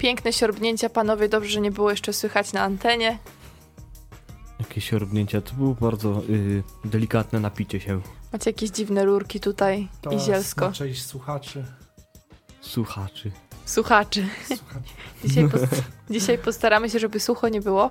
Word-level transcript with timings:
Piękne 0.00 0.32
siorbnięcia, 0.32 0.88
panowie, 0.90 1.28
dobrze, 1.28 1.50
że 1.50 1.60
nie 1.60 1.70
było 1.70 1.90
jeszcze 1.90 2.12
słychać 2.12 2.52
na 2.52 2.62
antenie. 2.62 3.18
Jakie 4.60 4.80
siorbnięcia, 4.80 5.40
to 5.40 5.54
było 5.54 5.74
bardzo 5.74 6.22
y, 6.30 6.62
delikatne 6.84 7.40
napicie 7.40 7.80
się. 7.80 8.00
Macie 8.32 8.50
jakieś 8.50 8.70
dziwne 8.70 9.04
rurki 9.04 9.40
tutaj 9.40 9.88
To 10.02 10.10
i 10.10 10.20
zielsko. 10.20 10.72
część 10.72 11.06
słuchaczy. 11.06 11.64
Słuchaczy. 12.60 13.30
Słuchaczy. 13.64 14.26
słuchaczy. 14.46 14.90
Dzisiaj, 15.24 15.48
post- 15.48 15.82
dzisiaj 16.10 16.38
postaramy 16.38 16.90
się, 16.90 16.98
żeby 16.98 17.20
sucho 17.20 17.48
nie 17.48 17.60
było, 17.60 17.90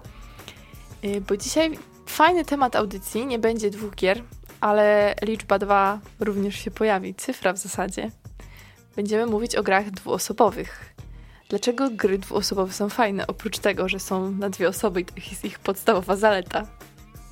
Yy, 1.04 1.22
bo 1.22 1.38
dzisiaj 1.38 1.80
fajny 2.06 2.46
temat 2.46 2.76
audycji, 2.76 3.26
nie 3.26 3.40
będzie 3.40 3.70
dwóch 3.70 3.96
gier, 3.96 4.24
ale 4.62 5.16
liczba 5.22 5.60
dwa 5.60 6.00
również 6.20 6.56
się 6.56 6.72
pojawi, 6.72 7.16
cyfra 7.16 7.54
w 7.54 7.58
zasadzie. 7.58 8.12
Będziemy 8.96 9.26
mówić 9.26 9.56
o 9.56 9.64
grach 9.64 9.92
dwuosobowych. 9.92 10.96
Dlaczego 11.50 11.90
gry 11.90 12.18
dwuosobowe 12.18 12.74
są 12.74 12.90
fajne, 12.90 13.28
oprócz 13.28 13.60
tego, 13.60 13.90
że 13.90 14.00
są 14.00 14.32
na 14.32 14.50
dwie 14.50 14.70
osoby 14.70 15.02
i 15.02 15.06
to 15.06 15.14
jest 15.30 15.46
ich 15.46 15.60
podstawowa 15.60 16.16
zaleta? 16.16 16.68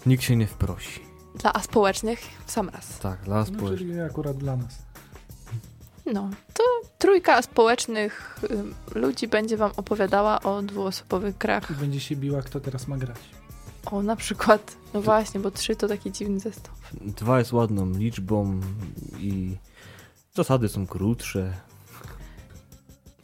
Nikt 0.05 0.23
się 0.23 0.35
nie 0.35 0.47
wprosi. 0.47 0.99
Dla 1.35 1.53
aspołecznych 1.53 2.19
w 2.45 2.51
sam 2.51 2.69
raz. 2.69 2.99
Tak, 2.99 3.21
dla 3.23 3.35
No, 3.37 3.45
społeczności. 3.45 3.77
czyli 3.85 3.99
akurat 3.99 4.37
dla 4.37 4.55
nas. 4.55 4.77
No, 6.13 6.29
to 6.53 6.63
trójka 6.97 7.41
społecznych 7.41 8.39
ym, 8.51 8.75
ludzi 8.95 9.27
będzie 9.27 9.57
wam 9.57 9.71
opowiadała 9.77 10.41
o 10.41 10.61
dwuosobowych 10.61 11.37
grach. 11.37 11.71
I 11.71 11.73
będzie 11.73 11.99
się 11.99 12.15
biła, 12.15 12.41
kto 12.41 12.59
teraz 12.59 12.87
ma 12.87 12.97
grać. 12.97 13.17
O, 13.85 14.03
na 14.03 14.15
przykład, 14.15 14.75
no 14.93 15.01
właśnie, 15.01 15.39
bo 15.39 15.51
trzy 15.51 15.75
to 15.75 15.87
taki 15.87 16.11
dziwny 16.11 16.39
zestaw. 16.39 16.73
Dwa 17.01 17.39
jest 17.39 17.53
ładną 17.53 17.89
liczbą 17.91 18.61
i 19.19 19.57
zasady 20.35 20.69
są 20.69 20.87
krótsze. 20.87 21.53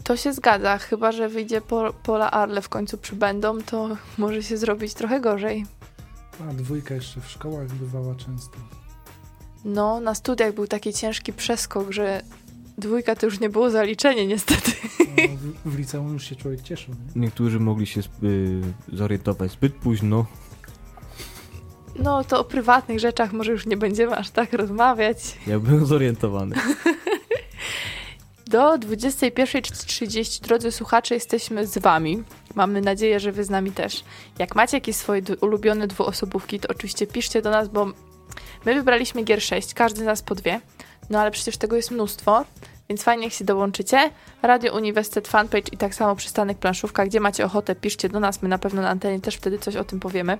To 0.04 0.18
się 0.18 0.34
zgadza, 0.34 0.78
chyba 0.78 1.12
że 1.12 1.30
wyjdzie 1.30 1.62
po, 1.62 1.94
Pola 2.04 2.32
Arle 2.32 2.62
w 2.62 2.70
końcu 2.70 2.98
przybędą, 2.98 3.62
to 3.62 3.98
może 4.18 4.44
się 4.44 4.58
zrobić 4.58 4.94
trochę 4.94 5.22
gorzej. 5.22 5.66
A 6.50 6.54
dwójka 6.54 6.96
jeszcze 6.96 7.22
w 7.22 7.30
szkołach 7.30 7.68
bywała 7.68 8.16
często. 8.16 8.58
No, 9.66 10.00
na 10.00 10.16
studiach 10.16 10.54
był 10.54 10.68
taki 10.68 10.94
ciężki 10.94 11.34
przeskok, 11.34 11.92
że 11.92 12.22
dwójka 12.78 13.16
to 13.16 13.26
już 13.26 13.40
nie 13.40 13.50
było 13.50 13.70
zaliczenie 13.70 14.28
niestety. 14.28 14.72
No, 15.00 15.38
w, 15.66 15.70
w 15.70 15.78
liceum 15.78 16.14
już 16.14 16.24
się 16.30 16.36
człowiek 16.36 16.62
cieszył. 16.62 16.96
Nie? 17.16 17.22
Niektórzy 17.22 17.60
mogli 17.60 17.88
się 17.88 18.02
y, 18.24 18.62
zorientować 18.94 19.52
zbyt 19.52 19.74
późno. 19.74 20.26
No, 22.00 22.24
to 22.24 22.40
o 22.40 22.44
prywatnych 22.44 23.00
rzeczach 23.00 23.34
może 23.34 23.52
już 23.52 23.66
nie 23.66 23.78
będziemy 23.78 24.16
aż 24.18 24.30
tak 24.30 24.54
rozmawiać. 24.54 25.38
Ja 25.48 25.60
byłem 25.60 25.86
zorientowany. 25.86 26.56
Do 28.54 28.78
21.30, 28.78 30.42
drodzy 30.42 30.72
słuchacze, 30.72 31.14
jesteśmy 31.14 31.68
z 31.68 31.78
wami. 31.78 32.24
Mamy 32.56 32.82
nadzieję, 32.82 33.20
że 33.20 33.32
wy 33.32 33.44
z 33.44 33.50
nami 33.50 33.72
też. 33.72 34.04
Jak 34.40 34.56
macie 34.56 34.78
jakieś 34.78 34.96
swoje 34.96 35.22
ulubione 35.42 35.88
dwuosobówki, 35.88 36.60
to 36.60 36.68
oczywiście 36.68 37.08
piszcie 37.08 37.42
do 37.42 37.50
nas, 37.50 37.68
bo 37.68 37.86
my 38.66 38.76
wybraliśmy 38.76 39.24
gier 39.24 39.42
6, 39.42 39.74
każdy 39.74 40.02
z 40.02 40.06
nas 40.06 40.22
po 40.22 40.36
dwie. 40.36 40.62
No 41.10 41.20
ale 41.20 41.32
przecież 41.32 41.58
tego 41.58 41.76
jest 41.76 41.92
mnóstwo, 41.92 42.46
więc 42.90 43.04
fajnie 43.04 43.24
jak 43.24 43.34
się 43.34 43.46
dołączycie. 43.46 44.10
Radio 44.42 44.74
Uniwersytet 44.76 45.28
Fanpage 45.28 45.70
i 45.72 45.78
tak 45.78 45.96
samo 45.96 46.16
przystanek 46.16 46.58
Planszówka. 46.58 47.06
Gdzie 47.06 47.20
macie 47.20 47.46
ochotę, 47.46 47.76
piszcie 47.76 48.10
do 48.10 48.20
nas, 48.20 48.42
my 48.42 48.50
na 48.50 48.58
pewno 48.58 48.82
na 48.82 48.90
antenie 48.90 49.22
też 49.22 49.36
wtedy 49.36 49.60
coś 49.60 49.76
o 49.76 49.84
tym 49.84 50.00
powiemy. 50.00 50.38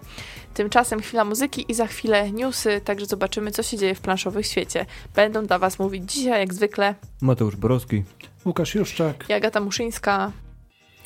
Tymczasem 0.54 1.02
chwila 1.02 1.26
muzyki 1.26 1.66
i 1.72 1.74
za 1.74 1.88
chwilę 1.88 2.32
newsy, 2.32 2.82
także 2.86 3.06
zobaczymy, 3.06 3.52
co 3.52 3.64
się 3.64 3.78
dzieje 3.78 3.96
w 3.96 4.02
planszowych 4.02 4.48
świecie. 4.48 4.86
Będą 5.16 5.46
dla 5.46 5.60
was 5.60 5.80
mówić 5.80 6.14
dzisiaj, 6.14 6.40
jak 6.40 6.54
zwykle, 6.54 6.96
Mateusz 7.22 7.56
Borowski. 7.56 8.04
Łukasz 8.46 8.76
Juszczak. 8.76 9.30
i 9.30 9.34
Agata 9.34 9.60
Muszyńska. 9.60 10.32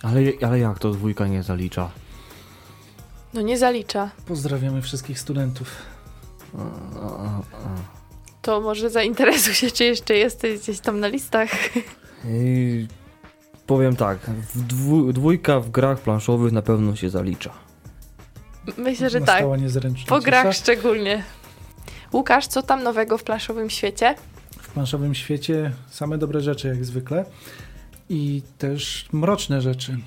Ale, 0.02 0.22
ale 0.48 0.60
jak 0.60 0.80
to 0.80 0.92
dwójka 0.92 1.28
nie 1.28 1.44
zalicza? 1.44 1.90
No 3.34 3.42
nie 3.42 3.58
zalicza. 3.58 4.10
Pozdrawiamy 4.26 4.82
wszystkich 4.82 5.20
studentów. 5.20 5.72
A, 6.58 7.00
a, 7.00 7.26
a. 7.40 7.97
To 8.48 8.62
może 8.62 8.90
zainteresuj 8.90 9.54
się, 9.54 9.72
czy 9.72 9.84
jeszcze 9.84 10.16
jesteś 10.16 10.60
gdzieś 10.60 10.80
tam 10.80 11.00
na 11.00 11.08
listach. 11.08 11.50
I 12.30 12.88
powiem 13.66 13.96
tak, 13.96 14.18
dwu, 14.56 15.14
dwójka 15.14 15.60
w 15.60 15.70
grach 15.70 16.00
planszowych 16.00 16.52
na 16.52 16.62
pewno 16.62 16.96
się 16.96 17.10
zalicza. 17.10 17.50
Myślę, 18.78 19.10
że 19.10 19.20
tak. 19.20 19.28
Nastała 19.28 19.58
niezręczna 19.58 20.06
Po 20.08 20.20
grach 20.20 20.48
cisza. 20.48 20.64
szczególnie. 20.64 21.24
Łukasz, 22.14 22.48
co 22.48 22.62
tam 22.64 22.84
nowego 22.84 23.18
w 23.18 23.24
planszowym 23.24 23.70
świecie? 23.70 24.16
W 24.62 24.68
planszowym 24.70 25.16
świecie 25.16 25.72
same 25.90 26.18
dobre 26.18 26.42
rzeczy 26.42 26.68
jak 26.68 26.86
zwykle. 26.86 27.26
I 28.10 28.42
też 28.58 29.08
mroczne 29.14 29.62
rzeczy, 29.62 29.98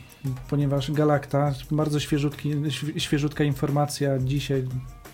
ponieważ 0.50 0.92
Galakta, 0.92 1.54
bardzo 1.70 2.00
świeżutka 2.98 3.44
informacja 3.44 4.18
dzisiaj, 4.18 4.64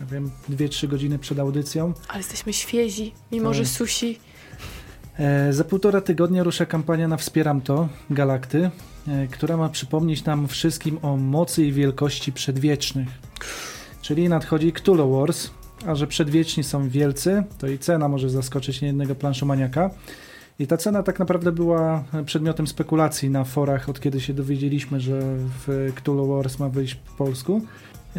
ja 0.00 0.06
wiem, 0.06 0.30
2-3 0.50 0.88
godziny 0.88 1.18
przed 1.18 1.38
audycją. 1.38 1.92
Ale 2.08 2.18
jesteśmy 2.18 2.52
świezi, 2.52 3.12
mimo 3.32 3.54
że 3.54 3.62
Tak. 3.62 3.72
susi. 3.72 4.18
E, 5.18 5.52
za 5.52 5.64
półtora 5.64 6.00
tygodnia 6.00 6.42
rusza 6.42 6.66
kampania 6.66 7.08
na 7.08 7.16
Wspieram 7.16 7.60
to 7.60 7.88
Galakty, 8.10 8.70
e, 9.08 9.26
która 9.26 9.56
ma 9.56 9.68
przypomnieć 9.68 10.24
nam 10.24 10.48
wszystkim 10.48 10.98
o 11.02 11.16
mocy 11.16 11.64
i 11.64 11.72
wielkości 11.72 12.32
przedwiecznych. 12.32 13.08
Czyli 14.02 14.28
nadchodzi 14.28 14.72
Cthulhu 14.72 15.20
Wars, 15.20 15.50
a 15.86 15.94
że 15.94 16.06
przedwieczni 16.06 16.64
są 16.64 16.88
wielcy, 16.88 17.44
to 17.58 17.66
i 17.66 17.78
cena 17.78 18.08
może 18.08 18.30
zaskoczyć 18.30 18.80
niejednego 18.80 19.14
planszomaniaka. 19.14 19.90
I 20.58 20.66
ta 20.66 20.76
cena 20.76 21.02
tak 21.02 21.18
naprawdę 21.18 21.52
była 21.52 22.04
przedmiotem 22.26 22.66
spekulacji 22.66 23.30
na 23.30 23.44
forach, 23.44 23.88
od 23.88 24.00
kiedy 24.00 24.20
się 24.20 24.34
dowiedzieliśmy, 24.34 25.00
że 25.00 25.20
w 25.66 25.92
Cthulhu 25.96 26.28
Wars 26.28 26.58
ma 26.58 26.68
wyjść 26.68 26.94
po 26.94 27.24
polsku. 27.24 27.62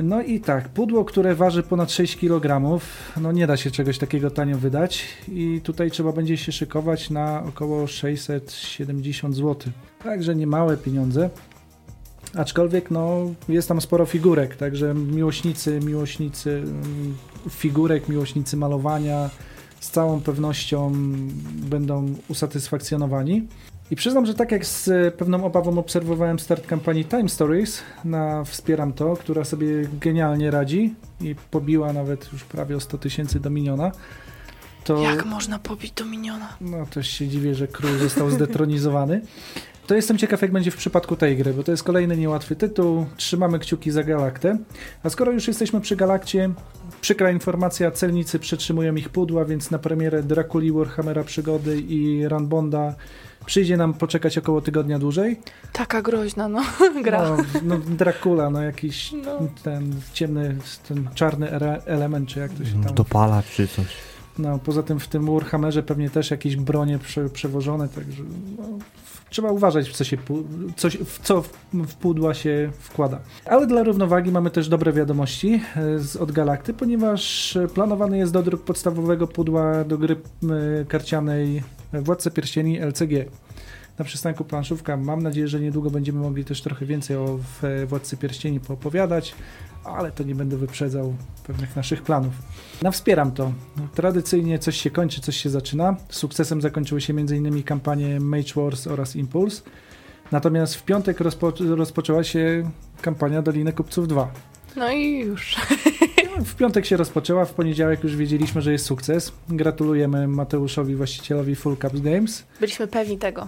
No 0.03 0.22
i 0.22 0.40
tak, 0.40 0.69
pudło, 0.69 1.06
które 1.06 1.35
waży 1.35 1.63
ponad 1.63 1.91
6 1.91 2.18
kg, 2.18 2.80
no 3.22 3.31
nie 3.31 3.47
da 3.47 3.58
się 3.58 3.72
czegoś 3.72 3.97
takiego 3.97 4.31
tanio 4.31 4.58
wydać 4.58 5.06
i 5.28 5.62
tutaj 5.63 5.91
trzeba 5.91 6.12
będzie 6.12 6.38
się 6.38 6.52
szykować 6.52 7.09
na 7.09 7.44
około 7.44 7.88
670 7.88 9.36
zł. 9.36 9.56
Także 10.03 10.36
nie 10.36 10.47
małe 10.47 10.78
pieniądze. 10.78 11.30
Aczkolwiek 12.36 12.91
no, 12.91 13.19
jest 13.50 13.68
tam 13.68 13.81
sporo 13.81 14.06
figurek, 14.06 14.56
także 14.56 14.94
miłośnicy, 14.94 15.80
miłośnicy 15.80 16.52
mm, 16.52 17.16
figurek, 17.50 18.09
miłośnicy 18.09 18.57
malowania 18.57 19.30
z 19.80 19.91
całą 19.91 20.22
pewnością 20.22 20.94
będą 21.69 22.13
usatysfakcjonowani. 22.28 23.47
I 23.92 23.96
przyznam, 23.96 24.25
że 24.25 24.34
tak 24.34 24.52
jak 24.52 24.66
z 24.66 24.88
e, 24.88 25.12
pewną 25.12 25.46
obawą 25.46 25.78
obserwowałem 25.78 26.40
start 26.40 26.68
kampanii 26.68 27.06
Time 27.06 27.30
Stories 27.30 27.84
na 28.06 28.44
Wspieram 28.44 28.94
To, 28.94 29.16
która 29.16 29.44
sobie 29.44 29.68
genialnie 30.02 30.52
radzi 30.52 30.96
i 31.22 31.36
pobiła 31.52 31.94
nawet 31.94 32.34
już 32.34 32.44
prawie 32.44 32.75
o 32.75 32.80
100 32.80 32.98
tysięcy 32.98 33.40
do 33.40 33.50
miniona, 33.50 33.92
to 34.84 35.02
Jak 35.02 35.25
można 35.25 35.59
pobić 35.59 35.92
Dominiona? 35.92 36.58
no 36.62 36.86
też 36.86 37.08
się 37.09 37.28
dziwię, 37.28 37.56
że 37.56 37.68
król 37.68 37.98
został 37.98 38.31
zdetronizowany. 38.31 39.22
To 39.88 39.96
jestem 39.96 40.18
ciekaw, 40.18 40.42
jak 40.42 40.52
będzie 40.52 40.72
w 40.72 40.75
przypadku 40.75 41.16
tej 41.16 41.38
gry, 41.38 41.54
bo 41.54 41.64
to 41.64 41.72
jest 41.72 41.84
kolejny 41.84 42.18
niełatwy 42.18 42.56
tytuł. 42.56 43.06
Trzymamy 43.18 43.59
kciuki 43.59 43.92
za 43.92 44.04
Galaktę. 44.04 44.58
A 45.04 45.09
skoro 45.09 45.31
już 45.31 45.48
jesteśmy 45.48 45.81
przy 45.81 45.96
Galakcie, 45.96 46.50
przykra 47.02 47.31
informacja, 47.31 47.92
celnicy 47.92 48.40
przetrzymują 48.40 48.96
ich 48.96 49.09
pudła, 49.09 49.46
więc 49.46 49.72
na 49.72 49.80
premierę 49.80 50.24
Drakuli, 50.24 50.72
Warhammera 50.72 51.24
Przygody 51.24 51.81
i 51.81 52.28
Ranbonda 52.28 52.96
przyjdzie 53.47 53.78
nam 53.78 53.94
poczekać 53.94 54.38
około 54.38 54.62
tygodnia 54.62 55.00
dłużej. 55.00 55.40
Taka 55.74 56.02
groźna, 56.02 56.47
no, 56.47 56.62
gra. 57.03 57.30
No, 57.30 57.38
no 57.63 57.78
Dracula, 57.78 58.50
no 58.50 58.62
jakiś 58.62 59.12
No. 59.12 59.47
ten 59.63 59.96
ciemny, 60.13 60.58
ten 60.88 61.09
czarny 61.16 61.52
element, 61.86 62.30
czy 62.30 62.40
jak 62.40 62.52
to 62.52 62.66
się 62.66 62.84
tam... 62.84 62.96
Dopalacz 62.96 63.46
czy 63.46 63.68
coś. 63.68 63.86
No, 64.40 64.59
poza 64.59 64.84
tym 64.84 65.00
w 65.00 65.07
tym 65.07 65.25
Warhammerze 65.34 65.84
pewnie 65.84 66.09
też 66.09 66.31
jakieś 66.31 66.56
bronie 66.56 67.00
prze, 67.00 67.30
przewożone, 67.30 67.90
także 67.90 68.24
no, 68.57 68.63
trzeba 69.30 69.52
uważać, 69.52 69.90
w 69.90 69.94
co, 69.94 70.03
się, 70.03 70.18
coś, 70.75 70.97
w 70.97 71.19
co 71.19 71.41
w, 71.41 71.95
pudła 72.00 72.33
się 72.33 72.72
wkłada. 72.80 73.19
Ale 73.45 73.68
dla 73.68 73.83
równowagi 73.83 74.31
mamy 74.31 74.50
też 74.51 74.69
dobre 74.69 74.94
wiadomości 74.94 75.62
e, 75.75 76.00
z, 76.00 76.16
od 76.16 76.31
Galakty, 76.31 76.74
ponieważ 76.74 77.56
e, 77.56 77.68
planowany 77.68 78.18
jest 78.18 78.33
dodruk 78.33 78.63
podstawowego 78.63 79.27
pudła 79.27 79.83
do 79.83 79.98
gry 79.98 80.16
karcianej 80.88 81.63
Władca 82.02 82.32
Pierścieni 82.32 82.80
LCG. 82.80 83.26
Na 84.00 84.06
przystanku 84.06 84.44
planszówka 84.46 84.98
mam 84.98 85.24
nadzieję, 85.24 85.48
że 85.48 85.60
niedługo 85.60 85.90
będziemy 85.90 86.20
mogli 86.20 86.46
też 86.46 86.62
trochę 86.62 86.86
więcej 86.86 87.18
o 87.18 87.40
e, 87.64 87.86
Władcy 87.86 88.18
Pierścieni 88.18 88.60
poopowiadać, 88.60 89.36
ale 89.84 90.12
to 90.12 90.24
nie 90.24 90.36
będę 90.36 90.58
wyprzedzał 90.58 91.16
pewnych 91.48 91.76
naszych 91.76 92.02
planów. 92.02 92.34
No 92.82 92.92
wspieram 92.92 93.32
to. 93.32 93.52
Tradycyjnie 93.96 94.60
coś 94.60 94.78
się 94.82 94.90
kończy, 94.90 95.22
coś 95.22 95.38
się 95.38 95.50
zaczyna. 95.50 95.96
Sukcesem 96.10 96.62
zakończyły 96.62 97.02
się 97.02 97.14
m.in. 97.14 97.64
kampanie 97.64 98.20
Mage 98.20 98.54
Wars 98.56 98.88
oraz 98.88 99.16
Impulse. 99.16 99.62
Natomiast 100.32 100.76
w 100.76 100.84
piątek 100.84 101.20
rozpo- 101.20 101.76
rozpoczęła 101.76 102.24
się 102.24 102.70
kampania 103.02 103.42
Doliny 103.42 103.74
Kupców 103.74 104.08
2. 104.08 104.32
No 104.76 104.92
i 104.92 105.20
już. 105.20 105.56
W 106.45 106.56
piątek 106.56 106.86
się 106.86 106.98
rozpoczęła, 106.98 107.45
w 107.45 107.54
poniedziałek 107.54 108.04
już 108.04 108.16
wiedzieliśmy, 108.16 108.62
że 108.62 108.72
jest 108.72 108.86
sukces. 108.86 109.31
Gratulujemy 109.50 110.28
Mateuszowi, 110.28 110.95
właścicielowi 110.95 111.56
Full 111.56 111.78
Cups 111.78 112.00
Games. 112.00 112.44
Byliśmy 112.60 112.88
pewni 112.88 113.18
tego. 113.18 113.48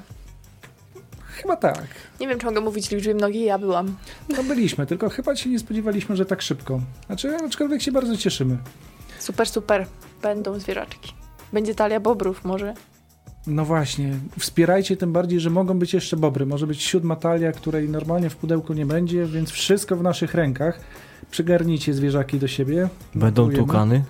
Chyba 1.22 1.56
tak. 1.56 1.86
Nie 2.20 2.28
wiem, 2.28 2.40
czy 2.40 2.46
mogę 2.46 2.62
mówić 2.62 2.92
liczby 2.92 3.14
mnogiej, 3.16 3.44
ja 3.44 3.58
byłam. 3.58 3.96
No 4.38 4.44
byliśmy, 4.44 4.86
tylko 4.86 5.10
chyba 5.10 5.36
się 5.36 5.50
nie 5.50 5.60
spodziewaliśmy, 5.60 6.16
że 6.16 6.26
tak 6.26 6.42
szybko. 6.42 6.82
Znaczy, 7.06 7.36
aczkolwiek 7.46 7.82
się 7.82 7.92
bardzo 7.92 8.18
cieszymy. 8.18 8.58
Super, 9.20 9.50
super. 9.50 9.86
Będą 10.22 10.60
zwierzaczki. 10.60 11.14
Będzie 11.54 11.76
talia 11.76 12.00
bobrów 12.00 12.46
może. 12.46 12.74
No 13.48 13.66
właśnie, 13.66 14.14
wspierajcie 14.40 14.98
tym 14.98 15.14
bardziej, 15.14 15.40
że 15.40 15.50
mogą 15.50 15.80
być 15.80 15.94
jeszcze 15.94 16.18
bobry. 16.18 16.46
Może 16.46 16.68
być 16.68 16.84
siódma 16.84 17.16
talia, 17.16 17.52
której 17.52 17.90
normalnie 17.90 18.30
w 18.30 18.36
pudełku 18.36 18.74
nie 18.74 18.86
będzie, 18.86 19.26
więc 19.26 19.50
wszystko 19.52 19.96
w 19.96 20.04
naszych 20.04 20.34
rękach. 20.34 20.80
Przygarnijcie 21.32 21.94
zwierzaki 21.94 22.40
do 22.40 22.48
siebie. 22.48 22.90
Będą 23.16 23.44
Dziękujemy. 23.52 23.68
tukany. 23.68 24.04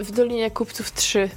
W 0.00 0.12
Dolinie 0.12 0.50
Kupców 0.50 0.92
3. 0.92 1.30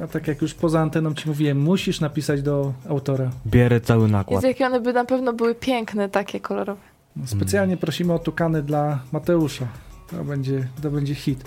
Ja 0.00 0.06
tak 0.06 0.28
jak 0.28 0.42
już 0.42 0.54
poza 0.54 0.80
anteną 0.80 1.14
ci 1.14 1.28
mówiłem, 1.28 1.60
musisz 1.60 2.00
napisać 2.00 2.42
do 2.42 2.72
autora. 2.88 3.30
Bierę 3.46 3.80
cały 3.80 4.08
nakład. 4.08 4.32
Jest 4.44 4.46
jakie 4.60 4.66
one 4.66 4.80
by 4.80 4.92
na 4.92 5.04
pewno 5.04 5.32
były 5.32 5.54
piękne, 5.54 6.08
takie 6.08 6.40
kolorowe. 6.40 6.80
No, 7.16 7.26
Specjalnie 7.26 7.76
prosimy 7.76 8.12
o 8.12 8.18
tukany 8.18 8.62
dla 8.62 9.00
Mateusza. 9.12 9.66
To 10.10 10.24
będzie, 10.24 10.68
to 10.82 10.90
będzie 10.90 11.14
hit. 11.14 11.44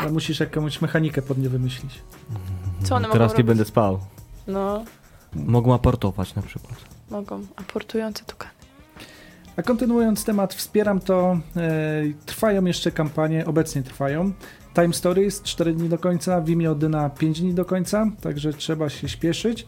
Ale 0.00 0.12
musisz 0.12 0.40
jakąś 0.40 0.80
mechanikę 0.80 1.22
pod 1.22 1.38
nie 1.38 1.48
wymyślić. 1.48 2.02
Co 2.84 2.94
one 2.96 3.08
Teraz 3.08 3.12
mogą 3.12 3.24
nie 3.24 3.28
robić? 3.28 3.46
będę 3.46 3.64
spał. 3.64 3.98
No, 4.46 4.84
Mogą 5.34 5.74
aportować 5.74 6.34
na 6.34 6.42
przykład. 6.42 6.74
mogą. 7.10 7.46
Aportujące 7.56 8.24
tukany. 8.24 8.53
A 9.56 9.62
kontynuując 9.62 10.24
temat, 10.24 10.54
wspieram 10.54 11.00
to. 11.00 11.38
E, 11.56 12.02
trwają 12.26 12.64
jeszcze 12.64 12.90
kampanie, 12.90 13.46
obecnie 13.46 13.82
trwają. 13.82 14.32
Time 14.74 14.94
Stories 14.94 15.42
4 15.42 15.72
dni 15.72 15.88
do 15.88 15.98
końca, 15.98 16.40
Vimeo 16.40 16.72
Odyna 16.72 17.10
5 17.10 17.40
dni 17.40 17.54
do 17.54 17.64
końca, 17.64 18.06
także 18.20 18.52
trzeba 18.52 18.88
się 18.88 19.08
śpieszyć. 19.08 19.66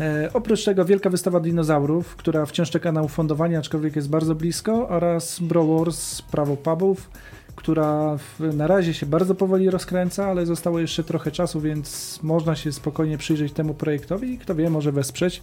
E, 0.00 0.30
oprócz 0.34 0.64
tego 0.64 0.84
wielka 0.84 1.10
wystawa 1.10 1.40
dinozaurów, 1.40 2.16
która 2.16 2.46
wciąż 2.46 2.70
czeka 2.70 2.92
na 2.92 3.02
ufundowanie, 3.02 3.58
aczkolwiek 3.58 3.96
jest 3.96 4.08
bardzo 4.08 4.34
blisko, 4.34 4.88
oraz 4.88 5.40
Bro 5.40 5.66
Wars 5.66 6.22
Prawo 6.22 6.56
Pubów, 6.56 7.10
która 7.56 8.16
w, 8.16 8.54
na 8.54 8.66
razie 8.66 8.94
się 8.94 9.06
bardzo 9.06 9.34
powoli 9.34 9.70
rozkręca, 9.70 10.26
ale 10.26 10.46
zostało 10.46 10.78
jeszcze 10.78 11.04
trochę 11.04 11.30
czasu, 11.30 11.60
więc 11.60 12.18
można 12.22 12.56
się 12.56 12.72
spokojnie 12.72 13.18
przyjrzeć 13.18 13.52
temu 13.52 13.74
projektowi 13.74 14.32
i 14.32 14.38
kto 14.38 14.54
wie, 14.54 14.70
może 14.70 14.92
wesprzeć. 14.92 15.42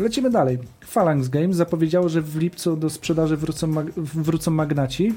Lecimy 0.00 0.30
dalej. 0.30 0.58
Phalanx 0.80 1.28
Games 1.28 1.56
zapowiedziało, 1.56 2.08
że 2.08 2.22
w 2.22 2.36
lipcu 2.36 2.76
do 2.76 2.90
sprzedaży 2.90 3.36
wrócą, 3.36 3.66
mag- 3.66 3.90
wrócą 3.96 4.50
magnaci, 4.50 5.14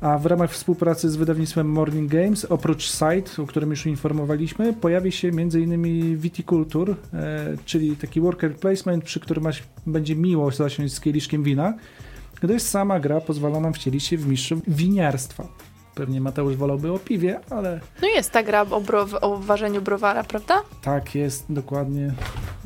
a 0.00 0.18
w 0.18 0.26
ramach 0.26 0.50
współpracy 0.50 1.10
z 1.10 1.16
wydawnictwem 1.16 1.68
Morning 1.70 2.10
Games, 2.10 2.44
oprócz 2.44 2.90
site, 2.90 3.42
o 3.42 3.46
którym 3.46 3.70
już 3.70 3.86
informowaliśmy, 3.86 4.72
pojawi 4.72 5.12
się 5.12 5.28
m.in. 5.28 6.16
Viticulture, 6.18 6.90
e, 7.12 7.56
czyli 7.64 7.96
taki 7.96 8.20
worker 8.20 8.56
placement, 8.56 9.04
przy 9.04 9.20
którym 9.20 9.44
maś, 9.44 9.62
będzie 9.86 10.16
miło 10.16 10.50
zasiąść 10.50 10.94
z 10.94 11.00
kieliszkiem 11.00 11.42
wina, 11.42 11.74
gdyż 12.40 12.62
sama 12.62 13.00
gra 13.00 13.20
pozwala 13.20 13.60
nam 13.60 13.72
wcielić 13.72 14.04
się 14.04 14.16
w 14.16 14.28
mistrzów 14.28 14.60
winiarstwa. 14.68 15.48
Pewnie 15.94 16.20
Mateusz 16.20 16.56
wolałby 16.56 16.92
o 16.92 16.98
piwie, 16.98 17.40
ale 17.50 17.80
No 18.02 18.08
jest 18.08 18.30
ta 18.30 18.42
gra 18.42 18.62
o, 18.62 18.80
brow- 18.80 19.18
o 19.20 19.36
ważeniu 19.38 19.82
browara, 19.82 20.24
prawda? 20.24 20.62
tak 20.82 21.14
jest 21.14 21.44
dokładnie. 21.48 22.14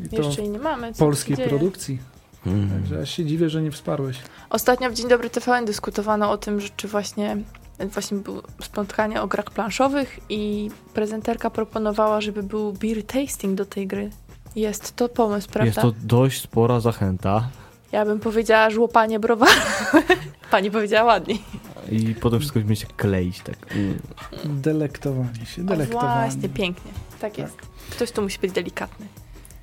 I 0.04 0.08
to 0.08 0.22
Jeszcze 0.22 0.40
jej 0.42 0.50
nie 0.50 0.58
mamy. 0.58 0.92
Co 0.92 0.98
polskiej 1.04 1.36
się 1.36 1.42
dzieje? 1.42 1.48
produkcji. 1.48 1.98
Mm. 2.46 2.70
Także 2.70 2.94
ja 2.94 3.06
się 3.06 3.24
dziwię, 3.24 3.50
że 3.50 3.62
nie 3.62 3.70
wsparłeś. 3.70 4.18
Ostatnio 4.50 4.90
w 4.90 4.94
Dzień 4.94 5.08
Dobry 5.08 5.30
TVN 5.30 5.64
dyskutowano 5.64 6.30
o 6.30 6.36
tym, 6.38 6.60
że 6.60 6.68
czy 6.76 6.88
właśnie, 6.88 7.36
właśnie 7.92 8.18
było 8.18 8.42
spotkanie 8.62 9.22
o 9.22 9.26
grach 9.26 9.44
planszowych 9.50 10.20
i 10.28 10.70
prezenterka 10.94 11.50
proponowała, 11.50 12.20
żeby 12.20 12.42
był 12.42 12.72
beer 12.72 13.02
tasting 13.06 13.54
do 13.54 13.64
tej 13.64 13.86
gry. 13.86 14.10
Jest 14.56 14.96
to 14.96 15.08
pomysł, 15.08 15.48
prawda? 15.48 15.66
Jest 15.66 15.78
to 15.80 15.92
dość 16.06 16.42
spora 16.42 16.80
zachęta 16.80 17.48
Ja 17.92 18.04
bym 18.04 18.20
powiedziała 18.20 18.70
żłopanie 18.70 19.20
browara. 19.20 19.52
Pani 20.50 20.70
powiedziała 20.70 21.04
ładniej. 21.04 21.42
I 21.90 22.14
potem 22.14 22.38
wszystko 22.40 22.60
będzie 22.60 22.76
się 22.76 22.86
kleić 22.96 23.40
tak. 23.40 23.74
Delektowanie 24.44 25.46
się, 25.46 25.62
O, 25.62 25.64
delektowanie. 25.64 26.30
właśnie, 26.30 26.48
pięknie. 26.48 26.90
Tak 27.20 27.38
jest. 27.38 27.56
Ktoś 27.90 28.10
tu 28.12 28.22
musi 28.22 28.38
być 28.38 28.52
delikatny. 28.52 29.06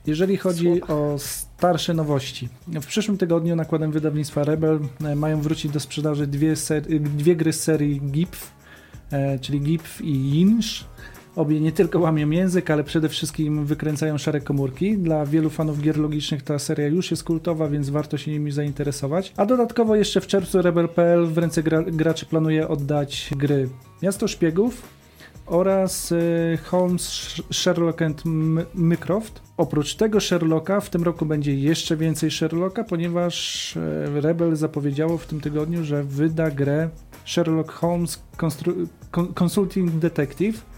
Jeżeli 0.08 0.38
chodzi 0.38 0.78
Słowa. 0.78 0.94
o 0.94 1.20
starsze 1.20 1.94
nowości, 1.94 2.50
w 2.68 2.86
przyszłym 2.86 3.18
tygodniu 3.18 3.56
nakładem 3.56 3.92
wydawnictwa 3.92 4.44
Rebel 4.44 4.80
e, 5.06 5.16
mają 5.16 5.42
wrócić 5.42 5.72
do 5.72 5.80
sprzedaży 5.80 6.28
dwie, 6.28 6.56
ser- 6.56 7.00
dwie 7.00 7.36
gry 7.36 7.54
z 7.54 7.64
serii 7.64 8.02
GIPF, 8.02 8.52
e, 9.12 9.40
czyli 9.40 9.62
GIPF 9.62 10.02
i 10.02 10.12
Jinsz. 10.12 10.86
Obie 11.36 11.60
nie 11.62 11.72
tylko 11.72 12.00
łamią 12.00 12.30
język, 12.30 12.72
ale 12.72 12.84
przede 12.84 13.10
wszystkim 13.10 13.66
wykręcają 13.66 14.18
szare 14.18 14.42
komórki. 14.42 14.98
Dla 14.98 15.26
wielu 15.26 15.50
fanów 15.50 15.82
gier 15.82 15.98
logicznych 15.98 16.44
ta 16.44 16.60
seria 16.60 16.88
już 16.88 17.12
jest 17.12 17.24
kultowa, 17.24 17.68
więc 17.68 17.90
warto 17.90 18.18
się 18.18 18.32
nimi 18.32 18.52
zainteresować. 18.52 19.34
A 19.38 19.46
dodatkowo 19.46 19.96
jeszcze 19.96 20.22
w 20.22 20.28
czerwcu 20.28 20.62
Rebel.pl 20.62 21.26
w 21.28 21.38
ręce 21.38 21.64
gra- 21.64 21.84
graczy 21.92 22.26
planuje 22.26 22.68
oddać 22.68 23.30
gry 23.38 23.70
Miasto 24.04 24.28
Szpiegów 24.28 24.82
oraz 25.46 26.12
e, 26.12 26.18
Holmes, 26.58 27.02
Sh- 27.10 27.44
Sherlock 27.54 28.02
and 28.02 28.24
Mycroft. 28.76 29.42
Oprócz 29.58 29.96
tego 29.96 30.20
Sherlocka 30.20 30.80
w 30.80 30.90
tym 30.90 31.04
roku 31.04 31.26
będzie 31.26 31.56
jeszcze 31.56 31.98
więcej 31.98 32.32
Sherlocka, 32.32 32.84
ponieważ 32.84 33.78
e, 33.78 34.22
Rebel 34.22 34.56
zapowiedziało 34.56 35.18
w 35.18 35.26
tym 35.28 35.42
tygodniu, 35.42 35.84
że 35.84 36.04
wyda 36.04 36.52
grę 36.52 36.90
Sherlock 37.26 37.72
Holmes 37.72 38.22
Constru- 38.38 38.88
Con- 39.12 39.34
Consulting 39.34 39.92
Detective. 39.92 40.75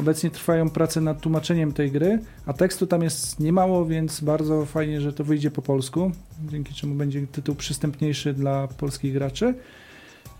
Obecnie 0.00 0.30
trwają 0.30 0.70
prace 0.70 1.00
nad 1.00 1.20
tłumaczeniem 1.20 1.72
tej 1.72 1.90
gry, 1.90 2.18
a 2.46 2.52
tekstu 2.52 2.86
tam 2.86 3.02
jest 3.02 3.40
niemało, 3.40 3.86
więc 3.86 4.20
bardzo 4.20 4.66
fajnie, 4.66 5.00
że 5.00 5.12
to 5.12 5.24
wyjdzie 5.24 5.50
po 5.50 5.62
polsku, 5.62 6.12
dzięki 6.50 6.74
czemu 6.74 6.94
będzie 6.94 7.26
tytuł 7.26 7.54
przystępniejszy 7.54 8.32
dla 8.32 8.68
polskich 8.68 9.12
graczy. 9.12 9.54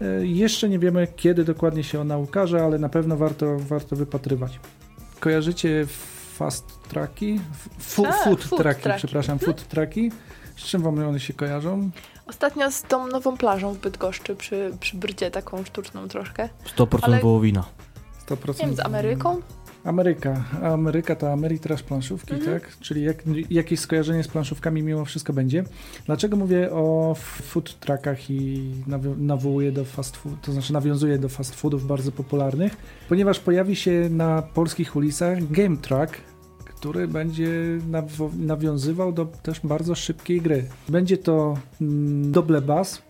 E, 0.01 0.27
Jeszcze 0.27 0.69
nie 0.69 0.79
wiemy, 0.79 1.07
kiedy 1.17 1.45
dokładnie 1.45 1.85
się 1.85 2.01
ona 2.01 2.19
ukaże, 2.19 2.65
ale 2.65 2.79
na 2.79 2.89
pewno 2.89 3.17
warto, 3.17 3.59
warto 3.59 3.97
wypatrywać. 3.97 4.61
Kojarzycie 5.21 5.87
fast 6.35 6.65
tracki? 6.89 7.41
Fu, 7.79 8.03
Tak, 8.03 8.15
food, 8.25 8.45
food 8.45 8.61
tracki, 8.63 8.83
tracki. 8.83 8.99
przepraszam, 9.07 9.39
food 9.39 9.69
tracki. 9.69 10.13
Z 10.57 10.63
czym 10.63 10.83
wam 10.83 10.99
one 10.99 11.21
się 11.21 11.33
kojarzą? 11.33 11.91
Ostatnio 12.27 12.71
z 12.71 12.83
tą 12.83 13.07
nową 13.07 13.37
plażą 13.37 13.75
w 13.75 13.79
Bydgoszczy 13.79 14.37
przy, 14.37 14.71
przy 14.81 14.97
brdzie 14.97 15.31
taką 15.31 15.65
sztuczną 15.65 16.09
troszkę. 16.09 16.49
100% 16.77 16.99
Ale- 17.03 17.21
wołowina. 17.21 17.65
100%. 18.31 18.59
Nie 18.61 18.67
wiem, 18.67 18.77
z 18.77 18.81
Ameryką? 18.81 19.41
Ameryka. 19.85 20.45
Ameryka 20.63 21.17
to 21.17 21.33
Ameritrash 21.33 21.83
planszówki, 21.83 22.35
Mhm. 22.35 22.61
tak? 22.61 22.79
Czyli 22.79 23.03
jak, 23.03 23.23
jakieś 23.51 23.81
skojarzenie 23.81 24.23
z 24.23 24.29
planszówkami 24.29 24.83
mimo 24.83 25.05
wszystko 25.05 25.33
będzie. 25.33 25.65
Dlaczego 26.07 26.37
mówię 26.37 26.71
o 26.73 27.15
food 27.43 27.81
truckach 27.81 28.31
i 28.31 28.71
nawołuję 29.19 29.73
do 29.73 29.85
fast 29.85 30.17
food, 30.17 30.35
to 30.43 30.53
znaczy 30.53 30.73
nawiązuję 30.73 31.19
do 31.19 31.29
fast 31.29 31.55
foodów 31.55 31.87
bardzo 31.87 32.13
popularnych? 32.13 32.77
Ponieważ 33.09 33.41
pojawi 33.41 33.77
się 33.77 34.09
na 34.11 34.43
polskich 34.43 34.97
ulicach 34.97 35.51
Game 35.51 35.77
Truck, 35.77 36.13
który 36.65 37.09
będzie 37.09 37.49
nawiązywał 38.39 39.13
do 39.13 39.25
też 39.27 39.61
bardzo 39.65 39.95
szybkiej 39.95 40.41
gry. 40.41 40.65
Będzie 40.89 41.19
to 41.19 41.57
mm, 41.81 42.33
double 42.33 42.61
bass, 42.61 43.03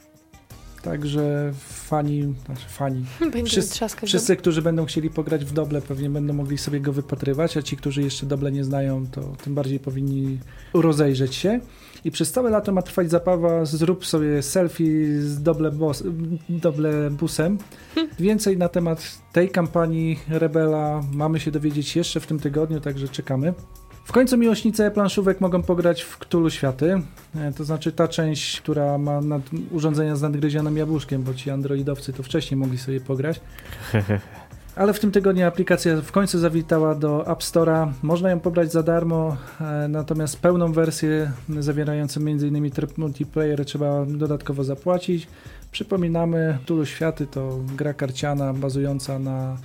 także 0.82 1.52
fani, 1.68 2.34
znaczy 2.46 2.68
fani, 2.68 3.04
Wszyscy-. 3.46 4.06
Wszyscy, 4.06 4.36
którzy 4.36 4.62
będą 4.62 4.86
chcieli 4.86 5.10
pograć 5.10 5.44
w 5.44 5.52
doble, 5.52 5.82
pewnie 5.82 6.10
będą 6.10 6.34
mogli 6.34 6.58
sobie 6.58 6.80
go 6.80 6.92
wypatrywać, 6.92 7.56
a 7.56 7.62
ci, 7.62 7.76
którzy 7.76 8.02
jeszcze 8.02 8.26
doble 8.26 8.52
nie 8.52 8.64
znają, 8.64 9.06
to 9.06 9.20
tym 9.44 9.54
bardziej 9.54 9.80
powinni 9.80 10.38
rozejrzeć 10.74 11.34
się. 11.34 11.60
I 12.04 12.10
przez 12.10 12.32
całe 12.32 12.50
lato 12.50 12.72
ma 12.72 12.82
trwać 12.82 13.10
zabawa, 13.10 13.64
zrób 13.64 14.06
sobie 14.06 14.42
selfie 14.42 15.20
z 15.22 15.42
doble, 15.42 15.70
boss, 15.70 16.02
doble 16.48 17.10
busem. 17.10 17.58
Więcej 18.18 18.56
na 18.56 18.68
temat 18.68 19.18
tej 19.32 19.50
kampanii 19.50 20.18
Rebela 20.28 21.02
mamy 21.12 21.40
się 21.40 21.50
dowiedzieć 21.50 21.96
jeszcze 21.96 22.20
w 22.20 22.26
tym 22.26 22.38
tygodniu, 22.38 22.80
także 22.80 23.08
czekamy. 23.08 23.54
W 24.10 24.12
końcu 24.12 24.38
miłośnicy 24.38 24.90
planszówek 24.90 25.40
mogą 25.40 25.62
pograć 25.62 26.02
w 26.02 26.18
Cthulhu 26.18 26.50
Światy, 26.50 27.02
e, 27.36 27.52
to 27.52 27.64
znaczy 27.64 27.92
ta 27.92 28.08
część, 28.08 28.60
która 28.60 28.98
ma 28.98 29.20
nad, 29.20 29.42
urządzenia 29.70 30.16
z 30.16 30.22
nadgryzionym 30.22 30.76
jabłuszkiem, 30.76 31.22
bo 31.22 31.34
ci 31.34 31.50
androidowcy 31.50 32.12
to 32.12 32.22
wcześniej 32.22 32.58
mogli 32.58 32.78
sobie 32.78 33.00
pograć. 33.00 33.40
Ale 34.76 34.92
w 34.92 35.00
tym 35.00 35.10
tygodniu 35.10 35.46
aplikacja 35.46 36.00
w 36.00 36.12
końcu 36.12 36.38
zawitała 36.38 36.94
do 36.94 37.32
App 37.32 37.38
Store'a. 37.38 37.92
Można 38.02 38.30
ją 38.30 38.40
pobrać 38.40 38.72
za 38.72 38.82
darmo, 38.82 39.36
e, 39.60 39.88
natomiast 39.88 40.40
pełną 40.40 40.72
wersję 40.72 41.32
zawierającą 41.58 42.20
m.in. 42.20 42.70
tryb 42.70 42.98
multiplayer 42.98 43.64
trzeba 43.64 44.06
dodatkowo 44.06 44.64
zapłacić. 44.64 45.28
Przypominamy, 45.72 46.58
Tulu 46.66 46.86
Światy 46.86 47.26
to 47.26 47.58
gra 47.76 47.94
karciana 47.94 48.54
bazująca 48.54 49.18
na 49.18 49.56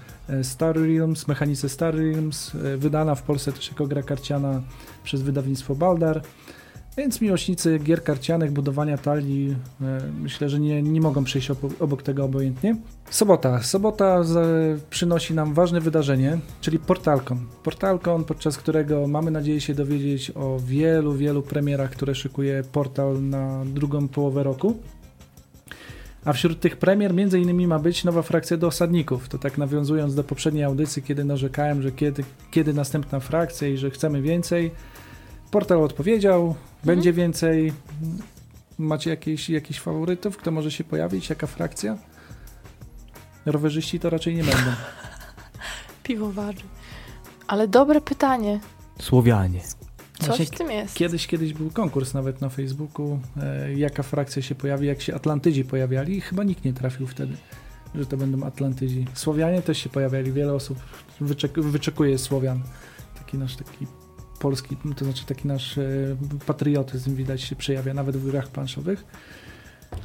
Star 0.44 0.76
Realms, 0.76 1.28
mechanice 1.28 1.70
Star 1.70 1.96
Realms, 1.96 2.56
e, 2.56 2.78
wydana 2.78 3.16
w 3.16 3.24
Polsce 3.24 3.52
też 3.52 3.70
jako 3.70 3.88
gra 3.88 4.04
karciana 4.04 4.62
przez 5.04 5.22
wydawnictwo 5.22 5.76
Baldar. 5.76 6.22
Więc 6.98 7.22
miłośnicy 7.22 7.80
gier 7.80 8.04
karcianych, 8.04 8.52
budowania 8.52 8.98
talii, 8.98 9.56
e, 9.82 10.02
myślę, 10.22 10.50
że 10.50 10.60
nie, 10.60 10.82
nie 10.84 11.02
mogą 11.02 11.24
przejść 11.24 11.52
obok 11.80 12.04
tego 12.04 12.26
obojętnie. 12.26 12.76
Sobota. 13.10 13.64
Sobota 13.64 14.22
przynosi 14.90 15.34
nam 15.34 15.54
ważne 15.54 15.82
wydarzenie, 15.82 16.38
czyli 16.62 16.80
Portalcon. 16.80 17.40
Portalcon, 17.64 18.24
podczas 18.24 18.58
którego 18.58 19.08
mamy 19.08 19.32
nadzieję 19.32 19.62
się 19.62 19.74
dowiedzieć 19.74 20.32
o 20.36 20.60
wielu, 20.60 21.14
wielu 21.14 21.42
premierach, 21.42 21.92
które 21.92 22.16
szykuje 22.16 22.64
portal 22.72 23.24
na 23.24 23.66
drugą 23.66 24.08
połowę 24.08 24.44
roku. 24.44 24.78
A 26.26 26.34
wśród 26.34 26.60
tych 26.60 26.78
premier 26.78 27.14
między 27.14 27.40
innymi 27.40 27.68
ma 27.68 27.80
być 27.80 28.04
nowa 28.04 28.22
frakcja 28.22 28.58
do 28.58 28.68
osadników. 28.68 29.30
To 29.30 29.38
tak 29.38 29.58
nawiązując 29.58 30.16
do 30.16 30.24
poprzedniej 30.24 30.64
audycji, 30.64 31.04
kiedy 31.04 31.24
narzekałem, 31.24 31.82
że 31.82 31.92
kiedy, 31.92 32.24
kiedy 32.52 32.74
następna 32.74 33.20
frakcja 33.20 33.68
i 33.68 33.78
że 33.78 33.92
chcemy 33.92 34.22
więcej. 34.22 34.72
Portal 35.52 35.84
odpowiedział, 35.84 36.42
mhm. 36.42 36.58
będzie 36.84 37.14
więcej. 37.14 37.74
Macie 38.78 39.10
jakieś, 39.10 39.50
jakieś 39.50 39.80
faworytów? 39.80 40.38
Kto 40.38 40.52
może 40.52 40.72
się 40.72 40.84
pojawić? 40.84 41.30
Jaka 41.30 41.48
frakcja? 41.48 41.98
Rowerzyści 43.46 44.00
to 44.00 44.10
raczej 44.10 44.36
nie 44.36 44.44
będą. 44.44 44.72
Piwowarzy. 46.04 46.64
Ale 47.48 47.68
dobre 47.68 48.02
pytanie. 48.02 48.60
Słowianie. 49.02 49.62
Coś 50.20 50.28
Właśnie 50.28 50.46
w 50.46 50.50
tym 50.50 50.72
jest. 50.72 50.96
Kiedyś, 50.96 51.28
kiedyś 51.28 51.54
był 51.54 51.72
konkurs 51.72 52.14
nawet 52.14 52.42
na 52.42 52.50
Facebooku, 52.50 53.20
e, 53.38 53.74
jaka 53.74 54.04
frakcja 54.04 54.42
się 54.42 54.56
pojawi, 54.56 54.88
jak 54.88 55.02
się 55.02 55.16
Atlantydzi 55.16 55.66
pojawiali 55.66 56.18
i 56.18 56.22
chyba 56.22 56.44
nikt 56.44 56.66
nie 56.66 56.74
trafił 56.74 57.08
wtedy, 57.08 57.34
że 57.96 58.06
to 58.06 58.18
będą 58.18 58.44
Atlantydzi. 58.44 59.06
Słowianie 59.14 59.62
też 59.62 59.78
się 59.78 59.90
pojawiali, 59.90 60.32
wiele 60.32 60.54
osób 60.54 60.78
wyczek 61.22 61.60
wyczekuje 61.60 62.18
Słowian. 62.18 62.62
Taki 63.20 63.38
nasz 63.38 63.56
taki 63.56 63.88
polski, 64.40 64.78
to 64.96 65.06
znaczy 65.06 65.26
taki 65.26 65.48
nasz 65.48 65.78
e, 65.78 65.84
patriotyzm 66.46 67.16
widać 67.16 67.42
się 67.42 67.56
przejawia 67.56 67.94
nawet 67.94 68.18
w 68.18 68.32
grach 68.32 68.48
planszowych. 68.48 69.06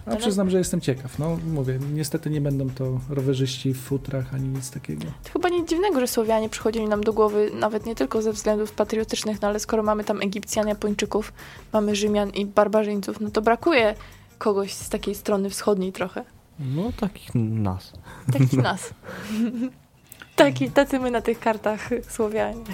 A 0.07 0.17
przyznam, 0.17 0.51
że 0.51 0.59
jestem 0.59 0.81
ciekaw. 0.81 1.19
No 1.19 1.39
mówię, 1.53 1.79
niestety 1.93 2.31
nie 2.31 2.41
będą 2.41 2.71
to 2.71 3.01
rowerzyści 3.09 3.75
w 3.75 3.81
futrach 3.81 4.35
ani 4.35 4.49
nic 4.49 4.71
takiego. 4.71 5.05
To 5.25 5.33
chyba 5.33 5.49
nic 5.49 5.69
dziwnego, 5.69 6.01
że 6.01 6.07
Słowianie 6.07 6.49
przychodzili 6.49 6.89
nam 6.89 7.05
do 7.05 7.13
głowy, 7.13 7.51
nawet 7.55 7.87
nie 7.87 7.95
tylko 7.95 8.23
ze 8.23 8.33
względów 8.33 8.73
patriotycznych, 8.73 9.43
no 9.43 9.49
ale 9.49 9.61
skoro 9.61 9.83
mamy 9.83 10.05
tam 10.05 10.23
Egipcjan, 10.23 10.69
Japończyków, 10.69 11.33
mamy 11.73 11.97
Rzymian 11.97 12.31
i 12.31 12.47
barbarzyńców, 12.47 13.21
no 13.21 13.31
to 13.31 13.43
brakuje 13.43 13.95
kogoś 14.39 14.73
z 14.73 14.89
takiej 14.89 15.15
strony 15.15 15.51
wschodniej 15.51 15.93
trochę. 15.93 16.25
No 16.59 16.93
takich 17.01 17.35
nas. 17.35 17.93
Takich 18.33 18.63
nas. 18.69 18.95
Taki, 20.37 20.71
tacy 20.71 20.99
my 20.99 21.11
na 21.11 21.21
tych 21.21 21.41
kartach 21.41 21.89
Słowianie. 22.09 22.65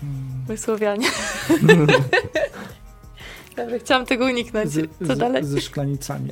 Hmm. 0.00 0.44
My 0.48 0.56
Słowianie. 0.56 1.08
Chciałam 3.78 4.06
tego 4.06 4.24
uniknąć. 4.24 4.72
Co 5.06 5.14
z, 5.14 5.18
dalej? 5.18 5.44
Ze 5.44 5.60
szklanicami. 5.60 6.30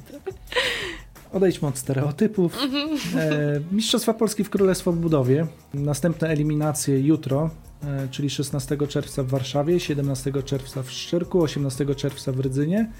Odejdźmy 1.32 1.68
od 1.68 1.78
stereotypów. 1.78 2.58
Mhm. 2.62 2.88
E, 3.18 3.60
Mistrzostwa 3.72 4.14
Polski 4.14 4.44
w 4.44 4.50
Królestwo 4.50 4.92
w 4.92 4.96
Budowie. 4.96 5.46
Następne 5.74 6.28
eliminacje 6.28 7.00
jutro, 7.00 7.50
e, 7.84 8.08
czyli 8.10 8.30
16 8.30 8.86
czerwca 8.88 9.22
w 9.22 9.26
Warszawie, 9.26 9.80
17 9.80 10.32
czerwca 10.44 10.82
w 10.82 10.90
Szczyrku, 10.90 11.42
18 11.42 11.94
czerwca 11.94 12.32
w 12.32 12.40
Rydzynie, 12.40 12.90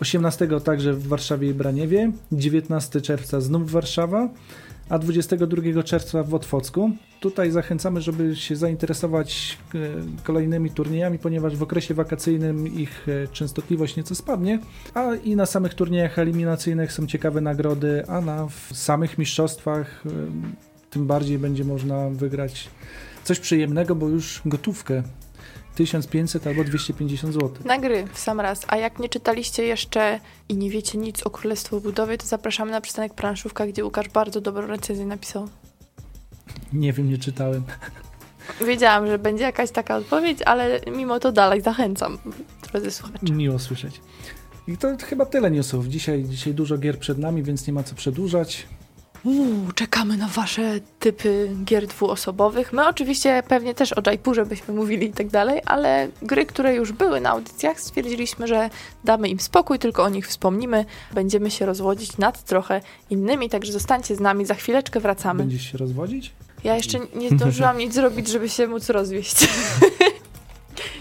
18 0.00 0.60
także 0.64 0.92
w 0.92 1.08
Warszawie 1.08 1.48
i 1.48 1.54
Braniewie, 1.54 2.12
19 2.32 3.00
czerwca 3.00 3.40
znów 3.40 3.70
Warszawa, 3.70 4.28
a 4.90 4.98
22 4.98 5.82
czerwca 5.82 6.22
w 6.22 6.34
Otwocku. 6.34 6.90
Tutaj 7.20 7.50
zachęcamy, 7.50 8.00
żeby 8.00 8.36
się 8.36 8.56
zainteresować 8.56 9.58
e, 9.74 9.78
kolejnymi 10.24 10.70
turniejami, 10.70 11.18
ponieważ 11.18 11.56
w 11.56 11.62
okresie 11.62 11.94
wakacyjnym 11.94 12.74
ich 12.78 13.06
e, 13.08 13.28
częstotliwość 13.28 13.96
nieco 13.96 14.14
spadnie, 14.14 14.58
a 14.94 15.14
i 15.14 15.36
na 15.36 15.46
samych 15.46 15.74
turniejach 15.74 16.18
eliminacyjnych 16.18 16.92
są 16.92 17.06
ciekawe 17.06 17.40
nagrody, 17.40 18.02
a 18.08 18.20
na 18.20 18.48
samych 18.72 19.18
mistrzostwach 19.18 20.02
e, 20.06 20.10
tym 20.90 21.06
bardziej 21.06 21.38
będzie 21.38 21.64
można 21.64 22.10
wygrać 22.10 22.68
coś 23.24 23.40
przyjemnego, 23.40 23.94
bo 23.94 24.08
już 24.08 24.42
gotówkę 24.46 25.02
1500 25.74 26.46
albo 26.46 26.64
250 26.64 27.34
zł. 27.34 27.50
Na 27.64 27.78
gry 27.78 28.06
w 28.12 28.18
sam 28.18 28.40
raz. 28.40 28.64
A 28.68 28.76
jak 28.76 28.98
nie 28.98 29.08
czytaliście 29.08 29.64
jeszcze 29.64 30.20
i 30.48 30.56
nie 30.56 30.70
wiecie 30.70 30.98
nic 30.98 31.22
o 31.22 31.30
Królestwo 31.30 31.80
Budowy, 31.80 32.18
to 32.18 32.26
zapraszamy 32.26 32.70
na 32.70 32.80
przystanek 32.80 33.14
Planszówka, 33.14 33.66
gdzie 33.66 33.84
Łukasz 33.84 34.08
bardzo 34.08 34.40
dobrą 34.40 34.66
recenzję 34.66 35.06
napisał. 35.06 35.48
Nie 36.72 36.92
wiem, 36.92 37.10
nie 37.10 37.18
czytałem. 37.18 37.62
Wiedziałam, 38.66 39.06
że 39.06 39.18
będzie 39.18 39.44
jakaś 39.44 39.70
taka 39.70 39.96
odpowiedź, 39.96 40.38
ale 40.42 40.80
mimo 40.96 41.20
to 41.20 41.32
dalej 41.32 41.60
zachęcam, 41.60 42.18
drodzy 42.70 42.90
słuchacze. 42.90 43.32
Miło 43.32 43.58
słyszeć. 43.58 44.00
I 44.68 44.76
to 44.76 44.88
chyba 45.04 45.26
tyle 45.26 45.50
newsów. 45.50 45.86
Dzisiaj, 45.86 46.24
dzisiaj 46.24 46.54
dużo 46.54 46.78
gier 46.78 46.98
przed 46.98 47.18
nami, 47.18 47.42
więc 47.42 47.66
nie 47.66 47.72
ma 47.72 47.82
co 47.82 47.94
przedłużać. 47.94 48.66
Uuu, 49.24 49.72
czekamy 49.74 50.16
na 50.16 50.28
wasze 50.28 50.80
typy 50.98 51.50
gier 51.64 51.86
dwuosobowych. 51.86 52.72
My 52.72 52.88
oczywiście 52.88 53.42
pewnie 53.48 53.74
też 53.74 53.92
o 53.92 54.02
Jaipurze 54.06 54.46
byśmy 54.46 54.74
mówili 54.74 55.06
i 55.06 55.12
tak 55.12 55.28
dalej, 55.28 55.60
ale 55.66 56.08
gry, 56.22 56.46
które 56.46 56.74
już 56.74 56.92
były 56.92 57.20
na 57.20 57.30
audycjach, 57.30 57.80
stwierdziliśmy, 57.80 58.46
że 58.46 58.70
damy 59.04 59.28
im 59.28 59.40
spokój, 59.40 59.78
tylko 59.78 60.02
o 60.02 60.08
nich 60.08 60.28
wspomnimy. 60.28 60.84
Będziemy 61.14 61.50
się 61.50 61.66
rozwodzić 61.66 62.18
nad 62.18 62.44
trochę 62.44 62.80
innymi, 63.10 63.50
także 63.50 63.72
zostańcie 63.72 64.16
z 64.16 64.20
nami, 64.20 64.46
za 64.46 64.54
chwileczkę 64.54 65.00
wracamy. 65.00 65.38
Będziesz 65.38 65.72
się 65.72 65.78
rozwodzić? 65.78 66.32
Ja 66.64 66.76
jeszcze 66.76 66.98
nie 67.14 67.30
zdążyłam 67.30 67.78
nic 67.78 67.94
zrobić, 67.94 68.28
żeby 68.28 68.48
się 68.48 68.66
móc 68.66 68.90
rozwieść. 68.90 69.36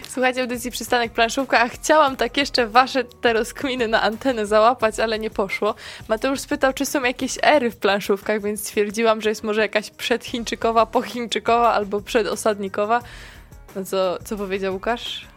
Słuchajcie 0.09 0.41
audycji 0.41 0.71
Przystanek 0.71 1.11
Planszówka, 1.11 1.59
a 1.59 1.67
chciałam 1.67 2.15
tak 2.15 2.37
jeszcze 2.37 2.67
wasze 2.67 3.03
te 3.03 3.33
rozkminy 3.33 3.87
na 3.87 4.01
antenę 4.01 4.45
załapać, 4.45 4.99
ale 4.99 5.19
nie 5.19 5.29
poszło. 5.29 5.75
Mateusz 6.07 6.39
spytał, 6.39 6.73
czy 6.73 6.85
są 6.85 7.03
jakieś 7.03 7.37
ery 7.41 7.71
w 7.71 7.77
planszówkach, 7.77 8.41
więc 8.41 8.61
stwierdziłam, 8.61 9.21
że 9.21 9.29
jest 9.29 9.43
może 9.43 9.61
jakaś 9.61 9.89
przedchińczykowa, 9.89 10.85
pochińczykowa 10.85 11.73
albo 11.73 12.01
przedosadnikowa. 12.01 13.01
No 13.75 13.85
co, 13.85 14.19
co 14.23 14.37
powiedział 14.37 14.73
Łukasz? 14.73 15.27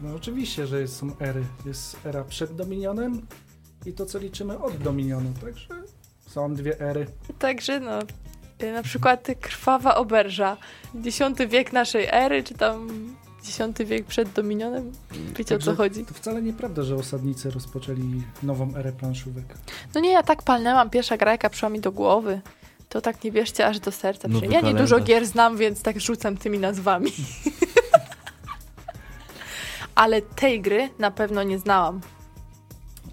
No 0.00 0.14
oczywiście, 0.14 0.66
że 0.66 0.88
są 0.88 1.16
ery. 1.20 1.44
Jest 1.66 2.06
era 2.06 2.24
przed 2.24 2.56
Dominionem 2.56 3.26
i 3.86 3.92
to, 3.92 4.06
co 4.06 4.18
liczymy 4.18 4.58
od 4.58 4.76
Dominionu, 4.76 5.32
także 5.40 5.68
są 6.28 6.54
dwie 6.54 6.80
ery. 6.80 7.06
Także 7.38 7.80
no, 7.80 7.98
na 8.72 8.82
przykład 8.82 9.28
krwawa 9.40 9.94
oberża, 9.94 10.56
X 11.06 11.18
wiek 11.48 11.72
naszej 11.72 12.08
ery, 12.10 12.42
czy 12.42 12.54
tam 12.54 12.88
X 13.48 13.58
wiek 13.86 14.06
przed 14.06 14.32
Dominionem? 14.32 14.92
Wiecie 15.12 15.44
Także 15.44 15.70
o 15.70 15.74
co 15.74 15.76
chodzi? 15.76 16.04
To 16.04 16.14
wcale 16.14 16.42
nieprawda, 16.42 16.82
że 16.82 16.94
osadnicy 16.94 17.50
rozpoczęli 17.50 18.22
nową 18.42 18.76
erę 18.76 18.92
planszówek. 18.92 19.44
No 19.94 20.00
nie, 20.00 20.12
ja 20.12 20.22
tak 20.22 20.42
palnęłam, 20.42 20.90
pierwsza 20.90 21.16
gra 21.16 21.32
jaka 21.32 21.50
przyszła 21.50 21.68
mi 21.68 21.80
do 21.80 21.92
głowy. 21.92 22.40
To 22.88 23.00
tak 23.00 23.24
nie 23.24 23.32
bierzcie 23.32 23.66
aż 23.66 23.80
do 23.80 23.92
serca. 23.92 24.28
No 24.28 24.40
ja 24.50 24.60
nie 24.60 24.74
dużo 24.74 25.00
gier 25.00 25.26
znam, 25.26 25.56
więc 25.56 25.82
tak 25.82 26.00
rzucam 26.00 26.36
tymi 26.36 26.58
nazwami. 26.58 27.10
Ale 29.94 30.22
tej 30.22 30.60
gry 30.60 30.88
na 30.98 31.10
pewno 31.10 31.42
nie 31.42 31.58
znałam. 31.58 32.00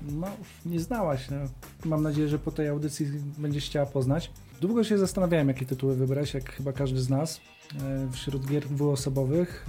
No, 0.01 0.27
nie 0.65 0.79
znałaś. 0.79 1.29
No. 1.29 1.37
Mam 1.85 2.03
nadzieję, 2.03 2.27
że 2.27 2.39
po 2.39 2.51
tej 2.51 2.67
audycji 2.67 3.07
będziesz 3.37 3.65
chciała 3.65 3.85
poznać. 3.85 4.31
Długo 4.61 4.83
się 4.83 4.97
zastanawiałem, 4.97 5.47
jakie 5.47 5.65
tytuły 5.65 5.95
wybrać, 5.95 6.33
jak 6.33 6.51
chyba 6.51 6.73
każdy 6.73 7.01
z 7.01 7.09
nas. 7.09 7.41
E, 7.81 8.07
wśród 8.11 8.47
gier 8.47 8.67
dwuosobowych. 8.67 9.67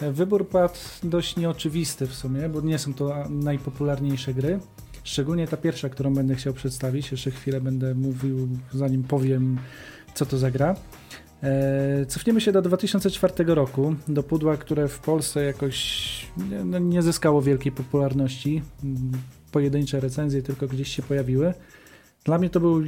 E, 0.00 0.06
e, 0.06 0.12
wybór 0.12 0.48
padł 0.48 0.74
dość 1.02 1.36
nieoczywisty 1.36 2.06
w 2.06 2.14
sumie, 2.14 2.48
bo 2.48 2.60
nie 2.60 2.78
są 2.78 2.94
to 2.94 3.28
najpopularniejsze 3.30 4.34
gry. 4.34 4.60
Szczególnie 5.04 5.48
ta 5.48 5.56
pierwsza, 5.56 5.88
którą 5.88 6.14
będę 6.14 6.34
chciał 6.34 6.52
przedstawić. 6.52 7.10
Jeszcze 7.10 7.30
chwilę 7.30 7.60
będę 7.60 7.94
mówił, 7.94 8.48
zanim 8.72 9.02
powiem, 9.02 9.58
co 10.14 10.26
to 10.26 10.38
za 10.38 10.50
gra. 10.50 10.76
Cofniemy 12.08 12.40
się 12.40 12.52
do 12.52 12.62
2004 12.62 13.54
roku, 13.54 13.94
do 14.08 14.22
pudła, 14.22 14.56
które 14.56 14.88
w 14.88 14.98
Polsce 14.98 15.44
jakoś 15.44 16.26
no, 16.64 16.78
nie 16.78 17.02
zyskało 17.02 17.42
wielkiej 17.42 17.72
popularności. 17.72 18.62
Pojedyncze 19.52 20.00
recenzje 20.00 20.42
tylko 20.42 20.66
gdzieś 20.66 20.88
się 20.96 21.02
pojawiły. 21.02 21.54
Dla 22.24 22.38
mnie 22.38 22.50
to 22.50 22.60
był 22.60 22.82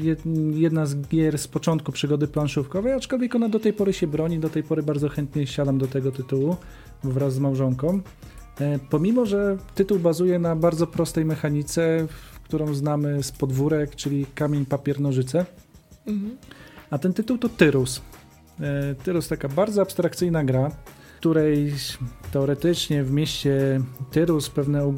jedna 0.55 0.87
z 0.87 0.97
gier 0.97 1.39
z 1.39 1.49
początku 1.49 1.93
przygody 1.93 2.29
planszówkowej, 2.29 2.93
aczkolwiek 2.93 3.35
ona 3.35 3.49
do 3.49 3.61
tej 3.61 3.73
pory 3.73 3.93
się 3.93 4.07
broni, 4.07 4.39
do 4.39 4.51
tej 4.51 4.63
pory 4.63 4.83
bardzo 4.83 5.09
chętnie 5.09 5.47
siadam 5.47 5.79
do 5.79 5.87
tego 5.87 6.13
tytułu 6.13 6.57
wraz 7.05 7.35
z 7.35 7.39
małżonką. 7.39 8.01
E, 8.61 8.79
pomimo, 8.91 9.27
że 9.27 9.57
tytuł 9.75 9.99
bazuje 9.99 10.39
na 10.39 10.57
bardzo 10.57 10.87
prostej 10.87 11.25
mechanice, 11.25 12.07
którą 12.45 12.75
znamy 12.75 13.23
z 13.23 13.33
podwórek, 13.33 13.97
czyli 13.97 14.27
kamień, 14.35 14.67
papier, 14.67 15.01
nożyce. 15.01 15.47
Mhm. 16.07 16.37
A 16.91 16.99
ten 16.99 17.13
tytuł 17.13 17.39
to 17.39 17.49
Tyrus. 17.49 18.03
E, 18.61 18.95
Tyrus 18.95 19.29
taka 19.29 19.49
bardzo 19.49 19.83
abstrakcyjna 19.83 20.45
gra, 20.45 20.71
której 21.23 21.75
teoretycznie 22.33 23.05
w 23.05 23.13
mieście 23.13 23.81
Tyrus 24.11 24.51
pewne 24.51 24.95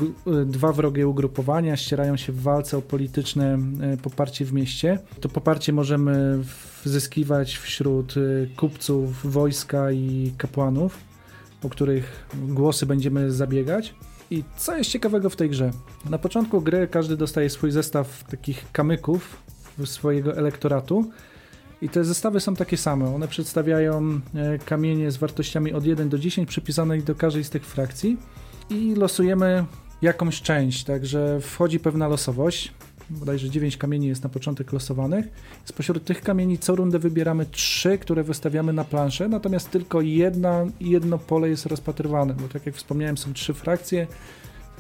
dwa 0.47 0.73
wrogie 0.73 1.09
ugrupowania 1.09 1.77
ścierają 1.77 2.17
się 2.17 2.33
w 2.33 2.43
walce 2.43 2.79
o 2.79 2.83
polityczne 2.83 3.59
e, 3.81 3.97
poparcie 3.97 4.45
w 4.45 4.53
mieście. 4.53 4.99
To 5.21 5.29
poparcie 5.29 5.73
możemy 5.73 6.39
zyskiwać 6.85 7.57
wśród 7.57 8.15
e, 8.17 8.21
kupców, 8.57 9.33
wojska 9.33 9.93
i 9.93 10.33
kapłanów, 10.39 10.99
o 11.63 11.69
których 11.69 12.27
głosy 12.35 12.87
będziemy 12.87 13.31
zabiegać. 13.33 13.95
I 14.31 14.45
co 14.57 14.77
jest 14.77 14.91
ciekawego 14.91 15.31
w 15.31 15.37
tej 15.37 15.51
grze? 15.51 15.71
Na 16.11 16.19
początku 16.19 16.61
gry 16.61 16.89
każdy 16.91 17.17
dostaje 17.17 17.51
swój 17.51 17.71
zestaw 17.71 18.25
takich 18.25 18.73
kamyków 18.73 19.43
swojego 19.85 20.37
elektoratu. 20.37 21.11
I 21.83 21.89
te 21.89 22.05
zestawy 22.05 22.41
są 22.41 22.57
takie 22.57 22.77
same. 22.77 23.15
One 23.15 23.29
przedstawiają 23.29 24.21
e, 24.35 24.59
kamienie 24.59 25.11
z 25.11 25.17
wartościami 25.17 25.73
od 25.73 25.87
1 25.87 26.09
do 26.09 26.19
10 26.19 26.49
przypisanych 26.49 27.05
do 27.05 27.15
każdej 27.15 27.45
z 27.45 27.51
tych 27.51 27.67
frakcji 27.67 28.17
i 28.71 28.95
losujemy 28.95 29.65
jakąś 30.03 30.43
część, 30.43 30.85
także 30.85 31.41
wchodzi 31.41 31.81
pewna 31.81 32.09
losowość. 32.09 32.73
Bodajże 33.11 33.51
9 33.51 33.77
kamieni 33.77 34.07
jest 34.07 34.23
na 34.23 34.29
początek 34.29 34.73
losowanych. 34.73 35.27
Spośród 35.65 36.05
tych 36.05 36.23
kamieni 36.23 36.59
co 36.59 36.77
rundę 36.77 36.99
wybieramy 36.99 37.47
3, 37.47 37.99
które 37.99 38.23
wystawiamy 38.23 38.73
na 38.73 38.85
planszę, 38.85 39.29
natomiast 39.29 39.71
tylko 39.71 40.01
jedna, 40.01 40.67
jedno 40.81 41.19
pole 41.19 41.49
jest 41.49 41.67
rozpatrywane, 41.67 42.35
bo 42.35 42.49
tak 42.49 42.67
jak 42.67 42.75
wspomniałem 42.75 43.19
są 43.19 43.33
trzy 43.33 43.55
frakcje. 43.55 44.07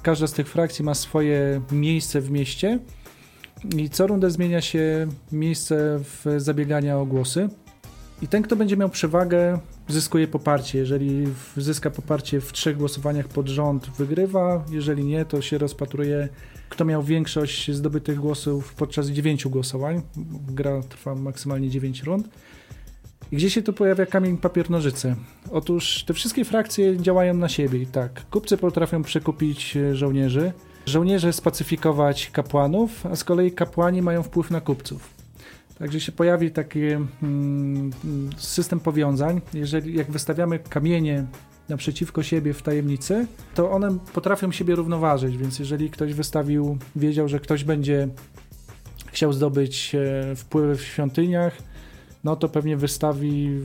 Każda 0.03 0.27
z 0.27 0.33
tych 0.33 0.49
frakcji 0.49 0.85
ma 0.85 0.95
swoje 0.95 1.61
miejsce 1.73 2.21
w 2.21 2.31
mieście 2.31 2.79
i 3.77 3.91
co 3.91 4.07
rundę 4.07 4.31
zmienia 4.31 4.61
się 4.61 5.07
miejsce 5.33 6.01
w 6.03 6.35
zabiegania 6.37 6.99
o 6.99 7.07
głosy. 7.07 7.49
I 8.23 8.29
ten, 8.29 8.43
kto 8.43 8.57
będzie 8.57 8.77
miał 8.77 8.89
przewagę, 8.89 9.59
zyskuje 9.89 10.29
poparcie. 10.29 10.79
Jeżeli 10.79 11.27
zyska 11.57 11.91
poparcie 11.91 12.41
w 12.41 12.53
trzech 12.53 12.77
głosowaniach 12.77 13.29
pod 13.29 13.49
rząd, 13.49 13.91
wygrywa. 13.99 14.65
Jeżeli 14.71 15.05
nie, 15.05 15.25
to 15.25 15.43
się 15.43 15.59
rozpatruje, 15.59 16.29
kto 16.69 16.85
miał 16.85 17.03
większość 17.03 17.71
zdobytych 17.71 18.19
głosów 18.19 18.75
podczas 18.75 19.09
dziewięciu 19.09 19.51
głosowań. 19.51 20.03
Gra 20.49 20.83
trwa 20.83 21.15
maksymalnie 21.15 21.71
9 21.71 22.03
rund. 22.03 22.29
I 23.33 23.37
gdzie 23.37 23.51
się 23.51 23.63
tu 23.63 23.73
pojawia 23.73 24.07
kamień 24.07 24.37
papier 24.39 24.71
nożyce? 24.71 25.17
Otóż 25.51 26.05
te 26.05 26.15
wszystkie 26.15 26.45
frakcje 26.45 26.97
działają 26.97 27.35
na 27.35 27.49
siebie 27.49 27.79
i 27.79 27.87
tak. 27.87 28.27
Kupcy 28.31 28.57
potrafią 28.57 29.03
przekupić 29.03 29.79
żołnierzy, 29.93 30.53
żołnierze 30.87 31.33
spacyfikować 31.33 32.31
kapłanów, 32.31 33.07
a 33.07 33.17
z 33.17 33.25
kolei 33.25 33.53
kapłani 33.53 34.03
mają 34.03 34.23
wpływ 34.23 34.51
na 34.51 34.61
kupców. 34.61 35.15
Także 35.79 36.01
się 36.01 36.13
pojawi 36.13 36.51
taki 36.51 36.81
mm, 36.83 37.91
system 38.37 38.81
powiązań. 38.81 39.41
Jeżeli 39.55 39.97
jak 39.97 40.11
wystawiamy 40.11 40.59
kamienie 40.59 41.25
naprzeciwko 41.69 42.23
siebie 42.23 42.55
w 42.55 42.63
tajemnicy, 42.63 43.27
to 43.55 43.71
one 43.71 43.99
potrafią 44.13 44.53
siebie 44.53 44.75
równoważyć, 44.75 45.37
więc 45.37 45.59
jeżeli 45.59 45.91
ktoś 45.91 46.15
wystawił, 46.15 46.79
wiedział, 46.97 47.29
że 47.29 47.41
ktoś 47.41 47.65
będzie 47.65 48.09
chciał 49.13 49.33
zdobyć 49.33 49.95
e, 49.95 50.37
wpływy 50.37 50.77
w 50.77 50.83
świątyniach, 50.83 51.57
no 52.25 52.37
to 52.37 52.49
pewnie 52.49 52.77
wystawi 52.77 53.61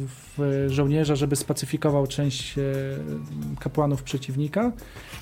żołnierza, 0.68 1.16
żeby 1.16 1.36
spacyfikował 1.36 2.08
część 2.08 2.58
e, 2.58 2.62
kapłanów 3.60 4.04
przeciwnika. 4.04 4.72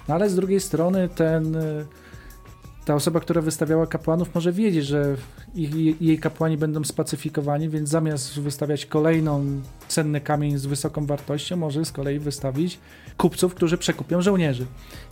No 0.08 0.16
ale 0.16 0.30
z 0.30 0.36
drugiej 0.36 0.60
strony 0.60 1.10
ten 1.10 1.56
e, 1.56 1.86
ta 2.88 2.96
osoba, 2.96 3.20
która 3.20 3.42
wystawiała 3.42 3.88
kapłanów, 3.88 4.36
może 4.36 4.52
wiedzieć, 4.52 4.86
że 4.86 5.16
ich, 5.56 6.02
jej 6.02 6.20
kapłani 6.20 6.58
będą 6.58 6.84
spacyfikowani, 6.84 7.70
więc 7.70 7.90
zamiast 7.90 8.40
wystawiać 8.40 8.86
kolejną 8.86 9.46
cenny 9.88 10.22
kamień 10.22 10.58
z 10.58 10.66
wysoką 10.66 11.06
wartością, 11.06 11.58
może 11.58 11.86
z 11.86 11.92
kolei 11.92 12.20
wystawić 12.20 12.80
kupców, 13.18 13.56
którzy 13.56 13.78
przekupią 13.78 14.22
żołnierzy. 14.22 14.66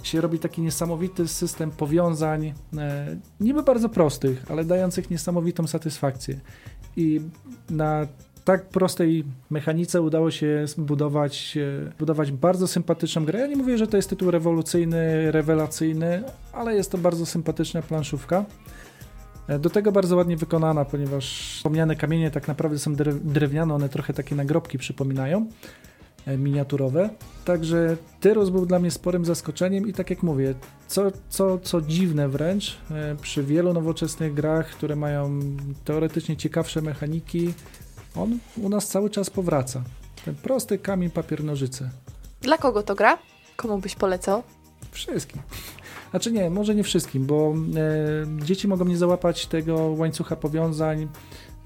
Się 0.03 0.21
robi 0.21 0.39
taki 0.39 0.61
niesamowity 0.61 1.27
system 1.27 1.71
powiązań, 1.71 2.53
e, 2.77 3.17
niby 3.39 3.63
bardzo 3.63 3.89
prostych, 3.89 4.45
ale 4.49 4.65
dających 4.65 5.09
niesamowitą 5.09 5.67
satysfakcję. 5.67 6.39
I 6.97 7.21
na 7.69 8.07
tak 8.45 8.65
prostej 8.65 9.23
mechanice 9.49 10.01
udało 10.01 10.31
się 10.31 10.65
budować, 10.77 11.57
budować 11.99 12.31
bardzo 12.31 12.67
sympatyczną 12.67 13.25
grę. 13.25 13.39
Ja 13.39 13.47
nie 13.47 13.55
mówię, 13.55 13.77
że 13.77 13.87
to 13.87 13.97
jest 13.97 14.09
tytuł 14.09 14.31
rewolucyjny, 14.31 15.31
rewelacyjny, 15.31 16.23
ale 16.53 16.75
jest 16.75 16.91
to 16.91 16.97
bardzo 16.97 17.25
sympatyczna 17.25 17.81
planszówka. 17.81 18.45
Do 19.59 19.69
tego 19.69 19.91
bardzo 19.91 20.15
ładnie 20.15 20.37
wykonana, 20.37 20.85
ponieważ 20.85 21.53
wspomniane 21.55 21.95
kamienie 21.95 22.31
tak 22.31 22.47
naprawdę 22.47 22.79
są 22.79 22.95
drewniane, 23.23 23.73
one 23.73 23.89
trochę 23.89 24.13
takie 24.13 24.35
nagrobki 24.35 24.77
przypominają, 24.77 25.39
e, 25.39 25.47
miniaturowe. 26.27 27.09
Także 27.45 27.97
Tyrus 28.19 28.49
był 28.49 28.65
dla 28.65 28.79
mnie 28.79 28.91
sporym 28.91 29.25
zaskoczeniem 29.25 29.87
i 29.87 29.93
tak 29.93 30.09
jak 30.09 30.23
mówię, 30.23 30.55
co, 30.87 31.03
co, 31.29 31.59
co 31.59 31.81
dziwne 31.81 32.29
wręcz, 32.29 32.77
e, 32.91 33.15
przy 33.21 33.43
wielu 33.43 33.73
nowoczesnych 33.73 34.33
grach, 34.33 34.67
które 34.67 34.95
mają 34.95 35.39
teoretycznie 35.85 36.37
ciekawsze 36.37 36.81
mechaniki, 36.81 37.53
on 38.15 38.39
u 38.57 38.69
nas 38.69 38.87
cały 38.87 39.09
czas 39.09 39.29
powraca. 39.29 39.83
Ten 40.25 40.35
prosty 40.35 40.77
kamień, 40.77 41.09
papier, 41.09 41.43
nożyce. 41.43 41.89
Dla 42.41 42.57
kogo 42.57 42.83
to 42.83 42.95
gra? 42.95 43.17
Komu 43.55 43.77
byś 43.77 43.95
polecał? 43.95 44.43
Wszystkim. 44.91 45.41
Znaczy 46.11 46.31
nie, 46.31 46.49
może 46.49 46.75
nie 46.75 46.83
wszystkim, 46.83 47.25
bo 47.25 47.53
e, 48.39 48.45
dzieci 48.45 48.67
mogą 48.67 48.85
nie 48.85 48.97
załapać 48.97 49.45
tego 49.47 49.75
łańcucha 49.77 50.35
powiązań, 50.35 51.07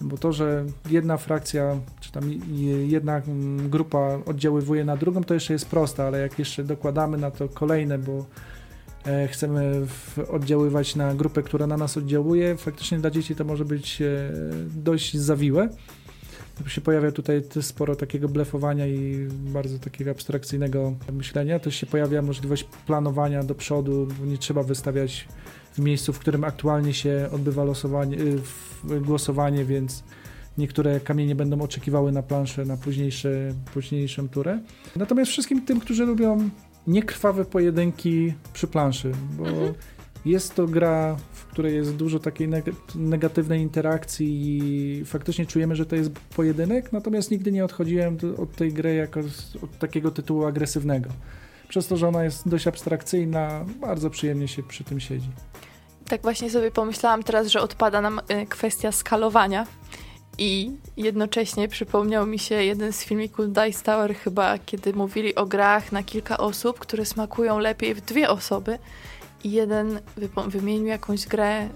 bo 0.01 0.17
to, 0.17 0.33
że 0.33 0.65
jedna 0.89 1.17
frakcja, 1.17 1.79
czy 1.99 2.11
tam 2.11 2.23
jedna 2.87 3.17
mm, 3.17 3.69
grupa 3.69 4.19
oddziaływuje 4.25 4.85
na 4.85 4.97
drugą, 4.97 5.23
to 5.23 5.33
jeszcze 5.33 5.53
jest 5.53 5.65
proste, 5.65 6.03
ale 6.03 6.19
jak 6.19 6.39
jeszcze 6.39 6.63
dokładamy 6.63 7.17
na 7.17 7.31
to 7.31 7.49
kolejne, 7.49 7.97
bo 7.97 8.25
e, 9.05 9.27
chcemy 9.27 9.85
oddziaływać 10.29 10.95
na 10.95 11.15
grupę, 11.15 11.43
która 11.43 11.67
na 11.67 11.77
nas 11.77 11.97
oddziałuje, 11.97 12.57
faktycznie 12.57 12.99
dla 12.99 13.09
dzieci 13.09 13.35
to 13.35 13.43
może 13.43 13.65
być 13.65 14.01
e, 14.01 14.31
dość 14.75 15.17
zawiłe 15.17 15.69
się 16.67 16.81
pojawia 16.81 17.11
tutaj 17.11 17.41
sporo 17.61 17.95
takiego 17.95 18.29
blefowania 18.29 18.87
i 18.87 19.27
bardzo 19.31 19.79
takiego 19.79 20.11
abstrakcyjnego 20.11 20.93
myślenia. 21.13 21.59
Też 21.59 21.75
się 21.75 21.87
pojawia 21.87 22.21
możliwość 22.21 22.63
planowania 22.63 23.43
do 23.43 23.55
przodu, 23.55 24.07
nie 24.25 24.37
trzeba 24.37 24.63
wystawiać 24.63 25.27
w 25.73 25.79
miejscu, 25.79 26.13
w 26.13 26.19
którym 26.19 26.43
aktualnie 26.43 26.93
się 26.93 27.29
odbywa 27.31 27.63
losowanie, 27.63 28.17
y, 28.17 29.01
głosowanie, 29.01 29.65
więc 29.65 30.03
niektóre 30.57 30.99
kamienie 30.99 31.35
będą 31.35 31.61
oczekiwały 31.61 32.11
na 32.11 32.23
planszę 32.23 32.65
na 32.65 32.77
późniejsze, 32.77 33.53
późniejszą 33.73 34.29
turę. 34.29 34.59
Natomiast 34.95 35.31
wszystkim 35.31 35.65
tym, 35.65 35.79
którzy 35.79 36.05
lubią 36.05 36.49
niekrwawe 36.87 37.45
pojedynki 37.45 38.33
przy 38.53 38.67
planszy, 38.67 39.11
bo 39.37 39.47
mhm. 39.47 39.73
jest 40.25 40.55
to 40.55 40.67
gra, 40.67 41.17
w 41.33 41.45
której 41.45 41.75
jest 41.75 41.95
dużo 41.95 42.19
takiej 42.19 42.49
negatywnej 42.95 43.61
interakcji 43.61 44.27
i 44.41 45.05
faktycznie 45.05 45.45
czujemy, 45.45 45.75
że 45.75 45.85
to 45.85 45.95
jest 45.95 46.11
pojedynek, 46.35 46.93
natomiast 46.93 47.31
nigdy 47.31 47.51
nie 47.51 47.65
odchodziłem 47.65 48.17
od 48.37 48.55
tej 48.55 48.73
gry 48.73 48.95
jako 48.95 49.19
od 49.63 49.79
takiego 49.79 50.11
tytułu 50.11 50.45
agresywnego. 50.45 51.09
Przez 51.69 51.87
to, 51.87 51.97
że 51.97 52.07
ona 52.07 52.23
jest 52.23 52.49
dość 52.49 52.67
abstrakcyjna, 52.67 53.65
bardzo 53.81 54.09
przyjemnie 54.09 54.47
się 54.47 54.63
przy 54.63 54.83
tym 54.83 54.99
siedzi. 54.99 55.29
Tak 56.07 56.21
właśnie 56.21 56.49
sobie 56.49 56.71
pomyślałam 56.71 57.23
teraz, 57.23 57.47
że 57.47 57.61
odpada 57.61 58.01
nam 58.01 58.19
y, 58.19 58.45
kwestia 58.45 58.91
skalowania 58.91 59.67
i 60.37 60.71
jednocześnie 60.97 61.67
przypomniał 61.67 62.27
mi 62.27 62.39
się 62.39 62.55
jeden 62.55 62.93
z 62.93 63.03
filmików 63.03 63.45
Dice 63.53 63.83
Tower 63.83 64.15
chyba, 64.15 64.57
kiedy 64.57 64.93
mówili 64.93 65.35
o 65.35 65.45
grach 65.45 65.91
na 65.91 66.03
kilka 66.03 66.37
osób, 66.37 66.79
które 66.79 67.05
smakują 67.05 67.59
lepiej 67.59 67.95
w 67.95 68.01
dwie 68.01 68.29
osoby 68.29 68.79
i 69.43 69.51
jeden 69.51 69.99
wymienił 70.47 70.85
jakąś 70.87 71.25
grę, 71.25 71.69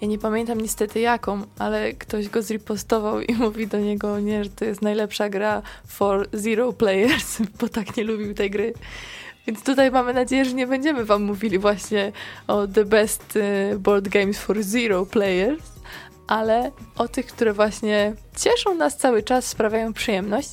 ja 0.00 0.08
nie 0.08 0.18
pamiętam 0.18 0.60
niestety 0.60 1.00
jaką, 1.00 1.42
ale 1.58 1.92
ktoś 1.92 2.28
go 2.28 2.42
zripostował 2.42 3.20
i 3.20 3.34
mówi 3.44 3.66
do 3.66 3.78
niego, 3.78 4.20
nie, 4.20 4.44
że 4.44 4.50
to 4.50 4.64
jest 4.64 4.82
najlepsza 4.82 5.28
gra 5.28 5.62
for 5.86 6.28
zero 6.32 6.72
players, 6.72 7.38
bo 7.60 7.68
tak 7.68 7.96
nie 7.96 8.04
lubił 8.04 8.34
tej 8.34 8.50
gry. 8.50 8.72
Więc 9.46 9.62
tutaj 9.62 9.90
mamy 9.90 10.14
nadzieję, 10.14 10.44
że 10.44 10.52
nie 10.52 10.66
będziemy 10.66 11.04
wam 11.04 11.22
mówili 11.22 11.58
właśnie 11.58 12.12
o 12.46 12.66
the 12.66 12.84
best 12.84 13.36
y, 13.36 13.78
board 13.78 14.08
games 14.08 14.38
for 14.38 14.62
zero 14.62 15.06
players, 15.06 15.62
ale 16.26 16.70
o 16.98 17.08
tych, 17.08 17.26
które 17.26 17.52
właśnie 17.52 18.14
cieszą 18.36 18.74
nas 18.74 18.96
cały 18.96 19.22
czas, 19.22 19.44
sprawiają 19.44 19.92
przyjemność. 19.92 20.50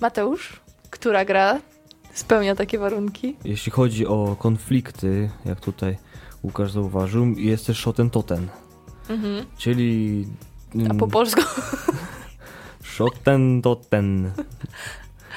Mateusz, 0.00 0.60
która 0.90 1.24
gra 1.24 1.60
spełnia 2.14 2.54
takie 2.54 2.78
warunki? 2.78 3.36
Jeśli 3.44 3.72
chodzi 3.72 4.06
o 4.06 4.36
konflikty, 4.38 5.30
jak 5.44 5.60
tutaj 5.60 5.96
Łukasz 6.42 6.72
zauważył, 6.72 7.26
jest 7.26 7.66
też 7.66 7.78
Shoten 7.78 8.10
Mhm. 9.08 9.46
Czyli... 9.58 10.26
A 10.90 10.94
po 10.94 11.08
polsku? 11.08 11.42
Shoten 12.94 13.62
Toten. 13.62 14.32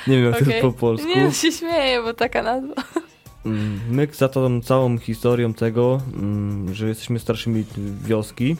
Nie 0.08 0.16
wiem, 0.16 0.26
jak 0.26 0.34
okay. 0.34 0.46
to 0.46 0.52
jest 0.52 0.62
po 0.62 0.72
polsku. 0.72 1.08
Nie, 1.08 1.32
się 1.32 1.52
śmieję, 1.52 2.02
bo 2.02 2.14
taka 2.14 2.44
nazwa. 2.44 2.74
Mm, 3.46 3.80
my 3.90 4.08
za 4.14 4.30
tą 4.30 4.62
całą 4.62 4.98
historią 4.98 5.54
tego, 5.54 6.02
mm, 6.14 6.74
że 6.74 6.88
jesteśmy 6.88 7.20
starszymi 7.20 7.66
wioski, 8.04 8.56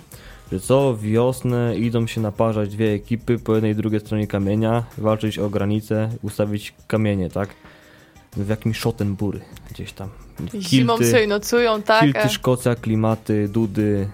że 0.52 0.60
co 0.60 0.98
wiosnę 0.98 1.78
idą 1.78 2.08
się 2.08 2.22
naparzać 2.22 2.70
dwie 2.70 2.92
ekipy 2.92 3.40
po 3.40 3.54
jednej 3.54 3.72
i 3.72 3.76
drugiej 3.76 4.00
stronie 4.00 4.28
kamienia, 4.28 4.84
walczyć 4.98 5.40
o 5.40 5.50
granicę, 5.50 6.10
ustawić 6.22 6.74
kamienie, 6.88 7.30
tak? 7.30 7.50
w 8.38 8.50
jakimś 8.50 8.80
Schottenbury 8.80 9.42
gdzieś 9.72 9.94
tam. 9.94 10.10
Kilty, 10.38 10.62
Zimą 10.62 10.98
sobie 10.98 11.28
nocują, 11.28 11.82
tak? 11.82 12.02
Kilty, 12.02 12.30
Szkocja, 12.30 12.76
klimaty, 12.76 13.48
dudy, 13.48 14.10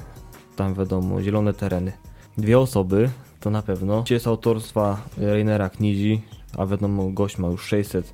tam 0.62 0.74
wiadomo, 0.74 1.22
zielone 1.22 1.54
tereny. 1.54 1.92
Dwie 2.38 2.60
osoby, 2.60 3.10
to 3.40 3.50
na 3.50 3.62
pewno. 3.62 4.04
Jest 4.10 4.28
autorstwa 4.28 5.02
Rainera 5.18 5.70
Knizi, 5.70 6.22
a 6.58 6.66
wiadomo, 6.66 7.10
gość 7.10 7.38
ma 7.38 7.48
już 7.48 7.64
600 7.64 8.14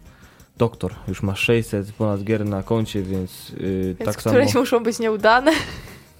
doktor. 0.57 0.93
Już 1.07 1.23
ma 1.23 1.35
600 1.35 1.91
ponad 1.91 2.23
gier 2.23 2.45
na 2.45 2.63
koncie, 2.63 3.03
więc, 3.03 3.49
yy, 3.49 3.83
Więc 3.83 3.97
tak 3.97 4.21
samo. 4.21 4.33
któreś 4.35 4.55
muszą 4.55 4.83
być 4.83 4.99
nieudane. 4.99 5.51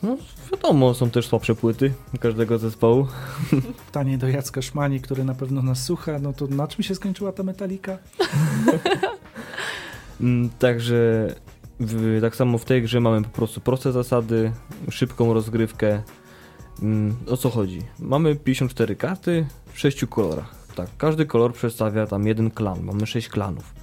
No, 0.03 0.17
wiadomo, 0.51 0.93
są 0.93 1.09
też 1.09 1.27
słabsze 1.27 1.55
płyty 1.55 1.93
każdego 2.19 2.57
zespołu. 2.57 3.07
Pytanie 3.85 4.17
do 4.17 4.27
Jacka 4.27 4.61
Szmani, 4.61 5.01
który 5.01 5.23
na 5.23 5.33
pewno 5.35 5.61
nas 5.61 5.83
słucha, 5.83 6.19
no 6.19 6.33
to 6.33 6.47
na 6.47 6.67
czym 6.67 6.83
się 6.83 6.95
skończyła 6.95 7.31
ta 7.31 7.43
metalika? 7.43 7.97
Mm, 10.21 10.49
Także 10.59 11.27
w, 11.79 12.21
tak 12.21 12.35
samo 12.35 12.57
w 12.57 12.65
tej 12.65 12.81
grze 12.81 12.99
mamy 12.99 13.21
po 13.21 13.29
prostu 13.29 13.61
proste 13.61 13.91
zasady, 13.91 14.51
szybką 14.89 15.33
rozgrywkę. 15.33 16.01
Mm, 16.81 17.15
O 17.27 17.37
co 17.37 17.49
chodzi? 17.49 17.81
Mamy 17.99 18.35
54 18.35 18.95
karty 18.95 19.45
w 19.73 19.79
6 19.79 20.05
kolorach. 20.05 20.55
Tak, 20.75 20.89
każdy 20.97 21.25
kolor 21.25 21.53
przedstawia 21.53 22.07
tam 22.07 22.27
jeden 22.27 22.51
klan. 22.51 22.83
Mamy 22.83 23.07
6 23.07 23.29
klanów. 23.29 23.73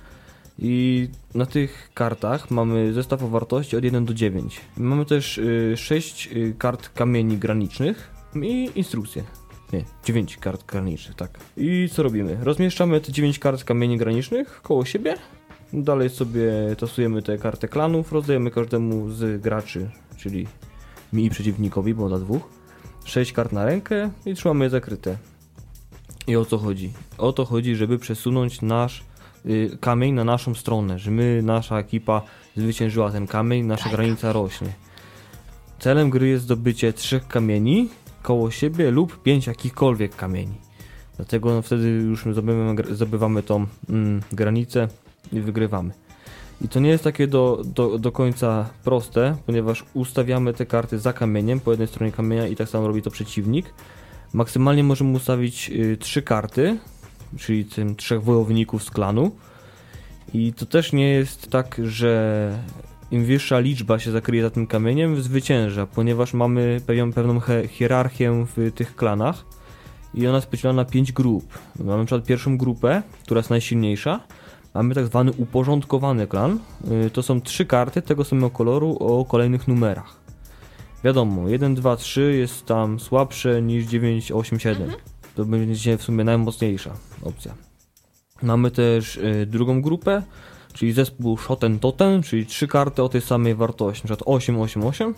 I 0.58 1.08
na 1.34 1.46
tych 1.46 1.90
kartach 1.94 2.50
mamy 2.50 2.92
zestaw 2.92 3.22
o 3.22 3.28
wartości 3.28 3.76
od 3.76 3.84
1 3.84 4.04
do 4.04 4.14
9. 4.14 4.60
Mamy 4.76 5.04
też 5.04 5.40
6 5.76 6.28
kart 6.58 6.88
kamieni 6.88 7.38
granicznych 7.38 8.10
i 8.42 8.70
instrukcje. 8.74 9.22
Nie, 9.72 9.84
9 10.04 10.36
kart 10.36 10.66
granicznych, 10.66 11.16
tak. 11.16 11.38
I 11.56 11.88
co 11.92 12.02
robimy? 12.02 12.38
Rozmieszczamy 12.42 13.00
te 13.00 13.12
9 13.12 13.38
kart 13.38 13.64
kamieni 13.64 13.98
granicznych 13.98 14.62
koło 14.62 14.84
siebie 14.84 15.16
Dalej 15.72 16.10
sobie 16.10 16.52
tasujemy 16.78 17.22
te 17.22 17.38
karty 17.38 17.68
klanów, 17.68 18.12
rozdajemy 18.12 18.50
każdemu 18.50 19.10
z 19.10 19.42
graczy, 19.42 19.90
czyli 20.16 20.46
mi 21.12 21.24
i 21.24 21.30
przeciwnikowi, 21.30 21.94
bo 21.94 22.08
dla 22.08 22.18
dwóch, 22.18 22.48
6 23.04 23.32
kart 23.32 23.52
na 23.52 23.64
rękę 23.64 24.10
i 24.26 24.34
trzymamy 24.34 24.64
je 24.64 24.70
zakryte. 24.70 25.16
I 26.26 26.36
o 26.36 26.44
co 26.44 26.58
chodzi? 26.58 26.92
O 27.18 27.32
to 27.32 27.44
chodzi, 27.44 27.76
żeby 27.76 27.98
przesunąć 27.98 28.62
nasz 28.62 29.04
y, 29.46 29.78
kamień 29.80 30.14
na 30.14 30.24
naszą 30.24 30.54
stronę, 30.54 30.98
że 30.98 31.10
my, 31.10 31.40
nasza 31.42 31.78
ekipa 31.78 32.22
zwyciężyła 32.56 33.10
ten 33.10 33.26
kamień, 33.26 33.66
nasza 33.66 33.84
Tak. 33.84 33.92
granica 33.92 34.32
rośnie. 34.32 34.72
Celem 35.78 36.10
gry 36.10 36.28
jest 36.28 36.44
zdobycie 36.44 36.92
trzech 36.92 37.28
kamieni 37.28 37.88
koło 38.22 38.50
siebie 38.50 38.90
lub 38.90 39.22
pięć 39.22 39.46
jakichkolwiek 39.46 40.16
kamieni. 40.16 40.54
Dlatego 41.16 41.54
no, 41.54 41.62
wtedy 41.62 41.88
już 41.88 42.24
zdobywamy, 42.24 42.94
zdobywamy 42.94 43.42
tą 43.42 43.66
mm, 43.88 44.20
granicę 44.32 44.88
i 45.32 45.40
wygrywamy. 45.40 45.92
I 46.60 46.68
to 46.68 46.80
nie 46.80 46.90
jest 46.90 47.04
takie 47.04 47.26
do, 47.26 47.62
do, 47.64 47.98
do 47.98 48.12
końca 48.12 48.70
proste, 48.84 49.36
ponieważ 49.46 49.84
ustawiamy 49.94 50.54
te 50.54 50.66
karty 50.66 50.98
za 50.98 51.12
kamieniem 51.12 51.60
po 51.60 51.70
jednej 51.70 51.88
stronie 51.88 52.12
kamienia 52.12 52.46
i 52.46 52.56
tak 52.56 52.68
samo 52.68 52.88
robi 52.88 53.02
to 53.02 53.10
przeciwnik. 53.10 53.74
Maksymalnie 54.32 54.84
możemy 54.84 55.16
ustawić 55.16 55.70
y, 55.70 55.96
trzy 55.96 56.22
karty, 56.22 56.78
czyli 57.38 57.64
tym 57.64 57.96
trzech 57.96 58.22
wojowników 58.22 58.84
z 58.84 58.90
klanu. 58.90 59.30
I 60.34 60.52
to 60.52 60.66
też 60.66 60.92
nie 60.92 61.10
jest 61.10 61.50
tak, 61.50 61.80
że 61.84 62.58
im 63.10 63.24
wyższa 63.24 63.58
liczba 63.58 63.98
się 63.98 64.10
zakryje 64.10 64.42
za 64.42 64.50
tym 64.50 64.66
kamieniem, 64.66 65.22
zwycięża, 65.22 65.86
ponieważ 65.86 66.34
mamy 66.34 66.80
pewną, 66.86 67.12
pewną 67.12 67.40
hierarchię 67.68 68.46
w 68.56 68.72
tych 68.72 68.96
klanach 68.96 69.44
i 70.14 70.26
ona 70.26 70.36
jest 70.36 70.46
podzielona 70.46 70.82
na 70.82 70.90
pięć 70.90 71.12
grup. 71.12 71.58
Mamy 71.78 71.98
na 71.98 72.04
przykład 72.04 72.26
pierwszą 72.26 72.58
grupę, 72.58 73.02
która 73.22 73.38
jest 73.38 73.50
najsilniejsza, 73.50 74.20
Mamy 74.74 74.94
tak 74.94 75.06
zwany 75.06 75.32
uporządkowany 75.32 76.26
klan. 76.26 76.58
Y, 77.06 77.10
To 77.10 77.22
są 77.22 77.40
trzy 77.40 77.66
karty 77.66 78.02
tego 78.02 78.24
samego 78.24 78.50
koloru 78.50 78.96
o 79.00 79.24
kolejnych 79.24 79.68
numerach. 79.68 80.16
Wiadomo, 81.04 81.48
1, 81.48 81.74
2, 81.74 81.96
3 81.96 82.36
jest 82.36 82.66
tam 82.66 83.00
słabsze 83.00 83.62
niż 83.62 83.86
9, 83.86 84.32
8, 84.32 84.60
7. 84.60 84.90
To 85.34 85.44
będzie 85.44 85.98
w 85.98 86.02
sumie 86.02 86.24
najmocniejsza 86.24 86.90
opcja. 87.22 87.54
Mamy 88.42 88.70
też 88.70 89.16
y, 89.16 89.46
drugą 89.46 89.82
grupę, 89.82 90.22
czyli 90.72 90.92
zespół 90.92 91.36
Shoten 91.38 91.78
Totem, 91.78 92.22
czyli 92.22 92.46
trzy 92.46 92.68
karty 92.68 93.02
o 93.02 93.08
tej 93.08 93.20
samej 93.20 93.54
wartości, 93.54 94.02
przykład 94.02 94.22
8, 94.26 94.60
8, 94.60 94.86
8. 94.86 95.14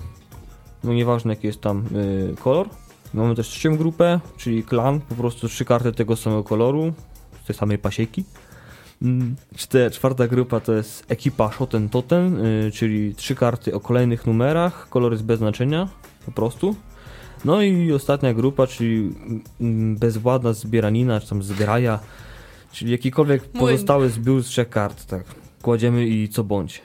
No 0.84 0.92
nieważne 0.92 1.32
jaki 1.32 1.46
jest 1.46 1.60
tam 1.60 1.84
y, 1.96 2.34
kolor. 2.40 2.68
Mamy 3.14 3.34
też 3.34 3.48
trzecią 3.48 3.76
grupę, 3.76 4.20
czyli 4.36 4.64
klan, 4.64 5.00
po 5.00 5.14
prostu 5.14 5.48
trzy 5.48 5.64
karty 5.64 5.92
tego 5.92 6.16
samego 6.16 6.44
koloru, 6.44 6.92
z 7.42 7.46
tej 7.46 7.56
samej 7.56 7.78
pasieki. 7.78 8.24
Mm, 9.02 9.36
Czwarta 9.92 10.28
grupa 10.28 10.60
to 10.60 10.72
jest 10.72 11.04
ekipa 11.08 11.52
Shoten 11.52 11.88
Totem, 11.88 12.44
y, 12.44 12.70
czyli 12.74 13.14
trzy 13.14 13.34
karty 13.34 13.74
o 13.74 13.80
kolejnych 13.80 14.26
numerach, 14.26 14.88
kolor 14.88 15.12
jest 15.12 15.24
bez 15.24 15.38
znaczenia, 15.38 15.88
po 16.26 16.32
prostu. 16.32 16.76
No 17.44 17.62
i 17.62 17.92
ostatnia 17.92 18.34
grupa, 18.34 18.66
czyli 18.66 19.14
mm, 19.60 19.96
bezwładna 19.96 20.52
zbieranina, 20.52 21.20
czy 21.20 21.28
tam 21.28 21.42
zgraja, 21.42 21.98
czyli 22.72 22.92
jakikolwiek 22.92 23.42
pozostały 23.44 24.10
zbiór 24.10 24.42
z 24.42 24.46
trzech 24.46 24.68
kart, 24.68 25.06
tak. 25.06 25.24
Kładziemy 25.62 26.06
i 26.06 26.28
co 26.28 26.44
bądź. 26.44 26.82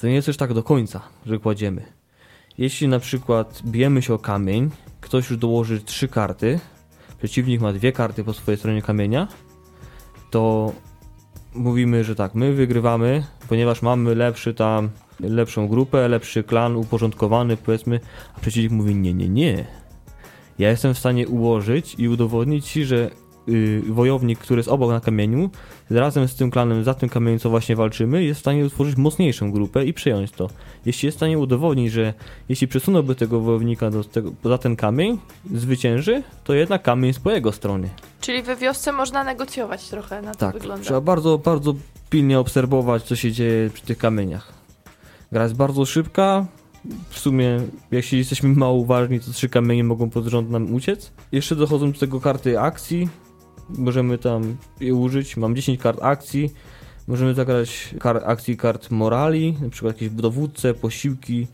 To 0.00 0.06
nie 0.06 0.14
jest 0.14 0.26
też 0.26 0.36
tak 0.36 0.54
do 0.54 0.62
końca, 0.62 1.00
że 1.26 1.38
kładziemy. 1.38 1.82
Jeśli 2.58 2.88
na 2.88 2.98
przykład 2.98 3.62
bijemy 3.66 4.02
się 4.02 4.14
o 4.14 4.18
kamień, 4.18 4.70
ktoś 5.00 5.30
już 5.30 5.38
dołoży 5.38 5.80
trzy 5.80 6.08
karty, 6.08 6.60
przeciwnik 7.18 7.60
ma 7.60 7.72
dwie 7.72 7.92
karty 7.92 8.24
po 8.24 8.32
swojej 8.32 8.58
stronie 8.58 8.82
kamienia, 8.82 9.28
to 10.30 10.72
mówimy, 11.54 12.04
że 12.04 12.14
tak, 12.14 12.34
my 12.34 12.52
wygrywamy, 12.52 13.24
ponieważ 13.48 13.82
mamy 13.82 14.14
lepszy 14.14 14.54
tam, 14.54 14.90
lepszą 15.20 15.68
grupę, 15.68 16.08
lepszy 16.08 16.44
klan 16.44 16.76
uporządkowany, 16.76 17.56
powiedzmy, 17.56 18.00
a 18.36 18.40
przeciwnik 18.40 18.72
mówi 18.72 18.94
nie, 18.94 19.14
nie, 19.14 19.28
nie. 19.28 19.64
Ja 20.58 20.70
jestem 20.70 20.94
w 20.94 20.98
stanie 20.98 21.28
ułożyć 21.28 21.94
i 21.98 22.08
udowodnić 22.08 22.66
ci, 22.66 22.84
że 22.84 23.10
y, 23.48 23.82
wojownik, 23.88 24.38
który 24.38 24.58
jest 24.58 24.68
obok 24.68 24.90
na 24.90 25.00
kamieniu, 25.00 25.50
razem 25.90 26.28
z 26.28 26.34
tym 26.34 26.50
klanem 26.50 26.84
za 26.84 26.94
tym 26.94 27.08
kamieniem, 27.08 27.38
co 27.38 27.50
właśnie 27.50 27.76
walczymy, 27.76 28.24
jest 28.24 28.38
w 28.38 28.42
stanie 28.42 28.64
utworzyć 28.64 28.96
mocniejszą 28.96 29.52
grupę 29.52 29.84
i 29.84 29.92
przejąć 29.92 30.30
to. 30.30 30.50
Jeśli 30.86 31.06
jest 31.06 31.16
w 31.16 31.18
stanie 31.18 31.38
udowodnić, 31.38 31.92
że 31.92 32.14
jeśli 32.48 32.68
przesunąłby 32.68 33.14
tego 33.14 33.40
wojownika 33.40 33.90
do 33.90 34.04
tego, 34.04 34.32
poza 34.42 34.58
ten 34.58 34.76
kamień, 34.76 35.18
zwycięży, 35.54 36.22
to 36.44 36.54
jednak 36.54 36.82
kamień 36.82 37.06
jest 37.08 37.20
po 37.20 37.30
jego 37.30 37.52
stronie. 37.52 37.88
Czyli 38.20 38.42
we 38.42 38.56
wiosce 38.56 38.92
można 38.92 39.24
negocjować 39.24 39.88
trochę, 39.88 40.22
na 40.22 40.32
to 40.32 40.38
Tak, 40.38 40.54
wygląda. 40.54 40.84
trzeba 40.84 41.00
bardzo, 41.00 41.38
bardzo 41.38 41.74
pilnie 42.10 42.38
obserwować, 42.38 43.02
co 43.02 43.16
się 43.16 43.32
dzieje 43.32 43.70
przy 43.70 43.82
tych 43.82 43.98
kamieniach. 43.98 44.52
Gra 45.32 45.42
jest 45.42 45.54
bardzo 45.56 45.84
szybka. 45.86 46.46
W 47.08 47.18
sumie, 47.18 47.60
jeśli 47.90 48.18
jesteśmy 48.18 48.48
mało 48.48 48.74
uważni, 48.74 49.20
to 49.20 49.30
trzy 49.32 49.48
kamienie 49.48 49.84
mogą 49.84 50.10
pod 50.10 50.26
rząd 50.26 50.50
nam 50.50 50.74
uciec. 50.74 51.12
Jeszcze 51.32 51.56
dochodzą 51.56 51.92
do 51.92 51.98
tego 51.98 52.20
karty 52.20 52.60
akcji. 52.60 53.08
Możemy 53.68 54.18
tam 54.18 54.56
je 54.80 54.94
użyć. 54.94 55.36
Mam 55.36 55.56
10 55.56 55.80
kart 55.80 55.98
akcji. 56.02 56.50
Możemy 57.08 57.34
zagrać 57.34 57.94
kar 58.00 58.22
akcji 58.26 58.56
kart 58.56 58.90
morali, 58.90 59.56
na 59.62 59.70
przykład 59.70 59.94
jakieś 59.94 60.10
dowódce, 60.10 60.74
posiłki, 60.74 61.46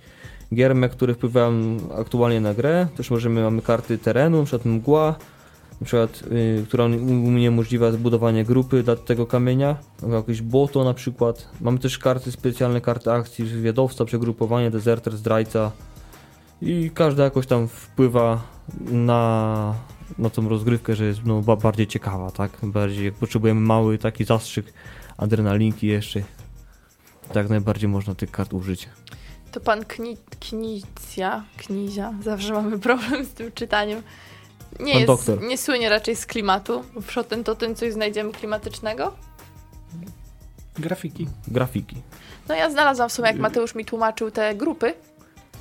gierme, 0.54 0.88
które 0.88 1.14
wpływają 1.14 1.52
aktualnie 1.98 2.40
na 2.40 2.54
grę. 2.54 2.88
Też 2.96 3.10
możemy, 3.10 3.42
mamy 3.42 3.62
karty 3.62 3.98
terenu, 3.98 4.38
na 4.38 4.44
przykład 4.44 4.64
mgła, 4.64 5.14
na 5.80 5.86
przykład, 5.86 6.22
y, 6.32 6.64
która 6.68 6.84
uniemożliwia 6.84 7.92
zbudowanie 7.92 8.44
grupy 8.44 8.82
dla 8.82 8.96
tego 8.96 9.26
kamienia, 9.26 9.76
jakieś 10.12 10.42
błoto 10.42 10.84
na 10.84 10.94
przykład. 10.94 11.48
Mamy 11.60 11.78
też 11.78 11.98
karty 11.98 12.32
specjalne, 12.32 12.80
karty 12.80 13.12
akcji, 13.12 13.44
wywiadowca, 13.44 14.04
przegrupowanie, 14.04 14.70
dezerter, 14.70 15.16
zdrajca 15.16 15.72
i 16.62 16.90
każda 16.94 17.24
jakoś 17.24 17.46
tam 17.46 17.68
wpływa 17.68 18.42
na, 18.90 19.74
na 20.18 20.30
tą 20.30 20.48
rozgrywkę, 20.48 20.96
że 20.96 21.04
jest 21.04 21.20
no, 21.24 21.42
ba- 21.42 21.56
bardziej 21.56 21.86
ciekawa, 21.86 22.30
tak? 22.30 22.50
Bardziej 22.62 23.04
jak 23.04 23.14
potrzebujemy 23.14 23.60
mały 23.60 23.98
taki 23.98 24.24
zastrzyk 24.24 24.72
adrenalinki 25.16 25.86
jeszcze, 25.86 26.22
tak 27.32 27.48
najbardziej 27.48 27.88
można 27.88 28.14
tych 28.14 28.30
kart 28.30 28.52
użyć. 28.52 28.88
To 29.52 29.60
pan 29.60 29.84
Kni 29.84 30.16
Knizia, 30.40 31.44
Knizia, 31.56 32.14
zawsze 32.24 32.52
mamy 32.52 32.78
problem 32.78 33.24
z 33.24 33.28
tym 33.28 33.52
czytaniem. 33.52 34.02
Nie, 34.80 34.92
Pan 34.92 35.00
jest, 35.00 35.06
doktor. 35.06 35.42
nie 35.42 35.58
słynie 35.58 35.88
raczej 35.88 36.16
z 36.16 36.26
klimatu. 36.26 36.84
W 37.02 37.10
Shoten 37.12 37.44
to 37.44 37.54
tym 37.54 37.74
coś 37.74 37.92
znajdziemy 37.92 38.32
klimatycznego. 38.32 39.12
Grafiki. 40.74 41.28
Grafiki. 41.48 41.96
No 42.48 42.54
ja 42.54 42.70
znalazłam 42.70 43.08
w 43.08 43.12
sumie, 43.12 43.28
jak 43.28 43.38
Mateusz 43.38 43.74
mi 43.74 43.84
tłumaczył 43.84 44.30
te 44.30 44.54
grupy. 44.54 44.94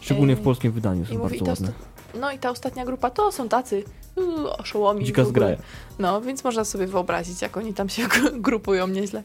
Szczególnie 0.01 0.35
w 0.35 0.41
polskim 0.41 0.71
wydaniu 0.71 1.03
I 1.03 1.05
są 1.05 1.17
mówi, 1.17 1.39
bardzo 1.39 1.45
to 1.45 1.51
ładne. 1.51 1.71
No 2.19 2.31
i 2.31 2.39
ta 2.39 2.49
ostatnia 2.49 2.85
grupa 2.85 3.09
to 3.09 3.31
są 3.31 3.49
tacy 3.49 3.83
oszołomi. 4.57 5.05
Dzika 5.05 5.25
zgraja. 5.25 5.57
No, 5.99 6.21
więc 6.21 6.43
można 6.43 6.65
sobie 6.65 6.87
wyobrazić, 6.87 7.41
jak 7.41 7.57
oni 7.57 7.73
tam 7.73 7.89
się 7.89 8.07
grupują 8.47 8.87
nieźle. 8.87 9.23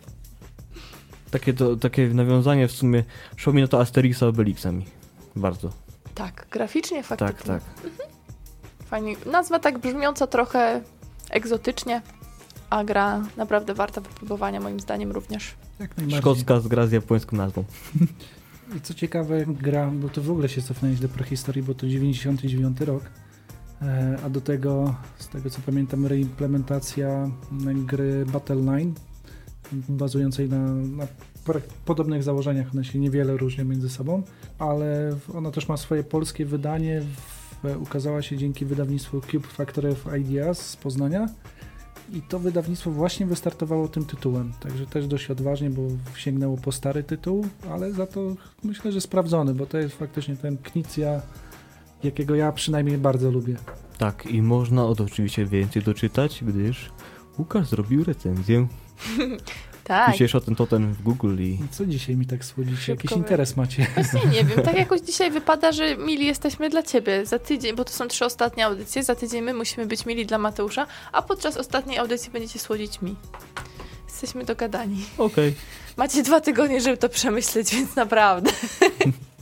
Takie, 1.31 1.55
to, 1.55 1.77
takie 1.77 2.09
nawiązanie 2.09 2.69
w 2.69 2.73
sumie 2.73 3.05
przypomina 3.37 3.69
to 3.69 3.81
Asterixa 3.81 4.23
Obelixami. 4.23 4.87
Bardzo. 5.37 5.71
Tak, 6.15 6.47
graficznie 6.51 7.03
faktycznie. 7.03 7.35
Tak, 7.35 7.43
tak. 7.43 7.63
Fajnie. 8.87 9.17
Nazwa 9.27 9.59
tak 9.59 9.79
brzmiąca 9.79 10.27
trochę 10.27 10.81
egzotycznie, 11.31 12.03
a 12.71 12.85
gra 12.85 13.23
naprawdę 13.37 13.75
warta 13.75 14.01
wypróbowania 14.01 14.61
moim 14.61 14.81
zdaniem 14.81 15.13
również. 15.13 15.55
Jak 15.79 15.97
najbardziej. 15.97 16.21
Szkocka 16.21 16.61
z 16.61 16.69
gra 16.69 16.87
z 16.87 16.93
japońską 16.93 17.37
nazwą. 17.37 17.65
I 18.77 18.81
co 18.81 18.95
ciekawe, 18.95 19.45
gra, 19.47 19.87
bo 19.87 20.09
to 20.09 20.23
w 20.23 20.31
ogóle 20.31 20.49
się 20.49 20.63
cofnęłeś 20.63 21.01
do 21.01 21.09
prehistorii, 21.09 21.63
bo 21.63 21.75
to 21.75 21.87
99 21.89 22.81
rok, 22.81 23.03
a 24.25 24.31
do 24.31 24.41
tego, 24.41 24.95
z 25.19 25.29
tego 25.29 25.51
co 25.51 25.61
pamiętam, 25.67 26.07
reimplementacja 26.07 27.31
gry 27.87 28.27
Battle 28.27 28.57
Line 28.57 28.95
bazującej 29.89 30.49
na, 30.49 30.75
na 30.75 31.07
podobnych 31.85 32.23
założeniach. 32.23 32.67
One 32.75 32.85
się 32.85 32.99
niewiele 32.99 33.37
różnią 33.37 33.65
między 33.65 33.89
sobą, 33.89 34.23
ale 34.59 35.17
ona 35.35 35.51
też 35.51 35.69
ma 35.69 35.77
swoje 35.77 36.05
polskie 36.05 36.47
wydanie. 36.47 37.03
Ukazała 37.81 38.23
się 38.23 38.37
dzięki 38.37 38.65
wydawnictwu 38.65 39.21
Cube 39.21 39.47
Factory 39.47 39.91
of 39.91 40.07
Ideas 40.21 40.59
z 40.59 40.77
Poznania. 40.77 41.29
I 42.13 42.23
to 42.23 42.39
wydawnictwo 42.39 42.91
właśnie 42.91 43.27
wystartowało 43.27 43.89
tym 43.89 44.05
tytułem, 44.05 44.53
także 44.61 44.87
też 44.87 45.07
dość 45.07 45.31
odważnie, 45.31 45.71
bo 45.71 45.83
sięgnęło 46.17 46.57
po 46.57 46.73
stary 46.73 47.03
tytuł, 47.03 47.47
ale 47.71 47.93
za 47.93 48.07
to 48.07 48.21
myślę, 48.65 48.93
że 48.93 49.01
sprawdzony, 49.01 49.55
bo 49.55 49.67
to 49.67 49.79
jest 49.79 49.95
faktycznie 49.95 50.37
ten 50.37 50.57
Knicja, 50.59 51.23
jakiego 52.05 52.35
ja 52.35 52.53
przynajmniej 52.53 52.99
bardzo 52.99 53.31
lubię. 53.31 53.57
Tak, 53.99 54.27
i 54.27 54.43
można 54.43 54.87
o 54.87 54.95
to 54.95 55.05
oczywiście 55.05 55.47
więcej 55.47 55.83
doczytać, 55.83 56.45
gdyż 56.45 56.91
Łukasz 57.39 57.69
zrobił 57.69 58.05
recenzję. 58.05 58.67
Tak. 59.85 60.13
Piszesz 60.13 60.35
o 60.35 60.41
ten 60.41 60.55
totem 60.55 60.93
w 60.93 61.03
Google 61.03 61.37
i... 61.39 61.59
Co 61.71 61.87
dzisiaj 61.87 62.17
mi 62.17 62.27
tak 62.27 62.45
słodzicie? 62.45 62.93
Jakiś 62.93 63.13
interes 63.13 63.57
macie? 63.57 63.87
Właśnie 63.95 64.21
nie 64.31 64.45
wiem. 64.45 64.63
Tak 64.65 64.77
jakoś 64.77 65.01
dzisiaj 65.01 65.31
wypada, 65.31 65.73
że 65.73 65.97
mili 65.97 66.27
jesteśmy 66.27 66.71
dla 66.71 66.83
ciebie. 66.83 67.27
Za 67.27 67.39
tydzień, 67.39 67.77
bo 67.77 67.85
to 67.85 67.93
są 67.93 68.09
trzy 68.09 68.25
ostatnie 68.25 68.67
audycje, 68.67 69.03
za 69.03 69.15
tydzień 69.15 69.43
my 69.43 69.55
musimy 69.55 69.87
być 69.87 70.07
mili 70.07 70.27
dla 70.27 70.39
Mateusza, 70.39 70.87
a 71.13 71.23
podczas 71.23 71.57
ostatniej 71.57 71.99
audycji 71.99 72.31
będziecie 72.31 72.59
słodzić 72.59 73.03
mi. 73.03 73.17
Jesteśmy 74.09 74.45
dogadani. 74.45 75.05
Okej. 75.19 75.49
Okay. 75.49 75.55
Macie 75.97 76.23
dwa 76.23 76.41
tygodnie, 76.41 76.81
żeby 76.81 76.97
to 76.97 77.09
przemyśleć, 77.09 77.75
więc 77.75 77.97
naprawdę. 77.97 78.51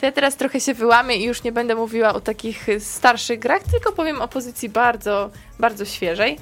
To 0.00 0.06
ja 0.06 0.12
teraz 0.12 0.36
trochę 0.36 0.60
się 0.60 0.74
wyłamię 0.74 1.16
i 1.16 1.24
już 1.24 1.42
nie 1.42 1.52
będę 1.52 1.74
mówiła 1.74 2.14
o 2.14 2.20
takich 2.20 2.66
starszych 2.78 3.38
grach, 3.38 3.62
tylko 3.62 3.92
powiem 3.92 4.22
o 4.22 4.28
pozycji 4.28 4.68
bardzo, 4.68 5.30
bardzo 5.58 5.84
świeżej. 5.84 6.38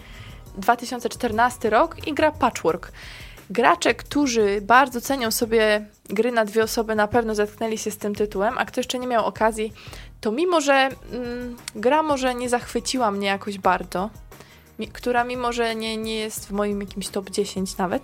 2014 0.57 1.71
rok 1.71 2.07
i 2.07 2.15
gra 2.15 2.33
Patchwork. 2.33 2.93
Gracze, 3.51 3.95
którzy 3.95 4.61
bardzo 4.63 5.01
cenią 5.01 5.31
sobie 5.31 5.87
gry 6.09 6.33
na 6.33 6.45
dwie 6.45 6.63
osoby, 6.63 6.95
na 6.95 7.09
pewno 7.09 7.35
zetknęli 7.35 7.79
się 7.79 7.91
z 7.91 7.97
tym 7.97 8.15
tytułem, 8.15 8.59
a 8.59 8.65
kto 8.65 8.81
jeszcze 8.81 8.99
nie 8.99 9.07
miał 9.07 9.27
okazji, 9.27 9.73
to 10.21 10.33
mimo, 10.33 10.61
że 10.61 10.89
mm, 11.13 11.57
gra 11.75 12.03
może 12.03 12.35
nie 12.35 12.49
zachwyciła 12.49 13.11
mnie 13.11 13.29
jakoś 13.29 13.59
bardzo, 13.59 14.11
mi, 14.79 14.89
która 14.89 15.25
mimo, 15.25 15.53
że 15.53 15.75
nie, 15.75 15.97
nie 15.97 16.17
jest 16.17 16.49
w 16.49 16.53
moim 16.53 16.81
jakimś 16.81 17.09
top 17.09 17.31
10 17.31 17.77
nawet, 17.77 18.03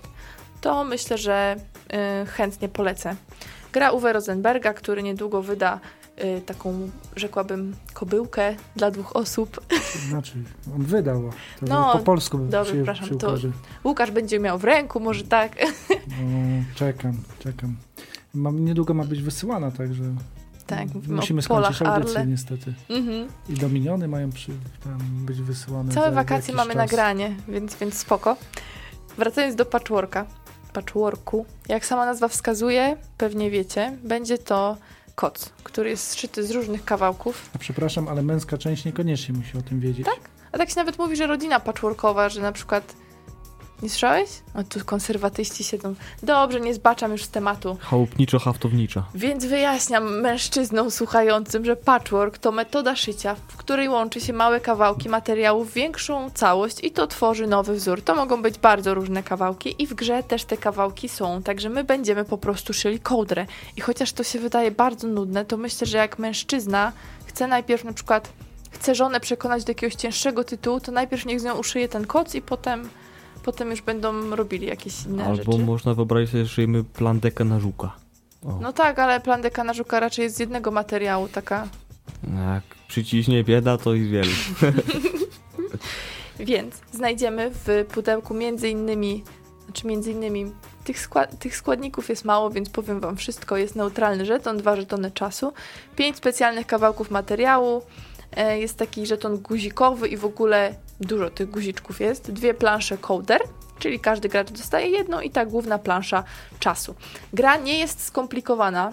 to 0.61 0.85
myślę, 0.85 1.19
że 1.19 1.57
y, 2.23 2.27
chętnie 2.27 2.69
polecę. 2.69 3.17
Gra 3.77 3.91
Uwe 3.91 4.13
Rosenberga, 4.13 4.75
który 4.75 5.03
niedługo 5.03 5.43
wyda 5.43 5.81
y, 6.25 6.41
taką, 6.41 6.91
rzekłabym, 7.17 7.77
kobyłkę 7.95 8.55
dla 8.77 8.91
dwóch 8.91 9.17
osób. 9.17 9.61
Znaczy, 10.09 10.33
on 10.77 10.83
wydał. 10.83 11.23
To 11.61 11.67
no, 11.67 11.93
po 11.93 11.99
polsku 11.99 12.39
dobrze, 12.39 12.73
się, 12.73 12.77
przepraszam, 12.77 13.09
się 13.09 13.19
to 13.19 13.35
Łukasz 13.85 14.11
będzie 14.11 14.39
miał 14.39 14.59
w 14.59 14.65
ręku, 14.65 15.01
może 15.01 15.25
tak. 15.25 15.53
No, 16.21 16.65
czekam, 16.75 17.13
czekam. 17.39 17.77
Mam, 18.35 18.65
niedługo 18.65 18.95
ma 18.95 19.05
być 19.05 19.23
wysyłana, 19.23 19.71
także 19.71 20.05
tak, 20.67 20.89
musimy 21.09 21.43
skończyć 21.43 21.83
audycję 21.83 22.21
Arle. 22.21 22.27
niestety. 22.27 22.75
Mhm. 22.89 23.29
I 23.49 23.55
dominiony 23.55 24.09
mają 24.09 24.31
przy, 24.31 24.53
tam 24.85 24.99
być 25.01 25.43
wysyłane. 25.43 25.93
Całe 25.93 26.11
wakacje 26.11 26.55
mamy 26.55 26.75
czas. 26.75 26.77
nagranie, 26.77 27.35
więc, 27.49 27.77
więc 27.77 27.95
spoko. 27.95 28.37
Wracając 29.19 29.57
do 29.57 29.67
patchworka. 29.67 30.27
Patchworku. 30.77 31.47
Jak 31.69 31.87
sama 31.87 32.07
nazwa 32.07 32.29
wskazuje, 32.29 32.97
pewnie 33.19 33.51
wiecie, 33.51 33.97
będzie 34.05 34.39
to 34.39 34.77
koc, 35.15 35.53
który 35.65 35.91
jest 35.91 36.11
zszyty 36.11 36.47
z 36.47 36.51
różnych 36.51 36.85
kawałków. 36.85 37.51
A 37.55 37.59
przepraszam, 37.59 38.09
ale 38.09 38.23
męska 38.23 38.59
część 38.59 38.85
niekoniecznie 38.85 39.35
musi 39.35 39.59
o 39.59 39.63
tym 39.63 39.81
wiedzieć. 39.81 40.07
Tak? 40.07 40.21
A 40.53 40.59
tak 40.59 40.71
się 40.71 40.77
nawet 40.77 40.99
mówi, 40.99 41.17
że 41.17 41.27
rodzina 41.27 41.61
patchworkowa, 41.61 42.29
że 42.29 42.41
na 42.41 42.53
przykład 42.53 42.95
nie 43.83 43.89
słyszałeś? 43.89 44.31
O, 44.55 44.65
tu 44.65 44.85
konserwatyści 44.85 45.65
siedzą. 45.65 45.95
Dobrze, 46.23 46.61
nie 46.61 46.75
zbaczam 46.75 47.13
już 47.13 47.25
z 47.25 47.29
tematu. 47.29 47.79
Chałupniczo-haftownicza. 47.91 49.03
Więc 49.15 49.45
wyjaśniam 49.45 50.21
mężczyznom 50.21 50.91
słuchającym, 50.91 51.65
że 51.65 51.77
patchwork 51.77 52.39
to 52.39 52.53
metoda 52.53 52.97
szycia, 52.97 53.37
w 53.49 53.57
której 53.57 53.89
łączy 53.89 54.21
się 54.21 54.33
małe 54.33 54.61
kawałki 54.61 55.09
materiału 55.09 55.65
w 55.65 55.73
większą 55.73 56.31
całość 56.31 56.85
i 56.85 56.91
to 56.91 57.07
tworzy 57.07 57.47
nowy 57.47 57.75
wzór. 57.75 58.03
To 58.03 58.15
mogą 58.15 58.43
być 58.43 58.59
bardzo 58.59 58.95
różne 58.95 59.23
kawałki 59.23 59.83
i 59.83 59.87
w 59.87 59.95
grze 59.95 60.23
też 60.23 60.45
te 60.45 60.57
kawałki 60.57 61.09
są, 61.09 61.43
także 61.43 61.69
my 61.69 61.85
będziemy 61.85 62.25
po 62.25 62.39
prostu 62.39 62.73
szyli 62.73 63.01
kołdrę. 63.01 63.47
I 63.77 63.81
chociaż 63.81 64.13
to 64.13 64.25
się 64.25 64.39
wydaje 64.39 64.71
bardzo 64.71 65.09
nudne, 65.09 65.45
to 65.45 65.57
myślę, 65.57 65.87
że 65.87 65.99
jak 65.99 66.19
mężczyzna 66.19 66.93
chce 67.27 67.47
najpierw 67.47 67.85
na 67.85 67.93
przykład 67.93 68.29
chce 68.71 68.95
żonę 68.95 69.21
przekonać 69.21 69.65
do 69.65 69.71
jakiegoś 69.71 69.95
cięższego 69.95 70.45
tytułu, 70.45 70.81
to 70.81 70.93
najpierw 70.93 71.27
niech 71.27 71.41
z 71.41 71.45
nią 71.45 71.55
uszyje 71.55 71.89
ten 71.89 72.07
koc 72.07 72.35
i 72.35 72.43
potem 72.43 72.89
potem 73.47 73.71
już 73.71 73.83
będą 73.83 74.37
robili 74.37 74.67
jakieś 74.67 75.05
inne 75.05 75.25
Albo 75.25 75.37
rzeczy. 75.37 75.51
Albo 75.51 75.65
można 75.65 75.95
wyobrazić 75.95 76.31
sobie, 76.31 76.45
że 76.45 76.51
szyjemy 76.51 76.85
plandekę 76.85 77.45
na 77.45 77.61
żuka. 77.61 77.93
O. 78.47 78.59
No 78.63 78.73
tak, 78.73 78.99
ale 78.99 79.21
plandeka 79.21 79.65
na 79.65 79.75
żuka 79.75 80.01
raczej 80.01 80.23
jest 80.23 80.37
z 80.37 80.39
jednego 80.39 80.71
materiału, 80.71 81.29
taka... 81.29 81.69
Jak 82.53 82.63
przyciśnie 82.89 83.45
bieda, 83.45 83.79
to 83.79 83.95
i 83.95 84.05
wielu. 84.09 84.31
Więc 86.41 86.81
znajdziemy 86.93 87.51
w 87.55 87.85
pudełku 87.93 88.35
między 88.35 88.69
innymi, 88.69 89.25
znaczy 89.65 89.87
między 89.87 90.11
innymi 90.13 90.53
tych, 90.85 91.01
skład 91.01 91.39
tych 91.39 91.57
składników 91.57 92.09
jest 92.09 92.25
mało, 92.25 92.51
więc 92.51 92.71
powiem 92.71 93.01
wam 93.01 93.17
wszystko. 93.17 93.57
Jest 93.57 93.77
neutralny 93.77 94.27
żeton, 94.27 94.57
dwa 94.57 94.77
żetony 94.77 95.11
czasu, 95.11 95.53
pięć 95.97 96.17
specjalnych 96.17 96.67
kawałków 96.67 97.11
materiału, 97.11 97.83
jest 98.43 98.79
taki 98.79 99.07
żeton 99.07 99.39
guzikowy 99.39 100.09
i 100.09 100.17
w 100.17 100.25
ogóle 100.25 100.75
dużo 101.01 101.31
tych 101.31 101.51
guziczków 101.51 102.01
jest, 102.01 102.31
dwie 102.33 102.55
plansze 102.55 102.99
coder, 102.99 103.41
czyli 103.79 104.01
każdy 104.01 104.29
gracz 104.29 104.51
dostaje 104.51 104.89
jedną 104.89 105.21
i 105.21 105.31
ta 105.31 105.47
główna 105.47 105.79
plansza 105.79 106.25
czasu. 106.59 106.95
Gra 107.33 107.57
nie 107.57 107.79
jest 107.79 108.05
skomplikowana, 108.05 108.91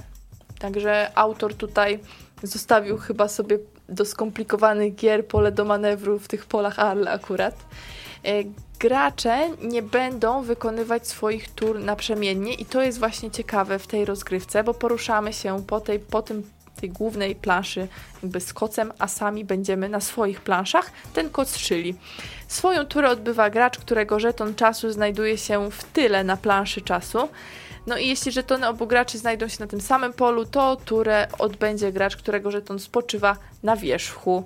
także 0.60 1.12
autor 1.15 1.56
tutaj 1.56 1.99
zostawił 2.43 2.97
chyba 2.97 3.27
sobie 3.27 3.58
do 3.89 4.06
skomplikowanych 4.06 4.95
gier 4.95 5.27
pole 5.27 5.51
do 5.51 5.65
manewru 5.65 6.19
w 6.19 6.27
tych 6.27 6.45
polach 6.45 6.79
Arle 6.79 7.12
akurat. 7.12 7.56
E, 8.25 8.43
gracze 8.79 9.49
nie 9.62 9.82
będą 9.82 10.41
wykonywać 10.41 11.08
swoich 11.08 11.51
tur 11.51 11.79
naprzemiennie 11.79 12.53
i 12.53 12.65
to 12.65 12.82
jest 12.82 12.99
właśnie 12.99 13.32
ciekawe 13.32 13.79
w 13.79 13.88
tej 13.88 14.06
rozgrywce, 14.06 14.63
bo 14.63 14.73
poruszamy 14.73 15.34
się 15.34 15.63
po, 15.67 15.79
tej, 15.79 15.99
po 15.99 16.21
tym 16.21 16.43
tej 16.83 16.89
głównej 16.89 17.35
planszy 17.35 17.87
jakby 18.23 18.39
z 18.39 18.53
kocem, 18.53 18.93
a 18.99 19.07
sami 19.07 19.45
będziemy 19.45 19.89
na 19.89 19.99
swoich 19.99 20.41
planszach 20.41 20.91
ten 21.13 21.29
koc 21.29 21.57
szyli. 21.57 21.95
Swoją 22.47 22.85
turę 22.85 23.09
odbywa 23.09 23.49
gracz, 23.49 23.77
którego 23.77 24.19
żeton 24.19 24.55
czasu 24.55 24.91
znajduje 24.91 25.37
się 25.37 25.71
w 25.71 25.83
tyle 25.83 26.23
na 26.23 26.37
planszy 26.37 26.81
czasu. 26.81 27.29
No 27.87 27.97
i 27.97 28.07
jeśli 28.07 28.31
żetony 28.31 28.67
obu 28.67 28.87
graczy 28.87 29.17
znajdą 29.17 29.47
się 29.47 29.57
na 29.59 29.67
tym 29.67 29.81
samym 29.81 30.13
polu, 30.13 30.45
to 30.45 30.75
turę 30.75 31.27
odbędzie 31.39 31.91
gracz, 31.91 32.17
którego 32.17 32.51
żeton 32.51 32.79
spoczywa 32.79 33.37
na 33.63 33.75
wierzchu. 33.75 34.43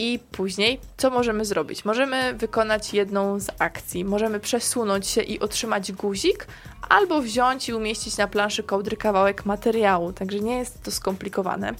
I 0.00 0.18
później, 0.32 0.80
co 0.96 1.10
możemy 1.10 1.44
zrobić? 1.44 1.84
Możemy 1.84 2.34
wykonać 2.34 2.94
jedną 2.94 3.40
z 3.40 3.48
akcji. 3.58 4.04
Możemy 4.04 4.40
przesunąć 4.40 5.06
się 5.06 5.22
i 5.22 5.40
otrzymać 5.40 5.92
guzik, 5.92 6.46
albo 6.88 7.22
wziąć 7.22 7.68
i 7.68 7.74
umieścić 7.74 8.16
na 8.16 8.28
planszy 8.28 8.62
kołdry 8.62 8.96
kawałek 8.96 9.46
materiału. 9.46 10.12
Także 10.12 10.40
nie 10.40 10.58
jest 10.58 10.82
to 10.82 10.90
skomplikowane. 10.90 11.74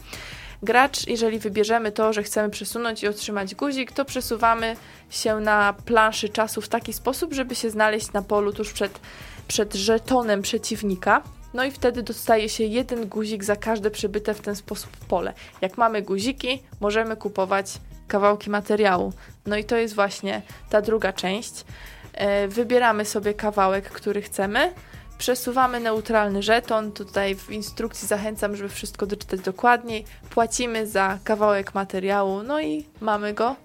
Gracz, 0.62 1.06
jeżeli 1.06 1.38
wybierzemy 1.38 1.92
to, 1.92 2.12
że 2.12 2.22
chcemy 2.22 2.50
przesunąć 2.50 3.02
i 3.02 3.08
otrzymać 3.08 3.54
guzik, 3.54 3.92
to 3.92 4.04
przesuwamy 4.04 4.76
się 5.10 5.40
na 5.40 5.74
planszy 5.84 6.28
czasu 6.28 6.60
w 6.60 6.68
taki 6.68 6.92
sposób, 6.92 7.34
żeby 7.34 7.54
się 7.54 7.70
znaleźć 7.70 8.12
na 8.12 8.22
polu 8.22 8.52
tuż 8.52 8.72
przed, 8.72 9.00
przed 9.48 9.74
żetonem 9.74 10.42
przeciwnika. 10.42 11.22
No 11.54 11.64
i 11.64 11.70
wtedy 11.70 12.02
dostaje 12.02 12.48
się 12.48 12.64
jeden 12.64 13.08
guzik 13.08 13.44
za 13.44 13.56
każde 13.56 13.90
przebyte 13.90 14.34
w 14.34 14.40
ten 14.40 14.56
sposób 14.56 14.90
pole. 15.08 15.34
Jak 15.60 15.78
mamy 15.78 16.02
guziki, 16.02 16.62
możemy 16.80 17.16
kupować 17.16 17.80
kawałki 18.08 18.50
materiału. 18.50 19.12
No 19.46 19.56
i 19.56 19.64
to 19.64 19.76
jest 19.76 19.94
właśnie 19.94 20.42
ta 20.70 20.82
druga 20.82 21.12
część. 21.12 21.64
E, 22.12 22.48
wybieramy 22.48 23.04
sobie 23.04 23.34
kawałek, 23.34 23.90
który 23.90 24.22
chcemy. 24.22 24.72
Przesuwamy 25.18 25.80
neutralny 25.80 26.42
żeton. 26.42 26.92
Tutaj 26.92 27.34
w 27.34 27.50
instrukcji 27.50 28.08
zachęcam, 28.08 28.56
żeby 28.56 28.68
wszystko 28.68 29.06
doczytać 29.06 29.40
dokładniej. 29.40 30.04
Płacimy 30.30 30.86
za 30.86 31.18
kawałek 31.24 31.74
materiału, 31.74 32.42
no 32.42 32.60
i 32.60 32.86
mamy 33.00 33.34
go. 33.34 33.56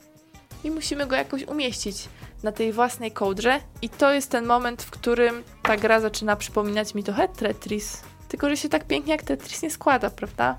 I 0.63 0.71
musimy 0.71 1.07
go 1.07 1.15
jakoś 1.15 1.43
umieścić 1.43 2.09
na 2.43 2.51
tej 2.51 2.73
własnej 2.73 3.11
kołdrze. 3.11 3.59
I 3.81 3.89
to 3.89 4.13
jest 4.13 4.31
ten 4.31 4.45
moment, 4.45 4.83
w 4.83 4.91
którym 4.91 5.43
ta 5.63 5.77
gra 5.77 5.99
zaczyna 5.99 6.35
przypominać 6.35 6.95
mi 6.95 7.03
trochę 7.03 7.27
Tetris. 7.27 8.01
Tylko, 8.27 8.49
że 8.49 8.57
się 8.57 8.69
tak 8.69 8.85
pięknie 8.85 9.11
jak 9.11 9.23
Tetris 9.23 9.61
nie 9.61 9.71
składa, 9.71 10.09
prawda? 10.09 10.57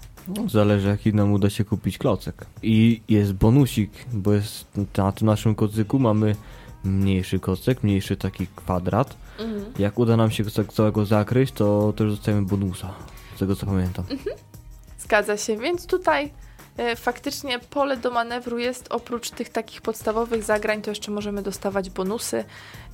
Zależy 0.50 0.88
jaki 0.88 1.14
nam 1.14 1.32
uda 1.32 1.50
się 1.50 1.64
kupić 1.64 1.98
klocek. 1.98 2.46
I 2.62 3.00
jest 3.08 3.32
bonusik, 3.32 3.90
bo 4.12 4.32
jest 4.32 4.66
na 4.96 5.12
tym 5.12 5.26
naszym 5.26 5.54
kocyku 5.54 5.98
mamy 5.98 6.36
mniejszy 6.84 7.38
kocek, 7.38 7.82
mniejszy 7.82 8.16
taki 8.16 8.46
kwadrat. 8.56 9.16
Mhm. 9.38 9.64
Jak 9.78 9.98
uda 9.98 10.16
nam 10.16 10.30
się 10.30 10.44
całego 10.72 11.06
zakryć, 11.06 11.52
to 11.52 11.92
też 11.96 12.10
dostajemy 12.10 12.46
bonusa, 12.46 12.94
z 13.36 13.38
tego 13.38 13.56
co 13.56 13.66
pamiętam. 13.66 14.04
Mhm. 14.10 14.36
Zgadza 14.98 15.36
się, 15.36 15.56
więc 15.56 15.86
tutaj 15.86 16.30
faktycznie 16.96 17.58
pole 17.58 17.96
do 17.96 18.10
manewru 18.10 18.58
jest 18.58 18.86
oprócz 18.90 19.30
tych 19.30 19.48
takich 19.48 19.82
podstawowych 19.82 20.42
zagrań, 20.42 20.82
to 20.82 20.90
jeszcze 20.90 21.10
możemy 21.10 21.42
dostawać 21.42 21.90
bonusy. 21.90 22.44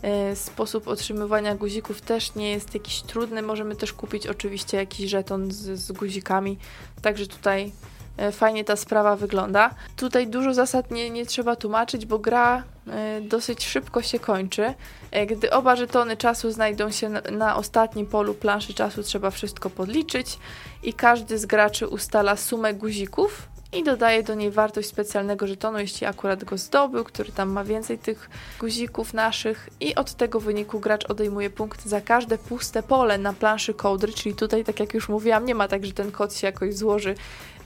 E, 0.03 0.37
sposób 0.37 0.89
otrzymywania 0.89 1.55
guzików 1.55 2.01
też 2.01 2.35
nie 2.35 2.51
jest 2.51 2.75
jakiś 2.75 3.03
trudny. 3.03 3.43
Możemy 3.43 3.77
też 3.77 3.93
kupić 3.93 4.27
oczywiście 4.27 4.77
jakiś 4.77 5.11
żeton 5.11 5.53
z, 5.53 5.81
z 5.81 5.93
guzikami. 5.93 6.59
Także 7.03 7.27
tutaj 7.27 7.73
E, 8.21 8.33
fajnie 8.33 8.65
ta 8.65 8.77
sprawa 8.77 9.17
wygląda. 9.17 9.71
Tutaj 9.97 10.27
dużo 10.27 10.55
zasad 10.55 10.91
nie, 10.91 11.11
nie 11.11 11.27
trzeba 11.27 11.57
tłumaczyć, 11.57 12.07
bo 12.07 12.19
gra 12.19 12.63
e, 12.87 13.21
dosyć 13.21 13.67
szybko 13.67 14.03
się 14.03 14.19
kończy. 14.19 14.75
E, 15.11 15.27
gdy 15.27 15.51
oba 15.51 15.77
żetony 15.77 16.17
czasu 16.17 16.51
znajdą 16.51 16.91
się 16.91 17.09
na, 17.09 17.21
na 17.21 17.57
ostatnim 17.57 18.07
polu 18.07 18.35
planszy 18.35 18.75
czasu, 18.75 19.03
trzeba 19.03 19.31
wszystko 19.31 19.71
podliczyć 19.71 20.39
i 20.83 20.93
każdy 20.93 21.39
z 21.39 21.47
graczy 21.47 21.89
ustala 21.89 22.37
sumę 22.37 22.75
guzików 22.75 23.49
i 23.73 23.85
dodaje 23.85 24.23
do 24.23 24.35
niej 24.35 24.51
wartość 24.51 24.89
specjalnego 24.89 25.47
żetonu, 25.47 25.79
jeśli 25.79 26.07
akurat 26.07 26.45
go 26.45 26.59
zdobył, 26.59 27.05
który 27.05 27.33
tam 27.33 27.51
ma 27.51 27.65
więcej 27.65 27.99
tych 27.99 28.31
guzików 28.61 29.15
naszych. 29.15 29.69
I 29.81 29.95
od 29.95 30.15
tego 30.15 30.41
wyniku 30.41 30.81
gracz 30.81 31.11
odejmuje 31.11 31.51
punkt 31.51 31.87
za 31.87 32.01
każde 32.01 32.39
puste 32.39 32.83
pole 32.83 33.19
na 33.19 33.33
planszy 33.33 33.75
kołdry, 33.75 34.13
czyli 34.13 34.35
tutaj, 34.35 34.65
tak 34.65 34.81
jak 34.81 34.95
już 34.95 35.09
mówiłam, 35.09 35.45
nie 35.45 35.55
ma 35.55 35.69
tak, 35.69 35.87
że 35.87 35.93
ten 35.93 36.13
kod 36.13 36.35
się 36.35 36.47
jakoś 36.47 36.75
złoży 36.75 37.15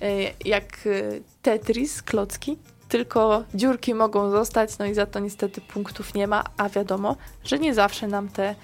e, 0.02 0.08
jak 0.44 0.64
e, 0.64 1.20
Tetris, 1.42 2.02
klocki, 2.02 2.56
tylko 2.88 3.44
dziurki 3.54 3.94
mogą 3.94 4.30
zostać, 4.30 4.78
no 4.78 4.86
i 4.86 4.94
za 4.94 5.06
to 5.06 5.18
niestety 5.18 5.60
punktów 5.60 6.14
nie 6.14 6.26
ma, 6.26 6.44
a 6.56 6.68
wiadomo, 6.68 7.16
że 7.44 7.58
nie 7.58 7.74
zawsze 7.74 8.06
nam 8.06 8.28
te, 8.28 8.54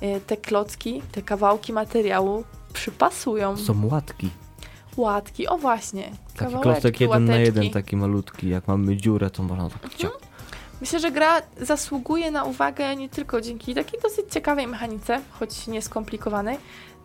e, 0.00 0.20
te 0.20 0.36
klocki, 0.36 1.02
te 1.12 1.22
kawałki 1.22 1.72
materiału 1.72 2.44
przypasują. 2.72 3.56
Są 3.56 3.86
łatki 3.86 4.30
łatki. 4.96 5.48
O 5.48 5.58
właśnie. 5.58 6.10
Taki 6.36 6.54
klocek 6.62 7.00
jeden 7.00 7.10
łateczki. 7.10 7.30
na 7.30 7.36
jeden, 7.36 7.70
taki 7.70 7.96
malutki. 7.96 8.48
Jak 8.48 8.68
mamy 8.68 8.96
dziurę, 8.96 9.30
to 9.30 9.42
można 9.42 9.70
tak 9.70 9.84
mhm. 9.84 10.12
Myślę, 10.80 11.00
że 11.00 11.10
gra 11.10 11.42
zasługuje 11.60 12.30
na 12.30 12.44
uwagę 12.44 12.96
nie 12.96 13.08
tylko 13.08 13.40
dzięki 13.40 13.74
takiej 13.74 14.00
dosyć 14.00 14.32
ciekawej 14.32 14.66
mechanice, 14.66 15.20
choć 15.30 15.66
nieskomplikowanej, 15.66 16.58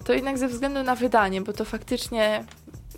to 0.03 0.13
jednak 0.13 0.37
ze 0.37 0.47
względu 0.47 0.83
na 0.83 0.95
wydanie, 0.95 1.41
bo 1.41 1.53
to 1.53 1.65
faktycznie 1.65 2.45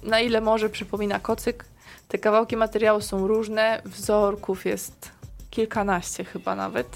na 0.03 0.19
ile 0.19 0.41
może 0.41 0.69
przypomina 0.69 1.19
kocyk. 1.19 1.65
Te 2.07 2.17
kawałki 2.17 2.57
materiału 2.57 3.01
są 3.01 3.27
różne, 3.27 3.81
wzorków 3.85 4.65
jest 4.65 5.11
kilkanaście 5.49 6.23
chyba 6.23 6.55
nawet. 6.55 6.87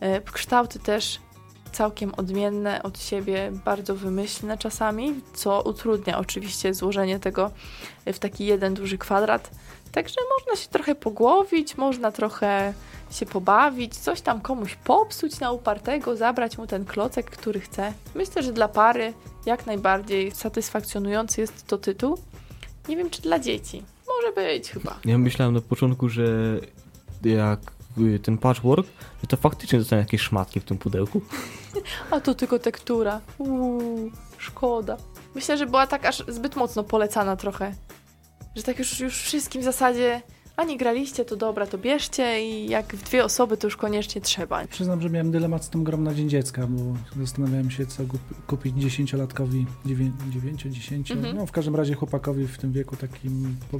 E, 0.00 0.20
kształty 0.20 0.78
też 0.78 1.20
całkiem 1.72 2.14
odmienne 2.14 2.82
od 2.82 3.00
siebie, 3.00 3.52
bardzo 3.64 3.94
wymyślne 3.94 4.58
czasami, 4.58 5.20
co 5.34 5.62
utrudnia 5.62 6.18
oczywiście 6.18 6.74
złożenie 6.74 7.18
tego 7.18 7.50
w 8.06 8.18
taki 8.18 8.46
jeden 8.46 8.74
duży 8.74 8.98
kwadrat. 8.98 9.50
Także 9.92 10.16
można 10.38 10.62
się 10.62 10.68
trochę 10.68 10.94
pogłowić, 10.94 11.76
można 11.76 12.12
trochę 12.12 12.74
się 13.10 13.26
pobawić, 13.26 13.96
coś 13.96 14.20
tam 14.20 14.40
komuś 14.40 14.74
popsuć 14.74 15.40
na 15.40 15.52
upartego, 15.52 16.16
zabrać 16.16 16.58
mu 16.58 16.66
ten 16.66 16.84
klocek, 16.84 17.30
który 17.30 17.60
chce. 17.60 17.92
Myślę, 18.14 18.42
że 18.42 18.52
dla 18.52 18.68
pary 18.68 19.12
jak 19.46 19.66
najbardziej 19.66 20.30
satysfakcjonujący 20.30 21.40
jest 21.40 21.66
to 21.66 21.78
tytuł. 21.78 22.18
Nie 22.88 22.96
wiem, 22.96 23.10
czy 23.10 23.22
dla 23.22 23.38
dzieci. 23.38 23.82
Może 24.08 24.32
być 24.32 24.70
chyba. 24.70 24.98
Ja 25.04 25.18
myślałem 25.18 25.54
na 25.54 25.60
początku, 25.60 26.08
że 26.08 26.24
jak 27.24 27.60
ten 28.22 28.38
patchwork, 28.38 28.86
że 29.20 29.26
to 29.26 29.36
faktycznie 29.36 29.78
zostaną 29.78 30.00
jakieś 30.00 30.20
szmatki 30.20 30.60
w 30.60 30.64
tym 30.64 30.78
pudełku. 30.78 31.20
A 32.10 32.20
to 32.20 32.34
tylko 32.34 32.58
tektura. 32.58 33.20
Uuu, 33.38 34.10
szkoda. 34.38 34.96
Myślę, 35.34 35.58
że 35.58 35.66
była 35.66 35.86
tak 35.86 36.04
aż 36.04 36.24
zbyt 36.28 36.56
mocno 36.56 36.84
polecana 36.84 37.36
trochę. 37.36 37.74
Że 38.56 38.62
tak 38.62 38.78
już, 38.78 39.00
już 39.00 39.22
wszystkim 39.22 39.60
w 39.62 39.64
zasadzie 39.64 40.22
a 40.58 40.64
nie 40.64 40.76
graliście, 40.76 41.24
to 41.24 41.36
dobra, 41.36 41.66
to 41.66 41.78
bierzcie 41.78 42.46
i 42.48 42.68
jak 42.68 42.96
w 42.96 43.02
dwie 43.02 43.24
osoby, 43.24 43.56
to 43.56 43.66
już 43.66 43.76
koniecznie 43.76 44.20
trzeba. 44.20 44.66
Przyznam, 44.66 45.00
że 45.00 45.10
miałem 45.10 45.30
dylemat 45.30 45.64
z 45.64 45.68
tym 45.70 45.84
grom 45.84 46.04
na 46.04 46.14
Dzień 46.14 46.28
Dziecka, 46.28 46.66
bo 46.66 46.80
zastanawiałem 47.20 47.70
się, 47.70 47.86
co 47.86 48.02
kupić 48.46 48.76
dziesięciolatkowi, 48.76 49.66
dziewięcio, 50.32 50.68
dziesięcio, 50.68 51.14
mhm. 51.14 51.36
no 51.36 51.46
w 51.46 51.52
każdym 51.52 51.76
razie 51.76 51.94
chłopakowi 51.94 52.46
w 52.46 52.58
tym 52.58 52.72
wieku 52.72 52.96
takim 52.96 53.56
po, 53.70 53.78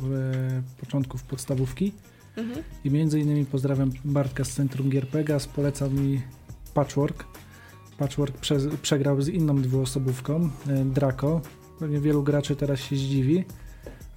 początków 0.81 1.23
podstawówki. 1.23 1.93
Mhm. 2.39 2.65
I 2.85 2.91
między 2.91 3.21
innymi 3.21 3.45
pozdrawiam 3.45 3.91
Bartka 4.05 4.45
z 4.45 4.53
Centrum 4.53 4.91
Gier 4.91 5.09
Pegas, 5.09 5.47
polecał 5.47 5.91
mi 5.91 6.23
Patchwork. 6.75 7.25
Patchwork 7.99 8.37
prze, 8.37 8.57
przegrał 8.83 9.23
z 9.23 9.29
inną 9.29 9.63
dwuosobówką, 9.63 10.51
e, 10.69 10.85
Draco. 10.85 11.41
Pewnie 11.79 12.01
wielu 12.01 12.23
graczy 12.23 12.57
teraz 12.57 12.81
się 12.81 12.97
zdziwi, 12.97 13.45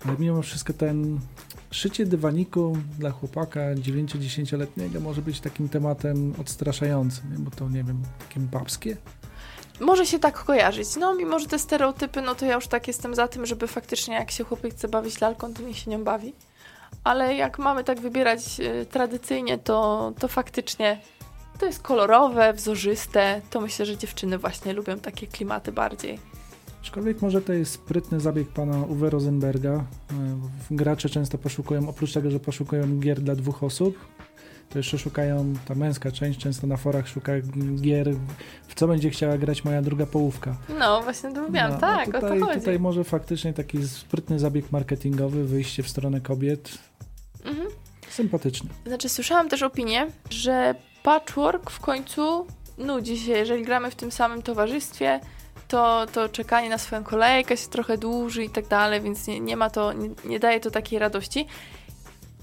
ale 0.05 0.15
mimo 0.19 0.41
wszystko 0.41 0.73
ten 0.73 1.19
szycie 1.71 2.05
dywaniku 2.05 2.77
dla 2.99 3.11
chłopaka 3.11 3.59
9-10-letniego 3.75 4.99
może 4.99 5.21
być 5.21 5.39
takim 5.39 5.69
tematem 5.69 6.33
odstraszającym, 6.41 7.23
bo 7.37 7.51
to 7.51 7.69
nie 7.69 7.83
wiem, 7.83 8.03
takie 8.19 8.39
babskie. 8.39 8.97
Może 9.79 10.05
się 10.05 10.19
tak 10.19 10.43
kojarzyć. 10.43 10.95
No, 10.95 11.15
mimo 11.15 11.39
że 11.39 11.47
te 11.47 11.59
stereotypy, 11.59 12.21
no 12.21 12.35
to 12.35 12.45
ja 12.45 12.55
już 12.55 12.67
tak 12.67 12.87
jestem 12.87 13.15
za 13.15 13.27
tym, 13.27 13.45
żeby 13.45 13.67
faktycznie 13.67 14.13
jak 14.13 14.31
się 14.31 14.43
chłopiec 14.43 14.73
chce 14.73 14.87
bawić 14.87 15.21
lalką, 15.21 15.53
to 15.53 15.61
niech 15.61 15.77
się 15.77 15.91
nią 15.91 16.03
bawi 16.03 16.33
ale 17.03 17.35
jak 17.35 17.59
mamy 17.59 17.83
tak 17.83 17.99
wybierać 17.99 18.59
e, 18.59 18.85
tradycyjnie, 18.85 19.57
to, 19.57 20.13
to 20.19 20.27
faktycznie 20.27 21.01
to 21.59 21.65
jest 21.65 21.81
kolorowe, 21.81 22.53
wzorzyste. 22.53 23.41
To 23.49 23.61
myślę, 23.61 23.85
że 23.85 23.97
dziewczyny 23.97 24.37
właśnie 24.37 24.73
lubią 24.73 24.99
takie 24.99 25.27
klimaty 25.27 25.71
bardziej. 25.71 26.19
Aczkolwiek 26.81 27.21
może 27.21 27.41
to 27.41 27.53
jest 27.53 27.71
sprytny 27.71 28.19
zabieg 28.19 28.47
pana 28.47 28.77
Uwe 28.89 29.09
Rosenberga. 29.09 29.71
E, 29.71 29.83
gracze 30.71 31.09
często 31.09 31.37
poszukują, 31.37 31.89
oprócz 31.89 32.13
tego, 32.13 32.31
że 32.31 32.39
poszukują 32.39 32.99
gier 32.99 33.21
dla 33.21 33.35
dwóch 33.35 33.63
osób, 33.63 33.97
to 34.71 34.79
jeszcze 34.79 34.97
szukają, 34.97 35.53
ta 35.67 35.75
męska 35.75 36.11
część 36.11 36.39
często 36.39 36.67
na 36.67 36.77
forach 36.77 37.07
szuka 37.07 37.31
gier, 37.81 38.09
w 38.67 38.75
co 38.75 38.87
będzie 38.87 39.09
chciała 39.09 39.37
grać 39.37 39.63
moja 39.63 39.81
druga 39.81 40.05
połówka. 40.05 40.55
No, 40.79 41.01
właśnie 41.01 41.33
to 41.33 41.41
mówiłam, 41.41 41.71
no, 41.71 41.77
tak, 41.77 42.05
tutaj, 42.05 42.19
o 42.19 42.39
to 42.39 42.45
chodzi. 42.45 42.59
Tutaj 42.59 42.79
może 42.79 43.03
faktycznie 43.03 43.53
taki 43.53 43.87
sprytny 43.87 44.39
zabieg 44.39 44.71
marketingowy, 44.71 45.43
wyjście 45.43 45.83
w 45.83 45.89
stronę 45.89 46.21
kobiet. 46.21 46.77
Mhm. 47.45 47.67
Sympatyczny. 48.09 48.69
Znaczy, 48.85 49.09
słyszałam 49.09 49.49
też 49.49 49.63
opinię, 49.63 50.07
że 50.29 50.75
patchwork 51.03 51.69
w 51.69 51.79
końcu 51.79 52.47
nudzi 52.77 53.17
się, 53.19 53.31
jeżeli 53.31 53.63
gramy 53.63 53.91
w 53.91 53.95
tym 53.95 54.11
samym 54.11 54.41
towarzystwie, 54.41 55.19
to, 55.67 56.05
to 56.13 56.29
czekanie 56.29 56.69
na 56.69 56.77
swoją 56.77 57.03
kolejkę 57.03 57.57
się 57.57 57.67
trochę 57.67 57.97
dłuży 57.97 58.43
i 58.43 58.49
tak 58.49 58.67
dalej, 58.67 59.01
więc 59.01 59.27
nie, 59.27 59.39
nie 59.39 59.57
ma 59.57 59.69
to, 59.69 59.93
nie, 59.93 60.09
nie 60.25 60.39
daje 60.39 60.59
to 60.59 60.71
takiej 60.71 60.99
radości. 60.99 61.45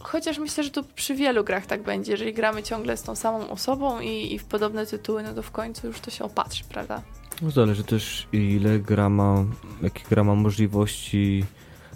Chociaż 0.00 0.38
myślę, 0.38 0.64
że 0.64 0.70
tu 0.70 0.82
przy 0.82 1.14
wielu 1.14 1.44
grach 1.44 1.66
tak 1.66 1.82
będzie. 1.82 2.12
Jeżeli 2.12 2.34
gramy 2.34 2.62
ciągle 2.62 2.96
z 2.96 3.02
tą 3.02 3.16
samą 3.16 3.50
osobą 3.50 4.00
i, 4.00 4.34
i 4.34 4.38
w 4.38 4.44
podobne 4.44 4.86
tytuły, 4.86 5.22
no 5.22 5.34
to 5.34 5.42
w 5.42 5.50
końcu 5.50 5.86
już 5.86 6.00
to 6.00 6.10
się 6.10 6.24
opatrzy, 6.24 6.64
prawda? 6.64 7.02
No 7.42 7.50
zależy 7.50 7.84
też 7.84 8.26
ile 8.32 8.78
gra 8.78 9.08
ma, 9.08 9.44
jakie 9.82 10.02
gra 10.08 10.24
ma 10.24 10.34
możliwości 10.34 11.44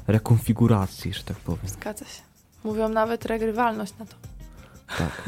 rekonfiguracji, 0.06 1.12
że 1.12 1.22
tak 1.22 1.36
powiem. 1.36 1.68
Zgadza 1.68 2.04
się. 2.04 2.22
Mówią 2.64 2.88
nawet 2.88 3.26
regrywalność 3.26 3.92
na 3.98 4.06
to. 4.06 4.14
Tak. 4.98 5.22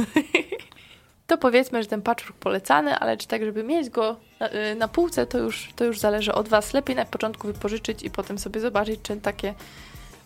to 1.26 1.38
powiedzmy, 1.38 1.82
że 1.82 1.88
ten 1.88 2.02
patchwork 2.02 2.38
polecany, 2.38 2.98
ale 2.98 3.16
czy 3.16 3.28
tak, 3.28 3.44
żeby 3.44 3.64
mieć 3.64 3.90
go 3.90 4.16
na, 4.40 4.52
y, 4.52 4.74
na 4.74 4.88
półce, 4.88 5.26
to 5.26 5.38
już, 5.38 5.68
to 5.76 5.84
już 5.84 6.00
zależy 6.00 6.34
od 6.34 6.48
Was. 6.48 6.74
Lepiej 6.74 6.96
na 6.96 7.04
początku 7.04 7.46
wypożyczyć 7.46 8.02
i 8.02 8.10
potem 8.10 8.38
sobie 8.38 8.60
zobaczyć, 8.60 9.00
czy 9.02 9.16
takie 9.16 9.54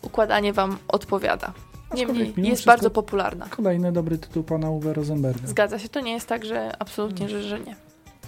układanie 0.01 0.53
Wam 0.53 0.77
odpowiada. 0.87 1.53
Niemniej 1.93 2.33
jest 2.37 2.65
bardzo 2.65 2.89
popularna. 2.89 3.45
Kolejny 3.49 3.91
dobry 3.91 4.17
tytuł 4.17 4.43
pana 4.43 4.69
Uwe 4.69 4.93
Rosenberga. 4.93 5.47
Zgadza 5.47 5.79
się, 5.79 5.89
to 5.89 5.99
nie 5.99 6.11
jest 6.11 6.27
tak, 6.27 6.45
że 6.45 6.81
absolutnie, 6.81 7.29
że, 7.29 7.43
że 7.43 7.59
nie. 7.59 7.75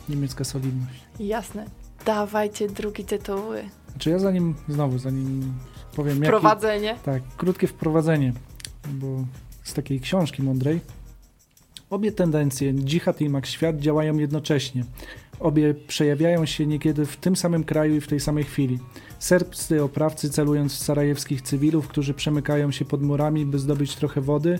Niemiecka 0.09 0.43
solidność. 0.43 0.99
Jasne. 1.19 1.65
Dawajcie 2.05 2.67
drugi 2.69 3.05
tytuł. 3.05 3.39
Czy 3.97 4.09
ja 4.09 4.19
zanim, 4.19 4.55
znowu, 4.69 4.97
zanim 4.97 5.53
powiem... 5.95 6.23
Wprowadzenie. 6.23 6.87
Jaki, 6.87 7.01
tak, 7.03 7.23
krótkie 7.37 7.67
wprowadzenie, 7.67 8.33
bo 8.91 9.07
z 9.63 9.73
takiej 9.73 9.99
książki 9.99 10.43
mądrej. 10.43 10.79
Obie 11.91 12.11
tendencje, 12.11 12.73
dżihad 12.73 13.21
i 13.21 13.29
Max 13.29 13.49
Świat, 13.49 13.79
działają 13.79 14.17
jednocześnie. 14.17 14.85
Obie 15.39 15.73
przejawiają 15.73 16.45
się 16.45 16.65
niekiedy 16.65 17.05
w 17.05 17.17
tym 17.17 17.35
samym 17.35 17.63
kraju 17.63 17.95
i 17.95 18.01
w 18.01 18.07
tej 18.07 18.19
samej 18.19 18.43
chwili. 18.43 18.79
Serbscy 19.19 19.83
oprawcy 19.83 20.29
celując 20.29 20.73
w 20.73 20.83
sarajewskich 20.83 21.41
cywilów, 21.41 21.87
którzy 21.87 22.13
przemykają 22.13 22.71
się 22.71 22.85
pod 22.85 23.01
murami, 23.01 23.45
by 23.45 23.59
zdobyć 23.59 23.95
trochę 23.95 24.21
wody, 24.21 24.59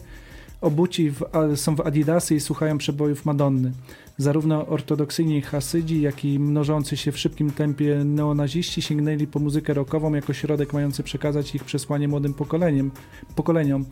obuci 0.62 1.12
w, 1.12 1.24
są 1.56 1.76
w 1.76 1.82
adidasy 1.82 2.36
i 2.36 2.40
słuchają 2.40 2.78
przebojów 2.78 3.26
Madonny. 3.26 3.72
Zarówno 4.18 4.68
ortodoksyjni 4.68 5.42
hasydzi, 5.42 6.02
jak 6.02 6.26
i 6.26 6.40
mnożący 6.40 6.98
się 6.98 7.12
w 7.12 7.18
szybkim 7.20 7.52
tempie 7.52 8.04
neonaziści 8.06 8.82
sięgnęli 8.82 9.28
po 9.28 9.40
muzykę 9.40 9.74
rockową 9.74 10.14
jako 10.14 10.34
środek 10.34 10.74
mający 10.74 11.04
przekazać 11.04 11.56
ich 11.56 11.64
przesłanie 11.64 12.08
młodym 12.08 12.34
pokoleniem, 12.34 12.92
pokoleniom, 13.36 13.86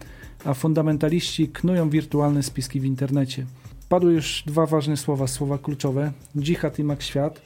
a 0.46 0.54
fundamentaliści 0.54 1.48
knują 1.48 1.90
wirtualne 1.90 2.44
spiski 2.44 2.80
w 2.80 2.86
internecie. 2.86 3.46
Padły 3.90 4.14
już 4.14 4.44
dwa 4.48 4.66
ważne 4.66 4.98
słowa, 4.98 5.28
słowa 5.28 5.58
kluczowe: 5.58 6.12
dżihad 6.38 6.80
i 6.80 6.84
mak 6.84 7.02
świat. 7.02 7.42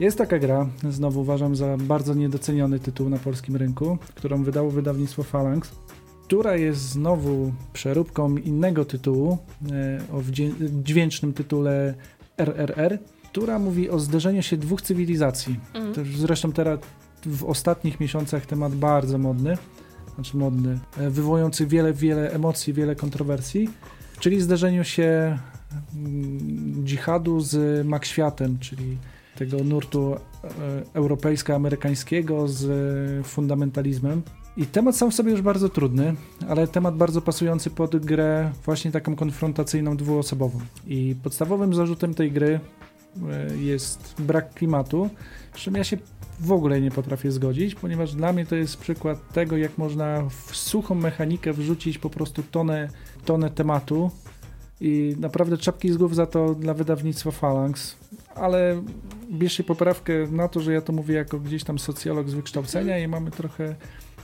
Jest 0.00 0.18
taka 0.18 0.38
gra, 0.38 0.68
znowu 0.90 1.20
uważam 1.20 1.56
za 1.56 1.76
bardzo 1.76 2.14
niedoceniony 2.14 2.78
tytuł 2.78 3.08
na 3.08 3.18
polskim 3.18 3.56
rynku, 3.56 3.98
którą 4.14 4.44
wydało 4.44 4.70
wydawnictwo 4.70 5.22
Phalanx. 5.22 5.70
która 6.24 6.56
jest 6.56 6.80
znowu 6.80 7.52
przeróbką 7.72 8.36
innego 8.36 8.84
tytułu 8.84 9.38
e, 9.72 10.00
o 10.12 10.22
dźwięcznym 10.84 11.32
tytule 11.32 11.94
RRR, 12.38 12.98
która 13.30 13.58
mówi 13.58 13.90
o 13.90 13.98
zderzeniu 13.98 14.42
się 14.42 14.56
dwóch 14.56 14.82
cywilizacji. 14.82 15.60
Mm. 15.74 15.94
To 15.94 16.00
zresztą 16.16 16.52
teraz 16.52 16.78
w 17.26 17.44
ostatnich 17.44 18.00
miesiącach 18.00 18.46
temat 18.46 18.74
bardzo 18.74 19.18
modny, 19.18 19.58
znaczy 20.20 20.36
modny, 20.36 20.78
e, 20.98 21.10
wywołujący 21.10 21.66
wiele, 21.66 21.92
wiele 21.92 22.32
emocji, 22.32 22.72
wiele 22.72 22.96
kontrowersji, 22.96 23.68
czyli 24.20 24.40
zderzeniu 24.40 24.84
się 24.84 25.38
mm, 25.96 26.84
dżihadu 26.84 27.40
z 27.40 27.86
makświatem, 27.86 28.58
czyli 28.58 28.96
tego 29.36 29.64
nurtu 29.64 30.14
e, 30.14 30.48
europejsko-amerykańskiego 30.94 32.48
z 32.48 33.26
fundamentalizmem. 33.26 34.22
I 34.56 34.66
temat 34.66 34.96
sam 34.96 35.10
w 35.10 35.14
sobie 35.14 35.30
już 35.30 35.42
bardzo 35.42 35.68
trudny, 35.68 36.14
ale 36.48 36.68
temat 36.68 36.96
bardzo 36.96 37.20
pasujący 37.22 37.70
pod 37.70 37.96
grę 37.96 38.52
właśnie 38.64 38.90
taką 38.92 39.16
konfrontacyjną, 39.16 39.96
dwuosobową. 39.96 40.60
I 40.86 41.16
podstawowym 41.22 41.74
zarzutem 41.74 42.14
tej 42.14 42.32
gry 42.32 42.60
e, 43.30 43.56
jest 43.56 44.14
brak 44.18 44.54
klimatu, 44.54 45.10
z 45.54 45.58
czym 45.58 45.74
ja 45.74 45.84
się 45.84 45.96
w 46.40 46.52
ogóle 46.52 46.80
nie 46.80 46.90
potrafię 46.90 47.32
zgodzić, 47.32 47.74
ponieważ 47.74 48.14
dla 48.14 48.32
mnie 48.32 48.46
to 48.46 48.56
jest 48.56 48.76
przykład 48.76 49.32
tego, 49.32 49.56
jak 49.56 49.78
można 49.78 50.22
w 50.30 50.56
suchą 50.56 50.94
mechanikę 50.94 51.52
wrzucić 51.52 51.98
po 51.98 52.10
prostu 52.10 52.42
tonę, 52.42 52.88
tonę 53.24 53.50
tematu 53.50 54.10
i 54.80 55.16
naprawdę 55.18 55.58
czapki 55.58 55.92
z 55.92 55.96
głów 55.96 56.14
za 56.14 56.26
to 56.26 56.54
dla 56.54 56.74
wydawnictwa 56.74 57.30
Phalanx, 57.30 57.96
ale 58.34 58.82
bierzcie 59.32 59.64
poprawkę 59.64 60.12
na 60.30 60.48
to, 60.48 60.60
że 60.60 60.72
ja 60.72 60.80
to 60.80 60.92
mówię 60.92 61.14
jako 61.14 61.40
gdzieś 61.40 61.64
tam 61.64 61.78
socjolog 61.78 62.28
z 62.28 62.34
wykształcenia 62.34 62.98
i 62.98 63.08
mamy 63.08 63.30
trochę 63.30 63.74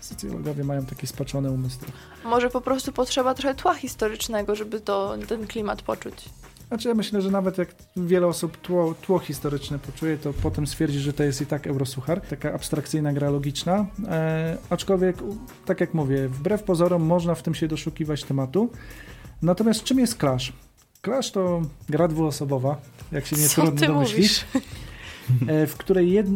socjologowie 0.01 0.65
mają 0.65 0.87
takie 0.87 1.07
spaczone 1.07 1.51
umysły. 1.51 1.89
Może 2.25 2.51
po 2.51 2.61
prostu 2.61 2.93
potrzeba 2.93 3.35
trochę 3.35 3.55
tła 3.55 3.75
historycznego, 3.75 4.55
żeby 4.55 4.81
to, 4.81 5.17
ten 5.29 5.47
klimat 5.47 5.83
poczuć. 5.83 6.29
Znaczy 6.69 6.89
ja 6.89 6.95
myślę, 6.95 7.23
że 7.23 7.31
nawet 7.31 7.59
jak 7.59 7.75
wiele 7.97 8.27
osób 8.27 8.57
tło, 8.57 8.95
tło 9.03 9.19
historyczne 9.19 9.79
poczuje, 9.79 10.19
to 10.19 10.33
potem 10.33 10.67
stwierdzi, 10.67 10.99
że 10.99 11.13
to 11.13 11.23
jest 11.23 11.41
i 11.41 11.47
tak 11.47 11.67
eurosuchar, 11.67 12.21
taka 12.21 12.53
abstrakcyjna 12.53 13.13
gra 13.13 13.31
logiczna, 13.31 13.87
e, 14.09 14.59
aczkolwiek, 14.71 15.17
tak 15.67 15.81
jak 15.81 15.95
mówię, 15.95 16.29
wbrew 16.29 16.63
pozorom 16.63 17.03
można 17.03 17.35
w 17.35 17.43
tym 17.43 17.55
się 17.55 17.69
doszukiwać 17.69 18.25
tematu. 18.25 18.71
Natomiast 19.43 19.85
czym 19.85 19.99
jest 19.99 20.19
Clash? 20.19 20.53
Clash 21.05 21.31
to 21.31 21.63
gra 21.89 22.09
dwuosobowa, 22.09 22.81
jak 23.13 23.27
się 23.27 23.37
nie 23.37 23.49
Co 23.49 23.63
trudno 23.63 23.87
domyślić, 23.87 24.45
e, 25.49 25.67
w 25.67 25.77
której 25.77 26.13
jed, 26.13 26.27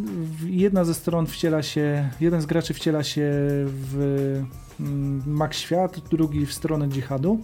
jedna 0.46 0.84
ze 0.84 0.94
stron 0.94 1.26
wciela 1.26 1.62
się, 1.62 2.10
jeden 2.20 2.40
z 2.40 2.46
graczy 2.46 2.74
wciela 2.74 3.02
się 3.02 3.30
w 3.66 4.42
mm, 4.80 5.22
Max 5.26 5.58
Świat, 5.58 6.00
drugi 6.10 6.46
w 6.46 6.52
stronę 6.52 6.88
dżihadu. 6.88 7.40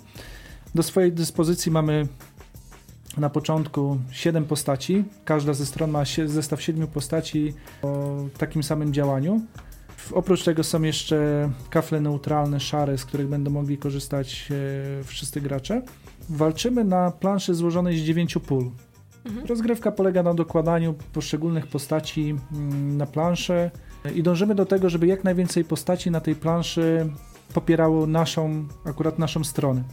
Do 0.74 0.82
swojej 0.82 1.12
dyspozycji 1.12 1.72
mamy 1.72 2.08
na 3.16 3.30
początku 3.30 3.98
7 4.10 4.44
postaci. 4.44 5.04
Każda 5.24 5.54
ze 5.54 5.66
stron 5.66 5.90
ma 5.90 6.02
zestaw 6.26 6.62
7 6.62 6.86
postaci 6.86 7.54
o 7.82 8.14
takim 8.38 8.62
samym 8.62 8.92
działaniu. 8.92 9.40
Oprócz 10.12 10.44
tego 10.44 10.64
są 10.64 10.82
jeszcze 10.82 11.50
kafle 11.70 12.00
neutralne, 12.00 12.60
szare, 12.60 12.98
z 12.98 13.04
których 13.04 13.28
będą 13.28 13.50
mogli 13.50 13.78
korzystać 13.78 14.48
e, 15.00 15.04
wszyscy 15.04 15.40
gracze. 15.40 15.82
Walczymy 16.28 16.84
na 16.84 17.10
planszy 17.10 17.54
złożonej 17.54 17.98
z 17.98 18.02
9 18.02 18.38
pól. 18.46 18.70
Mhm. 19.24 19.46
Rozgrywka 19.46 19.92
polega 19.92 20.22
na 20.22 20.34
dokładaniu 20.34 20.94
poszczególnych 21.12 21.66
postaci 21.66 22.34
mm, 22.52 22.96
na 22.96 23.06
planszę 23.06 23.70
i 24.14 24.22
dążymy 24.22 24.54
do 24.54 24.66
tego, 24.66 24.90
żeby 24.90 25.06
jak 25.06 25.24
najwięcej 25.24 25.64
postaci 25.64 26.10
na 26.10 26.20
tej 26.20 26.34
planszy 26.34 27.10
popierało 27.54 28.06
naszą, 28.06 28.64
akurat 28.84 29.18
naszą 29.18 29.44
stronę. 29.44 29.84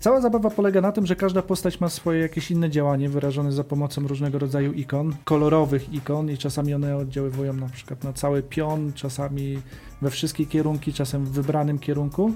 Cała 0.00 0.20
zabawa 0.20 0.50
polega 0.50 0.80
na 0.80 0.92
tym, 0.92 1.06
że 1.06 1.16
każda 1.16 1.42
postać 1.42 1.80
ma 1.80 1.88
swoje 1.88 2.20
jakieś 2.20 2.50
inne 2.50 2.70
działanie 2.70 3.08
wyrażone 3.08 3.52
za 3.52 3.64
pomocą 3.64 4.08
różnego 4.08 4.38
rodzaju 4.38 4.72
ikon, 4.72 5.16
kolorowych 5.24 5.92
ikon 5.92 6.30
i 6.30 6.38
czasami 6.38 6.74
one 6.74 6.96
oddziaływują 6.96 7.52
na 7.52 7.68
przykład 7.68 8.04
na 8.04 8.12
cały 8.12 8.42
pion, 8.42 8.92
czasami 8.92 9.58
we 10.02 10.10
wszystkie 10.10 10.46
kierunki, 10.46 10.92
czasem 10.92 11.24
w 11.24 11.30
wybranym 11.30 11.78
kierunku. 11.78 12.32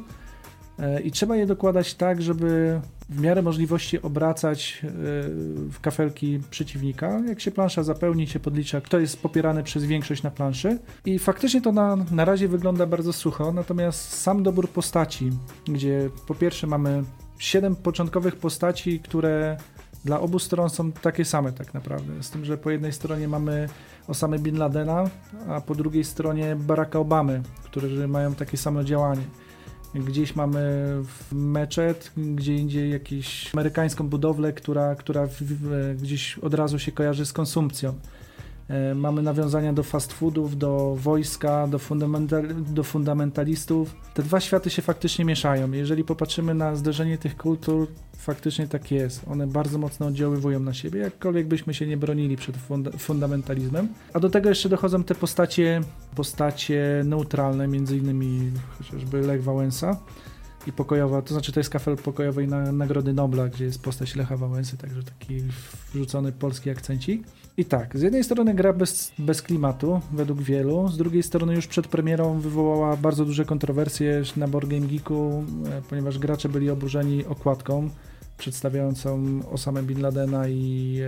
E, 0.79 1.01
I 1.01 1.11
trzeba 1.11 1.37
je 1.37 1.47
dokładać 1.47 1.95
tak, 1.95 2.23
żeby 2.23 2.81
w 3.09 3.21
miarę 3.21 3.43
możliwości 3.43 4.03
obracać 4.03 4.81
e, 4.85 4.89
w 5.71 5.77
kafelki 5.81 6.41
przeciwnika. 6.51 7.21
Jak 7.29 7.41
się 7.41 7.51
plansza 7.51 7.83
zapełni, 7.83 8.27
się 8.27 8.41
podlicza, 8.41 8.81
kto 8.81 8.99
jest 8.99 9.23
popierany 9.23 9.63
przez 9.63 9.85
większość 9.85 10.23
na 10.23 10.31
planszy. 10.31 10.79
I 11.07 11.19
faktycznie 11.19 11.61
to 11.61 11.73
na, 11.73 11.97
na 12.11 12.25
razie 12.25 12.49
wygląda 12.49 12.87
bardzo 12.87 13.13
sucho, 13.13 13.53
natomiast 13.53 14.13
sam 14.13 14.43
dobór 14.43 14.69
postaci, 14.69 15.31
gdzie 15.65 16.11
po 16.27 16.35
pierwsze 16.35 16.67
mamy 16.67 17.05
siedem 17.39 17.77
początkowych 17.77 18.37
postaci, 18.37 19.01
które 19.01 19.57
dla 20.05 20.21
obu 20.21 20.39
stron 20.39 20.71
są 20.71 20.93
takie 20.93 21.25
same 21.25 21.53
tak 21.53 21.75
naprawdę. 21.75 22.23
Z 22.23 22.31
tym, 22.31 22.45
że 22.45 22.59
po 22.59 22.71
jednej 22.71 22.93
stronie 22.93 23.29
mamy 23.29 23.69
Osamy 24.09 24.39
Bin 24.39 24.59
Ladena, 24.59 25.05
a 25.49 25.61
po 25.61 25.75
drugiej 25.75 26.05
stronie 26.05 26.57
Baracka 26.57 26.99
Obamy, 26.99 27.43
którzy 27.65 28.09
mają 28.09 28.35
takie 28.35 28.57
samo 28.57 28.85
działanie. 28.85 29.23
Gdzieś 29.95 30.37
mamy 30.37 30.93
meczet, 31.33 32.13
gdzie 32.17 32.55
indziej 32.55 32.91
jakąś 32.91 33.55
amerykańską 33.55 34.09
budowlę, 34.09 34.53
która, 34.53 34.95
która 34.95 35.27
w, 35.27 35.43
w, 35.43 35.97
gdzieś 36.03 36.39
od 36.39 36.55
razu 36.55 36.79
się 36.79 36.93
kojarzy 36.93 37.27
z 37.27 37.33
konsumpcją. 37.33 37.95
E, 38.69 38.95
mamy 38.95 39.23
nawiązania 39.23 39.73
do 39.73 39.83
fast 39.83 40.13
foodów, 40.13 40.59
do 40.59 40.97
wojska, 40.99 41.67
do, 41.67 41.79
fundamental, 41.79 42.45
do 42.55 42.85
fundamentalistów. 42.85 43.95
Te 44.15 44.23
dwa 44.23 44.41
światy 44.41 44.71
się 44.71 44.83
faktycznie 44.83 45.25
mieszają. 45.25 45.73
Jeżeli 45.73 46.05
popatrzymy 46.05 46.55
na 46.55 46.77
zderzenie 46.77 47.19
tych 47.19 47.37
kultur, 47.37 47.89
faktycznie 48.17 48.69
tak 48.69 48.91
jest. 48.91 49.23
One 49.29 49.47
bardzo 49.47 49.79
mocno 49.79 50.07
oddziaływują 50.07 50.61
na 50.61 50.75
siebie, 50.75 51.01
jakkolwiek 51.01 51.47
byśmy 51.47 51.75
się 51.75 51.87
nie 51.87 51.97
bronili 51.97 52.37
przed 52.37 52.57
funda 52.57 52.91
fundamentalizmem. 52.91 53.89
A 54.15 54.21
do 54.21 54.31
tego 54.31 54.49
jeszcze 54.49 54.69
dochodzą 54.69 55.05
te 55.05 55.15
postacie, 55.15 55.81
postacie 56.15 57.03
neutralne, 57.05 57.69
między 57.69 57.97
innymi 57.97 58.51
chociażby 58.79 59.21
Lech 59.21 59.43
Wałęsa 59.43 59.97
i 60.67 60.73
pokojowa, 60.73 61.23
to 61.23 61.35
znaczy 61.35 61.53
to 61.53 61.61
jest 61.61 61.71
kafel 61.71 61.97
pokojowej 61.97 62.49
na, 62.49 62.73
Nagrody 62.73 63.13
Nobla, 63.13 63.49
gdzie 63.49 63.65
jest 63.65 63.83
postać 63.83 64.17
Lecha 64.17 64.37
Wałęsy, 64.37 64.77
także 64.77 65.03
taki 65.03 65.43
wrzucony 65.95 66.33
polski 66.33 66.71
akcencik. 66.71 67.23
I 67.59 67.65
tak, 67.65 67.99
z 67.99 68.03
jednej 68.03 68.25
strony 68.25 68.55
gra 68.55 68.73
bez, 68.73 69.13
bez 69.19 69.43
klimatu, 69.43 70.01
według 70.13 70.43
wielu, 70.43 70.89
z 70.89 70.97
drugiej 70.97 71.23
strony 71.23 71.55
już 71.55 71.67
przed 71.67 71.89
premierą 71.89 72.41
wywołała 72.41 72.97
bardzo 72.97 73.25
duże 73.25 73.45
kontrowersje 73.45 74.23
na 74.37 74.49
Board 74.49 74.69
Game 74.69 74.87
Geeku, 74.87 75.45
e, 75.67 75.83
ponieważ 75.89 76.19
gracze 76.19 76.49
byli 76.49 76.71
oburzeni 76.71 77.27
okładką 77.27 77.91
przedstawiającą 78.37 79.41
Osamę 79.51 79.83
Bin 79.83 80.03
Ladena 80.03 80.49
i 80.49 80.99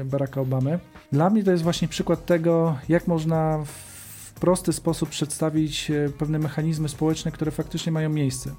e, 0.00 0.04
Baracka 0.04 0.40
Obamy. 0.40 0.78
Dla 1.12 1.30
mnie 1.30 1.44
to 1.44 1.50
jest 1.50 1.62
właśnie 1.62 1.88
przykład 1.88 2.26
tego, 2.26 2.78
jak 2.88 3.06
można 3.06 3.64
w 3.64 4.40
prosty 4.40 4.72
sposób 4.72 5.08
przedstawić 5.08 5.90
e, 5.90 6.10
pewne 6.18 6.38
mechanizmy 6.38 6.88
społeczne, 6.88 7.30
które 7.30 7.50
faktycznie 7.50 7.92
mają 7.92 8.10
miejsce. 8.10 8.50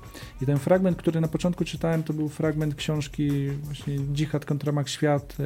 I 0.41 0.45
ten 0.45 0.57
fragment, 0.57 0.97
który 0.97 1.21
na 1.21 1.27
początku 1.27 1.65
czytałem, 1.65 2.03
to 2.03 2.13
był 2.13 2.29
fragment 2.29 2.75
książki 2.75 3.49
właśnie 3.49 3.97
Dżihad 4.13 4.45
kontra 4.45 4.71
Max 4.71 4.91
Świat 4.91 5.37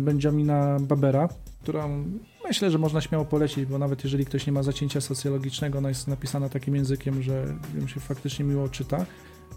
Benjamina 0.00 0.78
Babera, 0.80 1.28
którą 1.62 2.04
myślę, 2.48 2.70
że 2.70 2.78
można 2.78 3.00
śmiało 3.00 3.24
polecić, 3.24 3.66
bo 3.66 3.78
nawet 3.78 4.04
jeżeli 4.04 4.24
ktoś 4.24 4.46
nie 4.46 4.52
ma 4.52 4.62
zacięcia 4.62 5.00
socjologicznego, 5.00 5.78
ona 5.78 5.88
jest 5.88 6.08
napisana 6.08 6.48
takim 6.48 6.76
językiem, 6.76 7.22
że 7.22 7.46
ją 7.80 7.86
się 7.86 8.00
faktycznie 8.00 8.44
miło 8.44 8.68
czyta. 8.68 9.06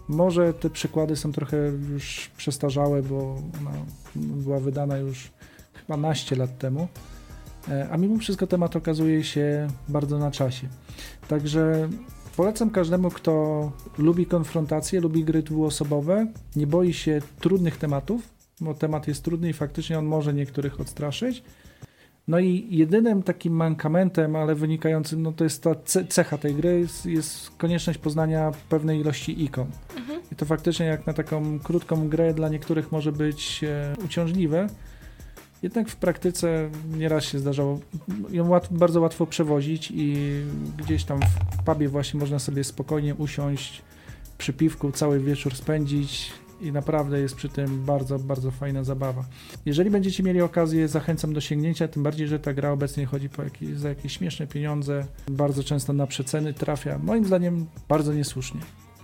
Może 0.08 0.54
te 0.54 0.70
przykłady 0.70 1.16
są 1.16 1.32
trochę 1.32 1.56
już 1.92 2.30
przestarzałe, 2.36 3.02
bo 3.02 3.36
ona 3.60 3.70
była 4.16 4.60
wydana 4.60 4.96
już 4.96 5.30
chyba 5.74 5.96
naście 5.96 6.36
lat 6.36 6.58
temu, 6.58 6.88
e, 7.68 7.88
a 7.90 7.96
mimo 7.96 8.18
wszystko 8.18 8.46
temat 8.46 8.76
okazuje 8.76 9.24
się 9.24 9.68
bardzo 9.88 10.18
na 10.18 10.30
czasie. 10.30 10.68
Także 11.28 11.88
polecam 12.36 12.70
każdemu, 12.70 13.10
kto 13.10 13.72
lubi 13.98 14.26
konfrontacje, 14.26 15.00
lubi 15.00 15.24
gry 15.24 15.42
dwuosobowe, 15.42 16.26
nie 16.56 16.66
boi 16.66 16.92
się 16.92 17.22
trudnych 17.40 17.76
tematów, 17.76 18.37
bo 18.60 18.74
temat 18.74 19.08
jest 19.08 19.24
trudny 19.24 19.50
i 19.50 19.52
faktycznie 19.52 19.98
on 19.98 20.06
może 20.06 20.34
niektórych 20.34 20.80
odstraszyć. 20.80 21.42
No 22.28 22.38
i 22.38 22.66
jedynym 22.70 23.22
takim 23.22 23.52
mankamentem, 23.52 24.36
ale 24.36 24.54
wynikającym, 24.54 25.22
no 25.22 25.32
to 25.32 25.44
jest 25.44 25.62
ta 25.62 25.74
cecha 26.08 26.38
tej 26.38 26.54
gry, 26.54 26.80
jest, 26.80 27.06
jest 27.06 27.50
konieczność 27.50 27.98
poznania 27.98 28.52
pewnej 28.68 29.00
ilości 29.00 29.44
ikon. 29.44 29.66
Mhm. 29.96 30.20
I 30.32 30.36
to 30.36 30.46
faktycznie 30.46 30.86
jak 30.86 31.06
na 31.06 31.12
taką 31.12 31.58
krótką 31.58 32.08
grę 32.08 32.34
dla 32.34 32.48
niektórych 32.48 32.92
może 32.92 33.12
być 33.12 33.64
e, 33.64 33.94
uciążliwe. 34.04 34.68
Jednak 35.62 35.88
w 35.88 35.96
praktyce 35.96 36.70
nieraz 36.96 37.24
się 37.24 37.38
zdarzało 37.38 37.80
ją 38.30 38.48
łat, 38.48 38.68
bardzo 38.70 39.00
łatwo 39.00 39.26
przewozić 39.26 39.92
i 39.94 40.16
gdzieś 40.76 41.04
tam 41.04 41.20
w 41.60 41.64
pubie 41.64 41.88
właśnie 41.88 42.20
można 42.20 42.38
sobie 42.38 42.64
spokojnie 42.64 43.14
usiąść 43.14 43.82
przy 44.38 44.52
piwku, 44.52 44.92
cały 44.92 45.20
wieczór 45.20 45.54
spędzić, 45.56 46.32
i 46.60 46.72
naprawdę 46.72 47.20
jest 47.20 47.34
przy 47.34 47.48
tym 47.48 47.84
bardzo, 47.84 48.18
bardzo 48.18 48.50
fajna 48.50 48.84
zabawa. 48.84 49.24
Jeżeli 49.66 49.90
będziecie 49.90 50.22
mieli 50.22 50.40
okazję, 50.40 50.88
zachęcam 50.88 51.32
do 51.32 51.40
sięgnięcia, 51.40 51.88
tym 51.88 52.02
bardziej, 52.02 52.28
że 52.28 52.38
ta 52.38 52.52
gra 52.52 52.70
obecnie 52.70 53.06
chodzi 53.06 53.28
po 53.28 53.42
jakieś, 53.42 53.76
za 53.76 53.88
jakieś 53.88 54.12
śmieszne 54.16 54.46
pieniądze, 54.46 55.06
bardzo 55.28 55.64
często 55.64 55.92
na 55.92 56.06
przeceny 56.06 56.54
trafia, 56.54 56.98
moim 56.98 57.24
zdaniem 57.24 57.66
bardzo 57.88 58.12
niesłusznie. 58.12 58.60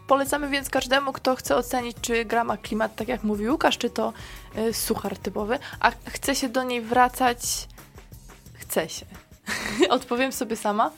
Polecamy 0.06 0.48
więc 0.48 0.70
każdemu, 0.70 1.12
kto 1.12 1.36
chce 1.36 1.56
ocenić, 1.56 1.96
czy 2.00 2.24
gra 2.24 2.44
ma 2.44 2.56
klimat, 2.56 2.96
tak 2.96 3.08
jak 3.08 3.24
mówi 3.24 3.48
Łukasz, 3.48 3.78
czy 3.78 3.90
to 3.90 4.12
y, 4.58 4.72
suchar 4.72 5.18
typowy, 5.18 5.58
a 5.80 5.92
chce 6.06 6.34
się 6.34 6.48
do 6.48 6.62
niej 6.62 6.80
wracać, 6.80 7.68
chce 8.54 8.88
się. 8.88 9.06
Odpowiem 9.90 10.32
sobie 10.32 10.56
sama, 10.56 10.90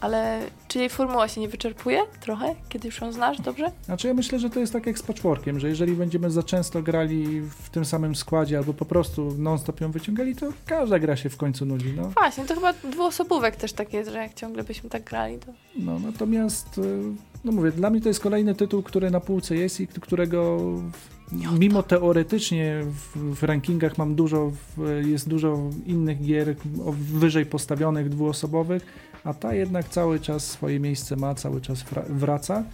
ale 0.00 0.40
czy 0.68 0.78
jej 0.78 0.88
formuła 0.88 1.28
się 1.28 1.40
nie 1.40 1.48
wyczerpuje 1.48 2.02
trochę, 2.20 2.54
kiedy 2.68 2.88
już 2.88 3.00
ją 3.00 3.12
znasz 3.12 3.40
dobrze? 3.40 3.70
Znaczy 3.84 4.08
ja 4.08 4.14
myślę, 4.14 4.38
że 4.38 4.50
to 4.50 4.60
jest 4.60 4.72
tak 4.72 4.86
jak 4.86 4.98
z 4.98 5.02
patchworkiem, 5.02 5.60
że 5.60 5.68
jeżeli 5.68 5.92
będziemy 5.92 6.30
za 6.30 6.42
często 6.42 6.82
grali 6.82 7.40
w 7.40 7.70
tym 7.70 7.84
samym 7.84 8.16
składzie 8.16 8.58
albo 8.58 8.74
po 8.74 8.84
prostu 8.84 9.34
non-stop 9.38 9.80
ją 9.80 9.90
wyciągali, 9.90 10.36
to 10.36 10.46
każda 10.66 10.98
gra 10.98 11.16
się 11.16 11.30
w 11.30 11.36
końcu 11.36 11.66
nudzi. 11.66 11.92
No, 11.96 12.10
Właśnie, 12.16 12.44
to 12.44 12.54
chyba 12.54 12.72
dwuosobówek 12.72 13.56
też 13.56 13.72
tak 13.72 13.92
jest, 13.92 14.10
że 14.10 14.18
jak 14.18 14.34
ciągle 14.34 14.64
byśmy 14.64 14.90
tak 14.90 15.04
grali, 15.04 15.38
to... 15.38 15.52
no 15.76 15.98
natomiast, 15.98 16.78
y, 16.78 17.02
no 17.44 17.52
mówię, 17.52 17.72
dla 17.72 17.90
mnie 17.90 18.00
to 18.00 18.08
jest 18.08 18.20
kolejny 18.20 18.54
tytuł, 18.54 18.82
który 18.82 19.10
na 19.10 19.20
półce 19.20 19.56
jest 19.56 19.80
i 19.80 19.86
którego 19.86 20.58
mimo 21.58 21.82
teoretycznie 21.82 22.82
w, 22.84 23.34
w 23.34 23.42
rankingach 23.42 23.98
mam 23.98 24.14
dużo, 24.14 24.52
w, 24.76 25.02
jest 25.06 25.28
dużo 25.28 25.58
innych 25.86 26.22
gier 26.22 26.56
wyżej 26.92 27.46
postawionych 27.46 28.08
dwuosobowych, 28.08 28.86
a 29.24 29.34
ta 29.34 29.54
jednak 29.54 29.88
cały 29.88 30.20
czas 30.20 30.46
swoje 30.46 30.80
miejsce 30.80 31.16
ma, 31.16 31.34
cały 31.34 31.60
czas 31.60 31.84
wra- 31.84 32.06
wraca. 32.08 32.64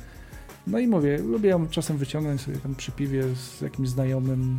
No 0.66 0.78
i 0.78 0.86
mówię, 0.86 1.18
lubię 1.18 1.51
ją 1.51 1.68
czasem 1.68 1.97
wyciągnąć 1.99 2.40
sobie 2.40 2.57
tam 2.57 2.74
przy 2.74 2.92
piwie 2.92 3.22
z 3.34 3.61
jakimś 3.61 3.88
znajomym, 3.88 4.59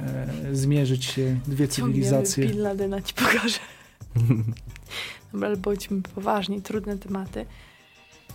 e, 0.00 0.26
zmierzyć 0.52 1.04
się, 1.04 1.40
dwie 1.46 1.68
cywilizacje. 1.68 2.46
Bin 2.46 2.58
Ladena 2.58 3.02
ci 3.02 3.14
pokażę. 3.14 3.58
Dobra, 5.32 5.48
ale 5.48 5.56
bądźmy 5.56 6.02
poważni, 6.02 6.62
trudne 6.62 6.98
tematy. 6.98 7.46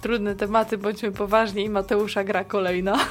Trudne 0.02 0.36
tematy, 0.36 0.78
bądźmy 0.78 1.12
poważni 1.12 1.64
i 1.66 1.70
Mateusza 1.70 2.24
gra 2.24 2.44
kolejna. 2.44 2.98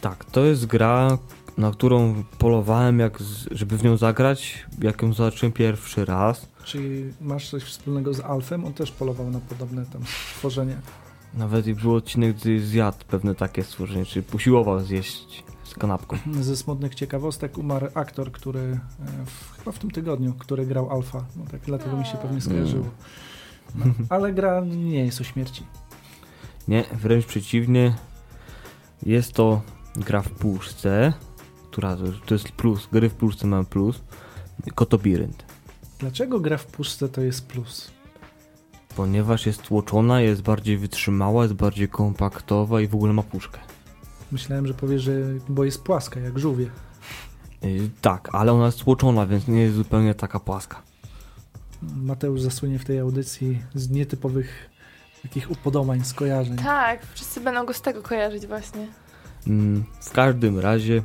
Tak, 0.00 0.24
to 0.24 0.44
jest 0.44 0.66
gra, 0.66 1.18
na 1.60 1.70
którą 1.70 2.24
polowałem, 2.38 2.98
jak 2.98 3.22
z, 3.22 3.48
żeby 3.50 3.78
w 3.78 3.84
nią 3.84 3.96
zagrać, 3.96 4.66
jak 4.82 5.02
ją 5.02 5.12
zobaczyłem 5.12 5.52
pierwszy 5.52 6.04
raz. 6.04 6.48
Czyli 6.64 7.12
masz 7.20 7.50
coś 7.50 7.62
wspólnego 7.62 8.14
z 8.14 8.20
Alfem? 8.20 8.64
On 8.64 8.72
też 8.72 8.90
polował 8.90 9.30
na 9.30 9.40
podobne 9.40 9.86
tam 9.86 10.02
stworzenia. 10.34 10.76
Nawet 11.34 11.66
i 11.66 11.74
był 11.74 11.94
odcinek, 11.94 12.36
gdy 12.36 12.66
zjadł 12.66 12.98
pewne 13.08 13.34
takie 13.34 13.64
stworzenie, 13.64 14.04
czy 14.04 14.22
usiłował 14.34 14.80
zjeść 14.80 15.44
z 15.64 15.74
kanapką. 15.74 16.16
Ze 16.40 16.56
smutnych 16.56 16.94
ciekawostek 16.94 17.58
umarł 17.58 17.86
aktor, 17.94 18.32
który 18.32 18.60
e, 18.60 18.78
w, 19.26 19.58
chyba 19.58 19.72
w 19.72 19.78
tym 19.78 19.90
tygodniu, 19.90 20.34
który 20.38 20.66
grał 20.66 20.90
Alfa. 20.90 21.24
No 21.36 21.44
tak 21.50 21.60
dlatego 21.60 21.96
mi 21.96 22.06
się 22.06 22.18
pewnie 22.18 22.40
skojarzyło. 22.40 22.86
No, 23.74 23.84
ale 24.08 24.32
gra 24.32 24.60
nie 24.60 25.04
jest 25.04 25.20
o 25.20 25.24
śmierci. 25.24 25.62
Nie, 26.68 26.84
wręcz 26.92 27.26
przeciwnie. 27.26 27.94
Jest 29.02 29.32
to 29.32 29.62
gra 29.96 30.22
w 30.22 30.30
puszce, 30.30 31.12
która 31.70 31.96
to 32.26 32.34
jest 32.34 32.48
plus, 32.52 32.88
gry 32.92 33.08
w 33.10 33.14
puszce 33.14 33.46
mam 33.46 33.66
plus. 33.66 34.00
Kotobirynt. 34.74 35.44
Dlaczego 35.98 36.40
gra 36.40 36.56
w 36.56 36.66
puszce 36.66 37.08
to 37.08 37.20
jest 37.20 37.46
plus? 37.46 37.90
Ponieważ 38.96 39.46
jest 39.46 39.62
tłoczona, 39.62 40.20
jest 40.20 40.42
bardziej 40.42 40.78
wytrzymała, 40.78 41.42
jest 41.42 41.54
bardziej 41.54 41.88
kompaktowa 41.88 42.80
i 42.80 42.88
w 42.88 42.94
ogóle 42.94 43.12
ma 43.12 43.22
puszkę. 43.22 43.58
Myślałem, 44.32 44.66
że 44.66 44.74
powiesz, 44.74 45.02
że 45.02 45.12
bo 45.48 45.64
jest 45.64 45.82
płaska, 45.82 46.20
jak 46.20 46.38
żółwie. 46.38 46.70
Yy, 47.62 47.90
tak, 48.00 48.28
ale 48.32 48.52
ona 48.52 48.66
jest 48.66 48.78
tłoczona, 48.84 49.26
więc 49.26 49.48
nie 49.48 49.60
jest 49.60 49.76
zupełnie 49.76 50.14
taka 50.14 50.40
płaska. 50.40 50.82
Mateusz 51.82 52.40
zasłynie 52.40 52.78
w 52.78 52.84
tej 52.84 52.98
audycji 52.98 53.62
z 53.74 53.90
nietypowych 53.90 54.70
takich 55.22 55.50
upodobań, 55.50 56.04
skojarzeń. 56.04 56.56
tak, 56.56 57.06
wszyscy 57.14 57.40
będą 57.40 57.66
go 57.66 57.74
z 57.74 57.82
tego 57.82 58.02
kojarzyć 58.02 58.46
właśnie. 58.46 58.86
Mm, 59.46 59.84
W 60.00 60.10
każdym 60.10 60.58
razie 60.58 61.02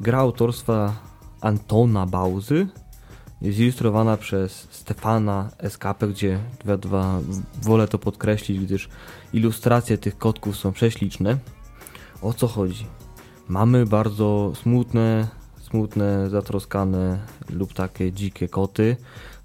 gra 0.00 0.18
autorstwa 0.18 0.94
Antona 1.40 2.06
Bauzy 2.06 2.66
jest 3.42 3.58
ilustrowana 3.58 4.16
przez 4.16 4.68
Stefana 4.70 5.50
Eskapę, 5.58 6.08
gdzie 6.08 6.38
dwa, 6.64 6.76
dwa, 6.76 7.20
wolę 7.62 7.88
to 7.88 7.98
podkreślić, 7.98 8.60
gdyż 8.60 8.88
ilustracje 9.32 9.98
tych 9.98 10.18
kotków 10.18 10.56
są 10.56 10.72
prześliczne. 10.72 11.38
O 12.22 12.32
co 12.32 12.48
chodzi? 12.48 12.86
Mamy 13.48 13.86
bardzo 13.86 14.52
smutne, 14.62 15.28
smutne, 15.60 16.30
zatroskane 16.30 17.18
lub 17.50 17.72
takie 17.72 18.12
dzikie 18.12 18.48
koty, 18.48 18.96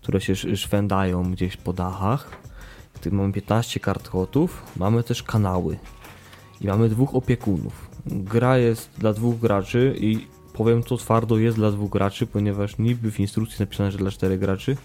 które 0.01 0.21
się 0.21 0.33
sz- 0.33 0.59
szwędają 0.59 1.31
gdzieś 1.31 1.57
po 1.57 1.73
dachach. 1.73 2.29
Tu 3.01 3.15
mamy 3.15 3.33
15 3.33 3.79
kart 3.79 4.09
kotów, 4.09 4.63
mamy 4.75 5.03
też 5.03 5.23
kanały 5.23 5.79
i 6.61 6.67
mamy 6.67 6.89
dwóch 6.89 7.15
opiekunów. 7.15 7.89
Gra 8.05 8.57
jest 8.57 8.89
dla 8.97 9.13
dwóch 9.13 9.39
graczy 9.39 9.95
i 9.99 10.27
powiem 10.59 10.83
to 10.83 10.97
twardo 10.97 11.37
jest 11.37 11.57
dla 11.57 11.71
dwóch 11.71 11.89
graczy, 11.89 12.27
ponieważ 12.27 12.77
niby 12.77 13.11
w 13.11 13.19
instrukcji 13.19 13.57
napisane, 13.59 13.91
że 13.91 13.97
dla 13.97 14.11
czterech 14.11 14.39
graczy, 14.39 14.77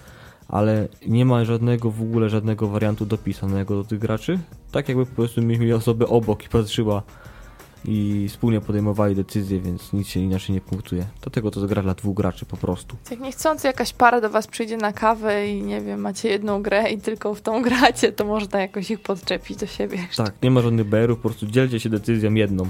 ale 0.49 0.89
nie 1.07 1.25
ma 1.25 1.45
żadnego 1.45 1.91
w 1.91 2.03
ogóle 2.03 2.29
żadnego 2.29 2.68
wariantu 2.68 3.07
dopisanego 3.07 3.77
do 3.77 3.85
tych 3.85 3.99
graczy. 3.99 4.39
Tak 4.72 4.89
jakby 4.89 5.07
po 5.07 5.14
prostu 5.14 5.43
mieli 5.43 5.72
osobę 5.72 6.07
obok 6.07 6.45
i 6.45 6.49
patrzyła 6.49 7.03
i 7.85 8.27
wspólnie 8.29 8.61
podejmowali 8.61 9.14
decyzje, 9.14 9.61
więc 9.61 9.93
nic 9.93 10.09
się 10.09 10.20
inaczej 10.20 10.55
nie 10.55 10.61
punktuje. 10.61 11.07
Dlatego 11.22 11.51
to 11.51 11.66
gra 11.66 11.83
dla 11.83 11.95
dwóch 11.95 12.16
graczy 12.16 12.47
po 12.47 12.57
prostu. 12.57 12.97
Jak 13.11 13.20
niechcący 13.20 13.66
jakaś 13.66 13.93
para 13.93 14.20
do 14.20 14.31
was 14.31 14.47
przyjdzie 14.47 14.77
na 14.77 14.93
kawę 14.93 15.49
i 15.49 15.62
nie 15.62 15.81
wiem, 15.81 16.01
macie 16.01 16.29
jedną 16.29 16.62
grę 16.62 16.91
i 16.91 16.99
tylko 16.99 17.35
w 17.35 17.41
tą 17.41 17.62
gracie, 17.68 18.12
to 18.12 18.25
można 18.25 18.61
jakoś 18.61 18.91
ich 18.91 19.01
podczepić 19.01 19.57
do 19.57 19.66
siebie. 19.66 19.99
Tak, 20.16 20.35
nie 20.43 20.51
ma 20.51 20.61
żadnych 20.61 20.87
BR-ów, 20.87 21.18
po 21.18 21.29
prostu 21.29 21.47
dzielcie 21.47 21.81
się 21.81 21.91
decyzją 21.91 22.35
jedną. 22.35 22.66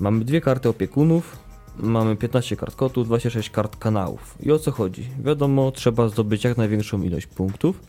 Mamy 0.00 0.24
dwie 0.24 0.40
karty 0.40 0.68
opiekunów, 0.68 1.47
mamy 1.78 2.16
15 2.16 2.56
kart 2.56 2.76
kotów, 2.76 3.06
26 3.06 3.50
kart 3.50 3.76
kanałów. 3.76 4.38
I 4.40 4.52
o 4.52 4.58
co 4.58 4.70
chodzi? 4.70 5.08
Wiadomo, 5.24 5.70
trzeba 5.70 6.08
zdobyć 6.08 6.44
jak 6.44 6.56
największą 6.56 7.02
ilość 7.02 7.26
punktów. 7.26 7.80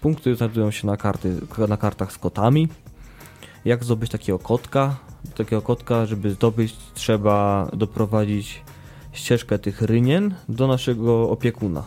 Punkty 0.00 0.36
znajdują 0.36 0.70
się 0.70 0.86
na, 0.86 0.96
karty, 0.96 1.40
na 1.68 1.76
kartach 1.76 2.12
z 2.12 2.18
kotami. 2.18 2.68
Jak 3.64 3.84
zdobyć 3.84 4.10
takiego 4.10 4.38
kotka? 4.38 4.96
Takiego 5.36 5.62
kotka, 5.62 6.06
żeby 6.06 6.30
zdobyć, 6.30 6.76
trzeba 6.94 7.68
doprowadzić 7.72 8.62
ścieżkę 9.12 9.58
tych 9.58 9.82
rynien 9.82 10.34
do 10.48 10.66
naszego 10.66 11.30
opiekuna. 11.30 11.82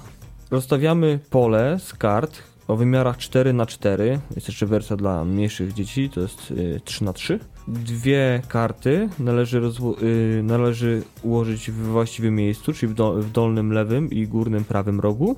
Rozstawiamy 0.51 1.19
pole 1.29 1.79
z 1.79 1.93
kart 1.93 2.43
o 2.67 2.75
wymiarach 2.75 3.17
4 3.17 3.53
na 3.53 3.65
4 3.65 4.19
Jest 4.35 4.47
jeszcze 4.47 4.65
wersja 4.65 4.95
dla 4.95 5.25
mniejszych 5.25 5.73
dzieci, 5.73 6.09
to 6.09 6.21
jest 6.21 6.51
y, 6.51 6.81
3 6.85 7.03
na 7.03 7.13
3 7.13 7.39
Dwie 7.67 8.41
karty 8.47 9.09
należy, 9.19 9.61
rozło- 9.61 10.03
y, 10.03 10.43
należy 10.43 11.03
ułożyć 11.23 11.71
w 11.71 11.75
właściwym 11.75 12.35
miejscu, 12.35 12.73
czyli 12.73 12.91
w, 12.91 12.95
do- 12.95 13.13
w 13.13 13.31
dolnym 13.31 13.73
lewym 13.73 14.09
i 14.09 14.27
górnym 14.27 14.63
prawym 14.65 14.99
rogu. 14.99 15.35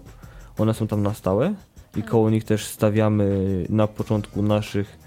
One 0.57 0.73
są 0.73 0.87
tam 0.87 1.03
na 1.03 1.13
stałe 1.13 1.53
i 1.97 2.03
koło 2.03 2.29
nich 2.29 2.43
też 2.43 2.65
stawiamy 2.65 3.65
na 3.69 3.87
początku 3.87 4.41
naszych 4.41 4.97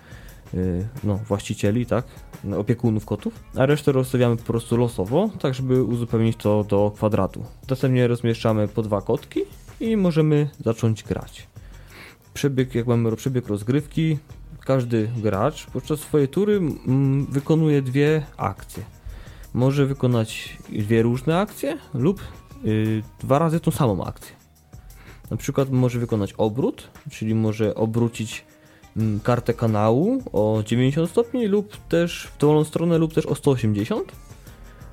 y, 0.54 0.88
no, 1.04 1.16
właścicieli, 1.16 1.86
tak? 1.86 2.04
No, 2.44 2.58
Opiekunów 2.58 3.04
kotów, 3.06 3.34
a 3.56 3.66
resztę 3.66 3.92
rozstawiamy 3.92 4.36
po 4.36 4.44
prostu 4.44 4.76
losowo, 4.76 5.30
tak 5.40 5.54
żeby 5.54 5.84
uzupełnić 5.84 6.36
to 6.36 6.64
do 6.64 6.92
kwadratu. 6.96 7.44
Następnie 7.70 8.06
rozmieszczamy 8.08 8.68
po 8.68 8.82
dwa 8.82 9.02
kotki 9.02 9.40
i 9.80 9.96
możemy 9.96 10.48
zacząć 10.64 11.04
grać. 11.04 11.46
Przebieg, 12.34 12.74
jak 12.74 12.86
mamy 12.86 13.16
przebieg 13.16 13.48
rozgrywki, 13.48 14.18
każdy 14.64 15.10
gracz 15.16 15.66
podczas 15.66 16.00
swojej 16.00 16.28
tury 16.28 16.60
wykonuje 17.28 17.82
dwie 17.82 18.26
akcje. 18.36 18.82
Może 19.54 19.86
wykonać 19.86 20.58
dwie 20.68 21.02
różne 21.02 21.40
akcje 21.40 21.78
lub 21.94 22.20
y, 22.64 23.02
dwa 23.20 23.38
razy 23.38 23.60
tą 23.60 23.70
samą 23.70 24.04
akcję. 24.04 24.36
Na 25.30 25.36
przykład 25.36 25.70
może 25.70 25.98
wykonać 25.98 26.32
obrót, 26.32 26.90
czyli 27.10 27.34
może 27.34 27.74
obrócić 27.74 28.44
mm, 28.96 29.20
kartę 29.20 29.54
kanału 29.54 30.22
o 30.32 30.62
90 30.66 31.10
stopni 31.10 31.46
lub 31.46 31.76
też 31.88 32.30
w 32.34 32.38
dolną 32.38 32.64
stronę 32.64 32.98
lub 32.98 33.14
też 33.14 33.26
o 33.26 33.34
180 33.34 34.12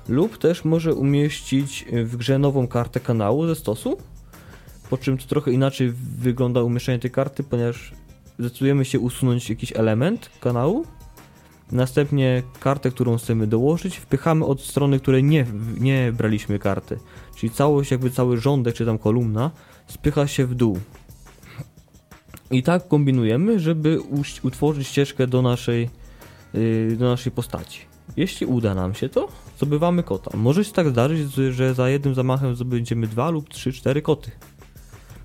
lub 0.08 0.38
też 0.38 0.64
może 0.64 0.94
umieścić 0.94 1.84
w 2.04 2.16
grze 2.16 2.38
nową 2.38 2.68
kartę 2.68 3.00
kanału 3.00 3.46
ze 3.46 3.54
stosu 3.54 3.96
po 4.90 4.98
czym 4.98 5.18
to 5.18 5.26
trochę 5.26 5.52
inaczej 5.52 5.92
wygląda 6.18 6.62
umieszczenie 6.62 6.98
tej 6.98 7.10
karty, 7.10 7.42
ponieważ 7.42 7.92
zdecydujemy 8.38 8.84
się 8.84 9.00
usunąć 9.00 9.50
jakiś 9.50 9.72
element 9.72 10.30
kanału. 10.40 10.86
Następnie 11.72 12.42
kartę, 12.60 12.90
którą 12.90 13.18
chcemy 13.18 13.46
dołożyć, 13.46 13.96
wpychamy 13.96 14.44
od 14.44 14.60
strony, 14.60 15.00
której 15.00 15.24
nie, 15.24 15.46
nie 15.80 16.12
braliśmy 16.12 16.58
karty. 16.58 16.98
Czyli 17.36 17.52
całość, 17.52 17.90
jakby 17.90 18.10
cały 18.10 18.38
rządek 18.38 18.74
czy 18.74 18.86
tam 18.86 18.98
kolumna 18.98 19.50
spycha 19.86 20.26
się 20.26 20.46
w 20.46 20.54
dół. 20.54 20.78
I 22.50 22.62
tak 22.62 22.88
kombinujemy, 22.88 23.60
żeby 23.60 24.00
utworzyć 24.42 24.88
ścieżkę 24.88 25.26
do 25.26 25.42
naszej, 25.42 25.90
yy, 26.54 26.96
do 26.96 27.08
naszej 27.08 27.32
postaci. 27.32 27.80
Jeśli 28.16 28.46
uda 28.46 28.74
nam 28.74 28.94
się 28.94 29.08
to, 29.08 29.28
zdobywamy 29.56 30.02
kota. 30.02 30.36
Może 30.36 30.64
się 30.64 30.72
tak 30.72 30.88
zdarzyć, 30.88 31.32
że 31.32 31.74
za 31.74 31.88
jednym 31.88 32.14
zamachem 32.14 32.54
zdobędziemy 32.56 33.06
dwa 33.06 33.30
lub 33.30 33.48
trzy, 33.48 33.72
cztery 33.72 34.02
koty. 34.02 34.30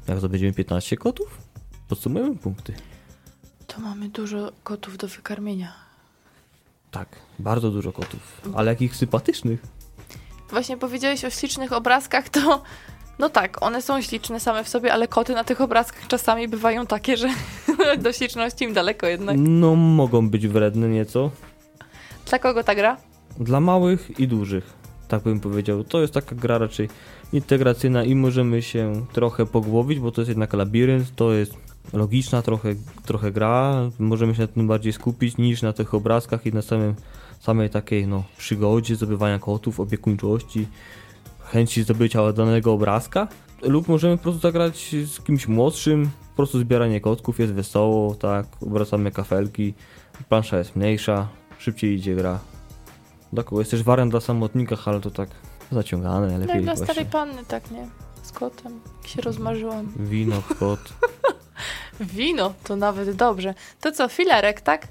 Jak 0.07 0.19
zdobędziemy 0.19 0.53
15 0.53 0.97
kotów, 0.97 1.37
podsumujemy 1.87 2.35
punkty. 2.35 2.73
To 3.75 3.81
mamy 3.81 4.09
dużo 4.09 4.51
kotów 4.63 4.97
do 4.97 5.07
wykarmienia. 5.07 5.73
Tak, 6.91 7.07
bardzo 7.39 7.71
dużo 7.71 7.91
kotów. 7.91 8.41
Ale 8.55 8.71
jakich 8.71 8.95
sympatycznych. 8.95 9.63
Właśnie 10.49 10.77
powiedziałeś 10.77 11.25
o 11.25 11.29
ślicznych 11.29 11.73
obrazkach, 11.73 12.29
to 12.29 12.63
no 13.19 13.29
tak, 13.29 13.63
one 13.63 13.81
są 13.81 14.01
śliczne 14.01 14.39
same 14.39 14.63
w 14.63 14.69
sobie, 14.69 14.93
ale 14.93 15.07
koty 15.07 15.33
na 15.33 15.43
tych 15.43 15.61
obrazkach 15.61 16.07
czasami 16.07 16.47
bywają 16.47 16.87
takie, 16.87 17.17
że 17.17 17.29
do 18.03 18.13
śliczności 18.13 18.65
im 18.65 18.73
daleko 18.73 19.07
jednak. 19.07 19.37
No, 19.39 19.75
mogą 19.75 20.29
być 20.29 20.47
wredne 20.47 20.89
nieco. 20.89 21.31
Dla 22.25 22.39
kogo 22.39 22.63
ta 22.63 22.75
gra? 22.75 22.97
Dla 23.39 23.59
małych 23.59 24.19
i 24.19 24.27
dużych, 24.27 24.73
tak 25.07 25.23
bym 25.23 25.39
powiedział. 25.39 25.83
To 25.83 26.01
jest 26.01 26.13
taka 26.13 26.35
gra 26.35 26.57
raczej 26.57 26.89
integracyjna 27.33 28.03
i 28.03 28.15
możemy 28.15 28.61
się 28.61 29.05
trochę 29.13 29.45
pogłowić, 29.45 29.99
bo 29.99 30.11
to 30.11 30.21
jest 30.21 30.29
jednak 30.29 30.53
labirynt, 30.53 31.15
to 31.15 31.33
jest 31.33 31.70
logiczna 31.93 32.41
trochę, 32.41 32.75
trochę 33.05 33.31
gra, 33.31 33.75
możemy 33.99 34.35
się 34.35 34.41
na 34.41 34.47
tym 34.47 34.67
bardziej 34.67 34.93
skupić 34.93 35.37
niż 35.37 35.61
na 35.61 35.73
tych 35.73 35.93
obrazkach 35.93 36.45
i 36.45 36.53
na 36.53 36.61
samym, 36.61 36.95
samej 37.39 37.69
takiej 37.69 38.07
no, 38.07 38.23
przygodzie, 38.37 38.95
zdobywania 38.95 39.39
kotów, 39.39 39.79
opiekuńczości, 39.79 40.67
chęci 41.39 41.83
zdobycia 41.83 42.33
danego 42.33 42.73
obrazka. 42.73 43.27
Lub 43.61 43.87
możemy 43.87 44.17
po 44.17 44.23
prostu 44.23 44.41
zagrać 44.41 44.95
z 45.05 45.21
kimś 45.21 45.47
młodszym, 45.47 46.09
po 46.29 46.35
prostu 46.35 46.59
zbieranie 46.59 47.01
kotków, 47.01 47.39
jest 47.39 47.53
wesoło, 47.53 48.15
tak, 48.15 48.45
obracamy 48.61 49.11
kafelki, 49.11 49.73
plansza 50.29 50.57
jest 50.57 50.75
mniejsza, 50.75 51.27
szybciej 51.59 51.95
idzie 51.95 52.15
gra. 52.15 52.39
Dla 53.33 53.43
kogo 53.43 53.61
jest 53.61 53.71
też 53.71 53.83
wariant 53.83 54.11
dla 54.11 54.19
samotnika, 54.19 54.77
ale 54.85 55.01
to 55.01 55.11
tak 55.11 55.29
zaciągane, 55.71 56.27
No 56.27 56.37
lepiej 56.37 56.55
jak 56.55 56.63
dla 56.63 56.75
starej 56.75 57.05
panny, 57.05 57.45
tak 57.47 57.71
nie? 57.71 57.87
Z 58.23 58.31
kotem. 58.31 58.79
Jak 58.97 59.07
się 59.07 59.21
rozmarzyłam. 59.21 59.91
Wino, 59.99 60.41
kot. 60.59 60.79
Wino, 61.99 62.53
to 62.63 62.75
nawet 62.75 63.15
dobrze. 63.15 63.53
To 63.81 63.91
co, 63.91 64.07
filerek, 64.07 64.61
tak? 64.61 64.87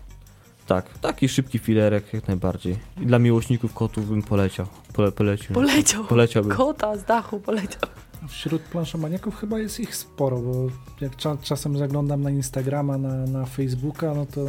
Tak, 0.66 0.98
taki 0.98 1.28
szybki 1.28 1.58
filerek 1.58 2.12
jak 2.12 2.28
najbardziej. 2.28 2.76
I 3.00 3.06
dla 3.06 3.18
miłośników 3.18 3.74
kotów 3.74 4.08
bym 4.08 4.22
poleciał. 4.22 4.66
Pole, 4.92 5.12
polecił. 5.12 5.54
Poleciał. 5.54 6.04
Poleciałbym. 6.04 6.56
Kota 6.56 6.96
z 6.96 7.04
dachu 7.04 7.40
poleciał. 7.40 7.82
Wśród 8.28 8.62
planszomaniaków 8.62 9.36
chyba 9.36 9.58
jest 9.58 9.80
ich 9.80 9.96
sporo, 9.96 10.38
bo 10.38 10.66
jak 11.00 11.16
cza 11.16 11.36
czasem 11.42 11.78
zaglądam 11.78 12.22
na 12.22 12.30
Instagrama, 12.30 12.98
na, 12.98 13.26
na 13.26 13.46
Facebooka, 13.46 14.14
no 14.14 14.26
to 14.26 14.40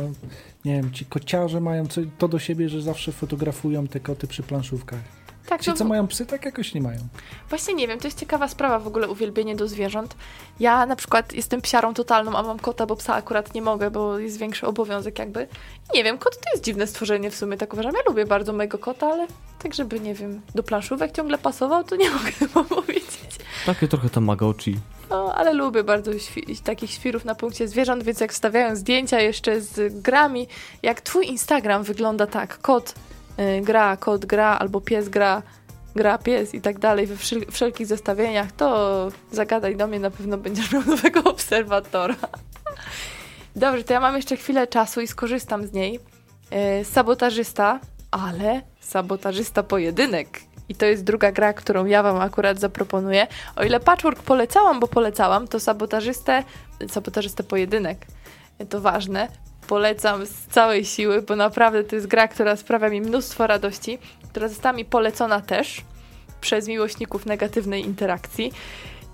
nie 0.66 0.76
wiem, 0.76 0.92
ci 0.92 1.06
kociarze 1.06 1.62
mają 1.62 1.88
co, 1.88 2.02
to 2.18 2.28
do 2.28 2.40
siebie, 2.40 2.70
że 2.70 2.82
zawsze 2.82 3.12
fotografują 3.12 3.88
te 3.88 4.00
koty 4.00 4.28
przy 4.28 4.44
planszówkach. 4.44 5.00
Tak, 5.46 5.62
Ci, 5.62 5.72
to 5.72 5.78
co 5.78 5.86
mają 5.86 6.08
psy, 6.08 6.26
tak 6.26 6.46
jakoś 6.46 6.74
nie 6.74 6.82
mają. 6.82 7.00
Właśnie 7.50 7.74
nie 7.74 7.88
wiem, 7.88 8.00
to 8.00 8.08
jest 8.08 8.20
ciekawa 8.20 8.48
sprawa 8.48 8.80
w 8.80 8.88
ogóle 8.88 9.10
uwielbienie 9.10 9.56
do 9.56 9.68
zwierząt. 9.68 10.16
Ja 10.60 10.86
na 10.86 10.96
przykład 10.96 11.34
jestem 11.34 11.62
psiarą 11.62 11.94
totalną, 11.94 12.36
a 12.38 12.44
mam 12.44 12.60
kota, 12.60 12.86
bo 12.86 12.96
psa 12.96 13.14
akurat 13.16 13.54
nie 13.54 13.62
mogę, 13.62 13.92
bo 13.92 14.20
jest 14.20 14.38
większy 14.38 14.68
obowiązek 14.68 15.20
jakby. 15.20 15.48
Nie 15.94 16.04
wiem, 16.04 16.18
kot 16.18 16.36
to 16.36 16.50
jest 16.54 16.64
dziwne 16.64 16.88
stworzenie 16.88 17.32
w 17.32 17.36
sumie, 17.36 17.58
tak 17.58 17.74
uważam. 17.74 17.94
Ja 17.96 18.02
lubię 18.08 18.26
bardzo 18.26 18.54
mojego 18.54 18.78
kota, 18.78 19.08
ale 19.08 19.28
tak 19.64 19.74
żeby, 19.74 20.00
nie 20.00 20.14
wiem, 20.16 20.42
do 20.56 20.64
planszówek 20.64 21.12
ciągle 21.12 21.38
pasował, 21.38 21.84
to 21.84 21.96
nie 21.96 22.10
mogę 22.18 22.32
chyba 22.32 22.64
powiedzieć. 22.64 23.30
Takie 23.66 23.88
trochę 23.88 24.10
tamagotchi. 24.10 24.78
No, 25.10 25.34
ale 25.36 25.54
lubię 25.54 25.84
bardzo 25.84 26.12
świ- 26.12 26.62
takich 26.64 26.92
świrów 26.92 27.26
na 27.26 27.36
punkcie 27.36 27.68
zwierząt, 27.68 28.04
więc 28.04 28.20
jak 28.20 28.34
wstawiają 28.34 28.76
zdjęcia 28.76 29.20
jeszcze 29.20 29.62
z 29.62 30.02
grami, 30.02 30.48
jak 30.84 31.02
twój 31.02 31.28
Instagram 31.28 31.84
wygląda 31.84 32.28
tak, 32.28 32.58
kot 32.62 32.94
gra, 33.62 33.98
kot 33.98 34.26
gra, 34.26 34.60
albo 34.60 34.82
pies 34.82 35.10
gra, 35.10 35.42
gra 35.96 36.18
pies 36.18 36.54
i 36.54 36.62
tak 36.62 36.80
dalej, 36.80 37.08
we 37.08 37.16
wszel- 37.16 37.52
wszelkich 37.52 37.88
zestawieniach, 37.88 38.52
to 38.52 39.08
zagadaj 39.32 39.76
do 39.76 39.88
mnie, 39.88 40.00
na 40.00 40.12
pewno 40.12 40.38
będziesz 40.38 40.72
miał 40.72 40.84
nowego 40.86 41.24
obserwatora. 41.32 42.16
Dobrze, 43.56 43.84
to 43.84 43.94
ja 43.94 44.00
mam 44.00 44.16
jeszcze 44.16 44.38
chwilę 44.38 44.68
czasu 44.68 45.02
i 45.02 45.08
skorzystam 45.08 45.68
z 45.68 45.72
niej. 45.74 46.00
Y, 46.82 46.86
sabotażysta, 46.86 47.80
ale 48.12 48.62
sabotażysta 48.80 49.64
pojedynek. 49.64 50.42
I 50.70 50.76
to 50.76 50.86
jest 50.86 51.04
druga 51.04 51.32
gra, 51.32 51.54
którą 51.54 51.86
ja 51.86 52.04
wam 52.04 52.22
akurat 52.22 52.60
zaproponuję. 52.60 53.28
O 53.56 53.64
ile 53.64 53.80
Patchwork 53.80 54.20
polecałam, 54.24 54.80
bo 54.80 54.88
polecałam, 54.88 55.48
to 55.48 55.60
sabotażystę, 55.60 56.44
sabotażystę 56.90 57.44
pojedynek, 57.44 58.06
to 58.70 58.82
ważne, 58.82 59.28
polecam 59.68 60.26
z 60.26 60.32
całej 60.32 60.86
siły, 60.86 61.22
bo 61.22 61.36
naprawdę 61.36 61.84
to 61.84 61.96
jest 61.96 62.08
gra, 62.08 62.28
która 62.28 62.56
sprawia 62.56 62.90
mi 62.90 63.02
mnóstwo 63.02 63.48
radości, 63.48 63.98
która 64.30 64.48
została 64.48 64.74
mi 64.74 64.86
polecona 64.86 65.42
też 65.42 65.82
przez 66.42 66.68
miłośników 66.68 67.26
negatywnej 67.26 67.86
interakcji. 67.86 68.52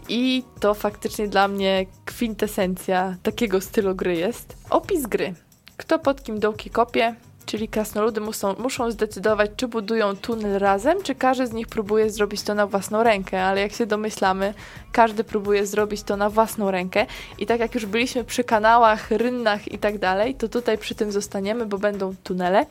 I 0.09 0.43
to 0.59 0.73
faktycznie 0.73 1.27
dla 1.27 1.47
mnie 1.47 1.85
kwintesencja 2.05 3.15
takiego 3.23 3.61
stylu 3.61 3.95
gry 3.95 4.15
jest. 4.15 4.57
Opis 4.69 5.07
gry. 5.07 5.33
Kto 5.77 5.99
pod 5.99 6.23
kim 6.23 6.39
dołki 6.39 6.69
kopie, 6.69 7.15
czyli 7.47 7.67
krasnoludy 7.67 8.21
muszą, 8.21 8.55
muszą 8.57 8.91
zdecydować, 8.91 9.51
czy 9.57 9.67
budują 9.67 10.15
tunel 10.15 10.59
razem, 10.59 11.03
czy 11.03 11.15
każdy 11.15 11.47
z 11.47 11.51
nich 11.51 11.67
próbuje 11.67 12.09
zrobić 12.09 12.41
to 12.41 12.53
na 12.53 12.67
własną 12.67 13.03
rękę, 13.03 13.43
ale 13.43 13.61
jak 13.61 13.73
się 13.73 13.85
domyślamy, 13.85 14.53
każdy 14.91 15.23
próbuje 15.23 15.65
zrobić 15.65 16.03
to 16.03 16.17
na 16.17 16.29
własną 16.29 16.71
rękę 16.71 17.05
i 17.37 17.45
tak 17.45 17.59
jak 17.59 17.75
już 17.75 17.85
byliśmy 17.85 18.23
przy 18.23 18.43
kanałach, 18.43 19.11
rynnach 19.11 19.71
i 19.71 19.77
tak 19.77 19.97
dalej, 19.97 20.35
to 20.35 20.47
tutaj 20.47 20.77
przy 20.77 20.95
tym 20.95 21.11
zostaniemy, 21.11 21.65
bo 21.65 21.77
będą 21.77 22.15
tunele. 22.23 22.65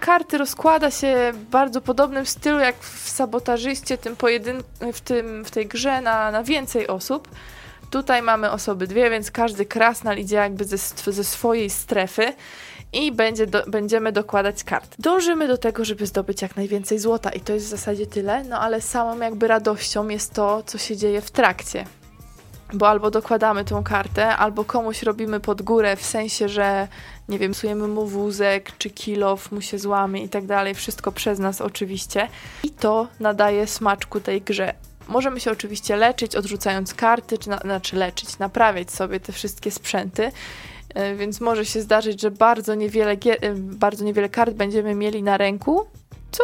Karty 0.00 0.38
rozkłada 0.38 0.90
się 0.90 1.32
w 1.34 1.44
bardzo 1.50 1.80
podobnym 1.80 2.26
stylu 2.26 2.58
jak 2.58 2.76
w 2.80 3.08
sabotażyście, 3.08 3.98
tym 3.98 4.16
pojedyn- 4.16 4.62
w, 4.92 5.00
tym, 5.00 5.44
w 5.44 5.50
tej 5.50 5.66
grze 5.66 6.00
na, 6.00 6.30
na 6.30 6.42
więcej 6.42 6.86
osób. 6.86 7.28
Tutaj 7.90 8.22
mamy 8.22 8.50
osoby 8.50 8.86
dwie, 8.86 9.10
więc 9.10 9.30
każdy 9.30 9.64
krasnal 9.66 10.18
idzie 10.18 10.36
jakby 10.36 10.64
ze, 10.64 10.78
ze 11.12 11.24
swojej 11.24 11.70
strefy 11.70 12.32
i 12.94 13.12
będzie 13.12 13.46
do, 13.46 13.62
będziemy 13.66 14.12
dokładać 14.12 14.64
kart. 14.64 14.94
Dążymy 14.98 15.48
do 15.48 15.58
tego, 15.58 15.84
żeby 15.84 16.06
zdobyć 16.06 16.42
jak 16.42 16.56
najwięcej 16.56 16.98
złota 16.98 17.30
i 17.30 17.40
to 17.40 17.52
jest 17.52 17.66
w 17.66 17.68
zasadzie 17.68 18.06
tyle, 18.06 18.44
no 18.44 18.60
ale 18.60 18.80
samą 18.80 19.18
jakby 19.20 19.48
radością 19.48 20.08
jest 20.08 20.34
to, 20.34 20.62
co 20.66 20.78
się 20.78 20.96
dzieje 20.96 21.20
w 21.20 21.30
trakcie. 21.30 21.84
Bo 22.72 22.88
albo 22.88 23.10
dokładamy 23.10 23.64
tą 23.64 23.84
kartę, 23.84 24.36
albo 24.36 24.64
komuś 24.64 25.02
robimy 25.02 25.40
pod 25.40 25.62
górę, 25.62 25.96
w 25.96 26.04
sensie, 26.04 26.48
że 26.48 26.88
nie 27.28 27.38
wiem, 27.38 27.52
psujemy 27.52 27.88
mu 27.88 28.06
wózek, 28.06 28.72
czy 28.78 28.90
kilof 28.90 29.52
mu 29.52 29.60
się 29.60 29.78
złamie 29.78 30.24
i 30.24 30.28
tak 30.28 30.46
dalej, 30.46 30.74
wszystko 30.74 31.12
przez 31.12 31.38
nas 31.38 31.60
oczywiście. 31.60 32.28
I 32.62 32.70
to 32.70 33.08
nadaje 33.20 33.66
smaczku 33.66 34.20
tej 34.20 34.42
grze. 34.42 34.74
Możemy 35.08 35.40
się 35.40 35.50
oczywiście 35.50 35.96
leczyć, 35.96 36.36
odrzucając 36.36 36.94
karty, 36.94 37.38
czy 37.38 37.50
na, 37.50 37.58
znaczy 37.58 37.96
leczyć, 37.96 38.38
naprawiać 38.38 38.90
sobie 38.90 39.20
te 39.20 39.32
wszystkie 39.32 39.70
sprzęty. 39.70 40.32
E, 40.94 41.14
Więc 41.14 41.40
może 41.40 41.64
się 41.64 41.80
zdarzyć, 41.82 42.20
że 42.20 42.30
bardzo 42.30 42.74
niewiele, 42.74 43.12
e, 43.12 43.54
bardzo 43.54 44.04
niewiele 44.04 44.28
kart 44.28 44.54
będziemy 44.54 44.94
mieli 44.94 45.22
na 45.22 45.36
ręku, 45.36 45.84
co 46.30 46.42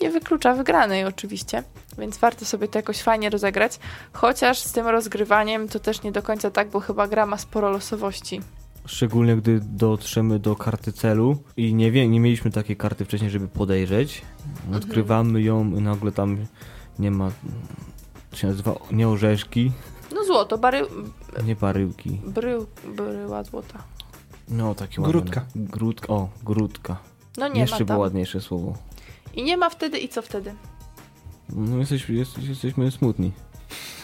nie 0.00 0.10
wyklucza 0.10 0.54
wygranej 0.54 1.04
oczywiście. 1.04 1.62
Więc 1.98 2.18
warto 2.18 2.44
sobie 2.44 2.68
to 2.68 2.78
jakoś 2.78 3.02
fajnie 3.02 3.30
rozegrać. 3.30 3.78
Chociaż 4.12 4.58
z 4.58 4.72
tym 4.72 4.86
rozgrywaniem 4.86 5.68
to 5.68 5.80
też 5.80 6.02
nie 6.02 6.12
do 6.12 6.22
końca 6.22 6.50
tak, 6.50 6.70
bo 6.70 6.80
chyba 6.80 7.08
gra 7.08 7.26
ma 7.26 7.38
sporo 7.38 7.70
losowości. 7.70 8.40
Szczególnie 8.86 9.36
gdy 9.36 9.60
dotrzemy 9.62 10.38
do 10.38 10.56
karty 10.56 10.92
celu 10.92 11.36
i 11.56 11.74
nie, 11.74 11.90
wie, 11.90 12.08
nie 12.08 12.20
mieliśmy 12.20 12.50
takiej 12.50 12.76
karty 12.76 13.04
wcześniej, 13.04 13.30
żeby 13.30 13.48
podejrzeć. 13.48 14.22
Odkrywamy 14.76 15.42
ją 15.42 15.70
i 15.70 15.80
nagle 15.80 16.12
tam 16.12 16.46
nie 16.98 17.10
ma. 17.10 17.30
To 18.30 18.36
się 18.36 18.46
nazywa 18.46 18.74
nie 18.92 19.08
orzeszki, 19.08 19.72
No 20.14 20.24
złoto, 20.24 20.58
bary, 20.58 20.86
nie 21.44 21.56
baryłki. 21.56 22.20
brył, 22.26 22.66
bryła 22.96 23.44
złota. 23.44 23.82
No 24.48 24.74
takie 24.74 25.02
Grudka. 25.02 25.40
ładne. 25.40 25.66
Grudka. 25.66 26.12
O, 26.12 26.28
grudka. 26.42 26.96
No 27.36 27.48
nie 27.48 27.60
Jeszcze 27.60 27.78
ma 27.78 27.84
było 27.84 27.98
ładniejsze 27.98 28.40
słowo. 28.40 28.74
I 29.34 29.42
nie 29.42 29.56
ma 29.56 29.70
wtedy 29.70 29.98
i 29.98 30.08
co 30.08 30.22
wtedy? 30.22 30.54
No 31.48 31.78
jesteś, 31.78 32.08
jest, 32.08 32.38
jesteśmy 32.38 32.90
smutni. 32.90 33.32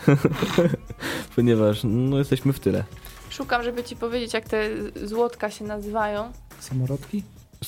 Ponieważ 1.37 1.81
no 1.85 2.19
jesteśmy 2.19 2.53
w 2.53 2.61
tyle. 2.61 2.85
Szukam, 3.31 3.63
żeby 3.63 3.85
ci 3.85 3.97
powiedzieć, 3.97 4.35
jak 4.35 4.49
te 4.49 4.69
złotka 5.07 5.51
się 5.51 5.65
nazywają. 5.65 6.33
Samorodki? 6.61 7.23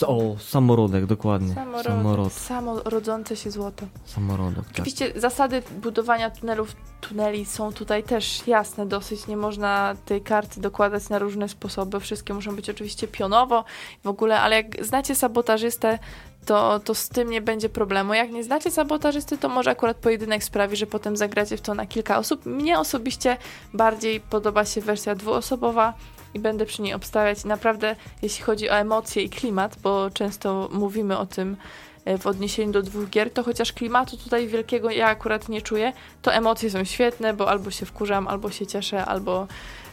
O, 0.06 0.36
samorodek, 0.38 1.06
dokładnie. 1.06 1.54
Samorod... 1.54 1.86
Samorod. 1.86 2.32
Samorodzące 2.32 3.36
się 3.36 3.50
złoto. 3.50 3.86
Samorodek, 4.04 4.64
tak. 4.64 4.72
Oczywiście 4.72 5.12
zasady 5.16 5.62
budowania 5.82 6.30
tunelów, 6.30 6.76
tuneli 7.00 7.44
są 7.44 7.72
tutaj 7.72 8.02
też 8.02 8.46
jasne 8.46 8.86
dosyć. 8.86 9.26
Nie 9.26 9.36
można 9.36 9.94
tej 10.04 10.22
karty 10.22 10.60
dokładać 10.60 11.08
na 11.08 11.18
różne 11.18 11.48
sposoby. 11.48 12.00
Wszystkie 12.00 12.34
muszą 12.34 12.56
być 12.56 12.70
oczywiście 12.70 13.08
pionowo 13.08 13.64
w 14.04 14.08
ogóle, 14.08 14.40
ale 14.40 14.56
jak 14.56 14.84
znacie 14.84 15.14
sabotażystę, 15.14 15.98
to, 16.46 16.80
to 16.80 16.94
z 16.94 17.08
tym 17.08 17.30
nie 17.30 17.40
będzie 17.40 17.68
problemu. 17.68 18.14
Jak 18.14 18.30
nie 18.30 18.44
znacie 18.44 18.70
sabotażysty, 18.70 19.38
to 19.38 19.48
może 19.48 19.70
akurat 19.70 19.96
pojedynek 19.96 20.44
sprawi, 20.44 20.76
że 20.76 20.86
potem 20.86 21.16
zagracie 21.16 21.56
w 21.56 21.60
to 21.60 21.74
na 21.74 21.86
kilka 21.86 22.18
osób. 22.18 22.46
Mnie 22.46 22.78
osobiście 22.78 23.36
bardziej 23.74 24.20
podoba 24.20 24.64
się 24.64 24.80
wersja 24.80 25.14
dwuosobowa 25.14 25.94
i 26.34 26.38
będę 26.40 26.66
przy 26.66 26.82
niej 26.82 26.94
obstawiać. 26.94 27.44
Naprawdę, 27.44 27.96
jeśli 28.22 28.44
chodzi 28.44 28.70
o 28.70 28.72
emocje 28.72 29.22
i 29.22 29.30
klimat, 29.30 29.76
bo 29.82 30.10
często 30.10 30.68
mówimy 30.72 31.18
o 31.18 31.26
tym 31.26 31.56
e, 32.04 32.18
w 32.18 32.26
odniesieniu 32.26 32.72
do 32.72 32.82
dwóch 32.82 33.08
gier, 33.10 33.32
to 33.32 33.42
chociaż 33.42 33.72
klimatu 33.72 34.16
tutaj 34.16 34.46
wielkiego 34.48 34.90
ja 34.90 35.06
akurat 35.06 35.48
nie 35.48 35.62
czuję, 35.62 35.92
to 36.22 36.32
emocje 36.34 36.70
są 36.70 36.84
świetne, 36.84 37.34
bo 37.34 37.48
albo 37.50 37.70
się 37.70 37.86
wkurzam, 37.86 38.28
albo 38.28 38.50
się 38.50 38.66
cieszę, 38.66 39.04
albo 39.04 39.46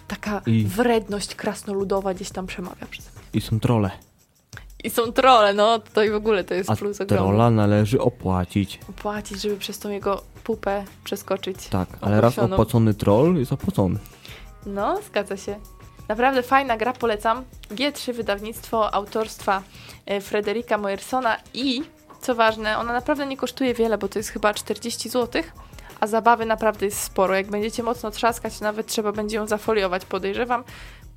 taka 0.08 0.42
I- 0.46 0.64
wredność 0.66 1.36
krasnoludowa 1.36 2.14
gdzieś 2.14 2.30
tam 2.30 2.48
przemawia 2.48 2.88
przeze 2.90 3.10
mnie. 3.12 3.22
I 3.34 3.42
są 3.42 3.60
trole. 3.60 3.92
I 4.84 4.90
są 4.90 5.12
trole, 5.12 5.54
no 5.54 5.80
tutaj 5.80 6.12
w 6.12 6.16
ogóle 6.16 6.44
to 6.44 6.54
jest 6.54 6.70
A 6.70 6.76
plus 6.76 7.02
ogromny. 7.02 7.26
trolla 7.28 7.52
należy 7.52 8.02
opłacić. 8.02 8.80
Płacić, 8.96 9.42
żeby 9.42 9.58
przez 9.58 9.80
tą 9.80 9.90
jego 9.90 10.22
pupę 10.44 10.84
przeskoczyć. 11.04 11.68
Tak, 11.68 11.90
ale 12.02 12.22
raz 12.22 12.40
opłacony 12.40 12.94
troll 12.94 13.36
jest 13.38 13.54
opłacony. 13.54 14.00
No, 14.66 15.02
zgadza 15.02 15.38
się. 15.38 15.60
Naprawdę 16.08 16.44
fajna 16.44 16.78
gra, 16.78 16.94
polecam. 16.94 17.44
G3 17.72 18.14
wydawnictwo 18.14 18.94
autorstwa 18.94 19.62
e, 20.06 20.22
Frederika 20.22 20.78
Moyersona 20.78 21.38
i, 21.54 21.82
co 22.22 22.36
ważne, 22.36 22.78
ona 22.78 22.94
naprawdę 22.94 23.26
nie 23.26 23.38
kosztuje 23.38 23.74
wiele, 23.74 23.98
bo 23.98 24.08
to 24.08 24.20
jest 24.20 24.30
chyba 24.30 24.54
40 24.54 25.10
zł, 25.10 25.44
a 26.00 26.08
zabawy 26.08 26.46
naprawdę 26.46 26.86
jest 26.86 27.02
sporo. 27.02 27.36
Jak 27.36 27.48
będziecie 27.48 27.84
mocno 27.84 28.12
trzaskać, 28.12 28.62
nawet 28.62 28.88
trzeba 28.88 29.12
będzie 29.12 29.38
ją 29.38 29.48
zafoliować, 29.48 30.06
podejrzewam. 30.06 30.64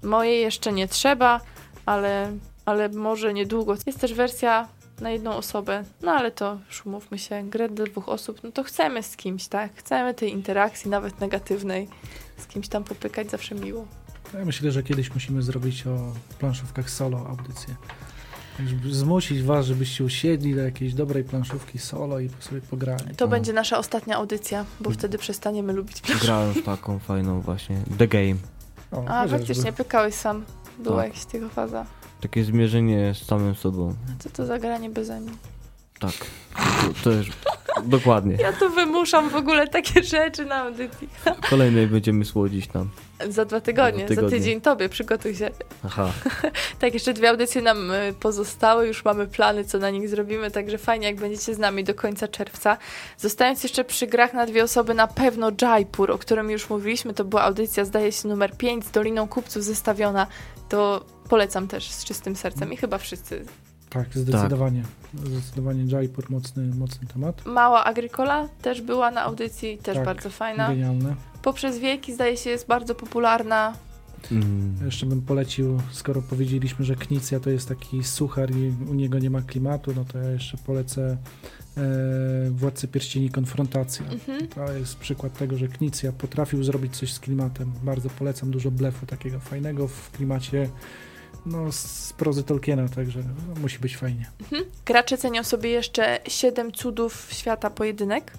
Mojej 0.03 0.41
jeszcze 0.43 0.73
nie 0.73 0.89
trzeba, 0.89 1.41
ale, 1.87 2.33
ale 2.65 2.89
może 2.89 3.35
niedługo. 3.35 3.75
Jest 3.87 4.01
też 4.01 4.15
wersja 4.15 4.69
na 5.01 5.11
jedną 5.11 5.37
osobę, 5.37 5.85
no 6.03 6.13
ale 6.13 6.31
to 6.31 6.59
już 6.69 6.87
umówmy 6.87 7.19
się, 7.19 7.43
grę 7.43 7.69
dla 7.69 7.87
dwóch 7.87 8.09
osób, 8.09 8.41
no 8.43 8.53
to 8.53 8.63
chcemy 8.63 9.03
z 9.03 9.17
kimś, 9.17 9.49
tak? 9.49 9.71
Chcemy 9.75 10.15
tej 10.15 10.33
interakcji, 10.33 10.91
nawet 10.91 11.21
negatywnej, 11.21 11.89
z 12.39 12.47
kimś 12.47 12.69
tam 12.69 12.85
popykać 12.85 13.31
zawsze 13.31 13.55
miło. 13.55 13.87
Ja 14.35 14.45
myślę, 14.45 14.73
że 14.73 14.83
kiedyś 14.83 15.15
musimy 15.15 15.43
zrobić 15.43 15.87
o 15.87 16.13
planszówkach 16.39 16.91
solo 16.91 17.27
audycję. 17.29 17.75
Zmusić 18.91 19.43
was, 19.43 19.67
żebyście 19.67 20.05
usiedli 20.05 20.55
do 20.55 20.61
jakiejś 20.63 20.95
dobrej 20.95 21.25
planszówki 21.25 21.79
solo 21.79 22.21
i 22.21 22.31
sobie 22.41 22.61
pograli. 22.61 23.15
To 23.17 23.25
No. 23.25 23.31
będzie 23.31 23.53
nasza 23.53 23.79
ostatnia 23.79 24.17
audycja, 24.17 24.65
bo 24.81 24.91
wtedy 24.91 25.19
przestaniemy 25.19 25.73
lubić 25.73 26.03
Grałem 26.23 26.53
w 26.55 26.63
taką 26.65 26.99
fajną 26.99 27.41
właśnie 27.41 27.77
The 27.99 28.09
Game. 28.09 28.35
O, 28.93 29.05
A, 29.09 29.29
faktycznie, 29.29 29.73
pykałeś 29.73 30.15
sam. 30.15 30.45
Była 30.79 30.97
Tak. 30.97 31.07
jakaś 31.07 31.25
tego 31.25 31.49
faza. 31.49 31.87
Takie 32.21 32.45
zmierzenie 32.45 33.15
z 33.15 33.27
samym 33.27 33.55
sobą. 33.55 33.95
Co 34.19 34.31
to 34.31 34.47
za 34.47 34.59
granie 34.59 34.91
beze 34.91 35.21
mnie? 35.21 35.33
Tak. 36.01 36.13
To, 36.55 37.03
to 37.05 37.11
jest 37.11 37.29
dokładnie. 37.85 38.37
Ja 38.41 38.53
tu 38.53 38.71
wymuszam 38.71 39.31
w 39.31 39.35
ogóle 39.35 39.69
takie 39.69 40.03
rzeczy 40.03 40.45
na 40.45 40.57
audycji. 40.57 41.09
Kolejnej 41.51 41.87
będziemy 41.87 42.25
słodzić 42.25 42.67
tam. 42.67 42.89
Za 43.29 43.45
dwa 43.45 43.61
tygodnie, 43.61 44.03
Za 44.03 44.09
tygodnie. 44.09 44.31
za 44.31 44.37
tydzień 44.37 44.61
tobie, 44.61 44.89
przygotuj 44.89 45.35
się. 45.35 45.51
Aha. 45.85 46.13
Tak, 46.79 46.95
jeszcze 46.95 47.13
dwie 47.13 47.31
audycje 47.31 47.63
nam 47.63 47.91
y, 47.91 48.15
pozostały, 48.21 48.87
już 48.87 49.05
mamy 49.05 49.27
plany, 49.27 49.65
co 49.65 49.79
na 49.79 49.91
nich 49.91 50.09
zrobimy, 50.09 50.51
także 50.51 50.79
fajnie, 50.79 51.07
jak 51.07 51.17
będziecie 51.17 51.55
z 51.55 51.59
nami 51.59 51.85
do 51.85 51.95
końca 51.95 52.29
czerwca. 52.29 52.77
Zostając 53.17 53.63
jeszcze 53.63 53.85
przy 53.85 54.07
grach 54.07 54.35
na 54.35 54.47
dwie 54.47 54.65
osoby, 54.65 54.95
na 54.95 55.07
pewno 55.07 55.51
Jaipur, 55.63 56.11
o 56.11 56.19
którym 56.19 56.51
już 56.51 56.71
mówiliśmy, 56.71 57.15
to 57.15 57.25
była 57.25 57.43
audycja, 57.43 57.85
zdaje 57.85 58.13
się, 58.13 58.29
numer 58.29 58.57
5 58.57 58.85
z 58.87 58.91
Doliną 58.91 59.29
Kupców 59.29 59.65
zestawiona, 59.65 60.27
to 60.69 61.05
polecam 61.29 61.69
też 61.69 61.91
z 61.91 62.05
czystym 62.05 62.37
sercem 62.37 62.73
i 62.73 62.77
chyba 62.77 62.99
wszyscy. 62.99 63.45
Tak, 63.91 64.07
zdecydowanie. 64.15 64.83
Zdecydowanie 65.15 65.85
Jaipur, 65.85 66.31
mocny, 66.31 66.75
mocny 66.75 67.07
temat. 67.07 67.47
Mała 67.47 67.85
Agricola 67.85 68.49
też 68.63 68.83
była 68.83 69.11
na 69.11 69.23
audycji, 69.23 69.79
też 69.79 69.97
Tak, 69.97 70.05
bardzo 70.05 70.31
fajna. 70.31 70.69
Genialne. 70.69 71.15
Poprzez 71.43 71.79
wieki, 71.79 72.15
zdaje 72.15 72.37
się, 72.37 72.51
jest 72.51 72.67
bardzo 72.67 72.95
popularna. 72.95 73.75
Mm. 74.33 74.75
Jeszcze 74.85 75.07
bym 75.07 75.23
polecił, 75.23 75.81
skoro 75.93 76.23
powiedzieliśmy, 76.23 76.85
że 76.85 76.97
Knicja 76.97 77.41
to 77.41 77.51
jest 77.51 77.69
taki 77.69 78.05
suchar 78.05 78.51
i 78.51 78.73
u 78.91 78.95
niego 78.95 79.19
nie 79.19 79.31
ma 79.31 79.43
klimatu, 79.43 79.93
no 79.97 80.05
to 80.05 80.19
ja 80.19 80.31
jeszcze 80.31 80.59
polecę 80.59 81.17
e, 81.77 81.81
Władcy 82.51 82.89
Pierścieni 82.89 83.31
Konfrontacja. 83.31 84.07
Mhm. 84.07 84.49
To 84.49 84.73
jest 84.73 84.97
przykład 84.97 85.39
tego, 85.39 85.57
że 85.57 85.69
Knicja 85.69 86.13
potrafił 86.13 86.65
zrobić 86.65 86.97
coś 86.97 87.13
z 87.13 87.21
klimatem. 87.21 87.73
Bardzo 87.83 88.11
polecam, 88.11 88.51
dużo 88.51 88.71
blefu 88.71 89.07
takiego 89.07 89.41
fajnego 89.41 89.89
w 89.89 90.11
klimacie 90.11 90.69
no, 91.47 91.73
z 91.73 92.13
prozy 92.13 92.43
Tolkiena, 92.43 92.89
także 92.89 93.21
no, 93.49 93.61
musi 93.61 93.79
być 93.79 93.97
fajnie. 93.97 94.31
Mhm. 94.43 94.65
Gracze 94.87 95.19
cenią 95.19 95.45
sobie 95.45 95.71
jeszcze 95.71 96.19
7 96.29 96.73
cudów 96.73 97.29
świata 97.31 97.71
pojedynek. 97.71 98.33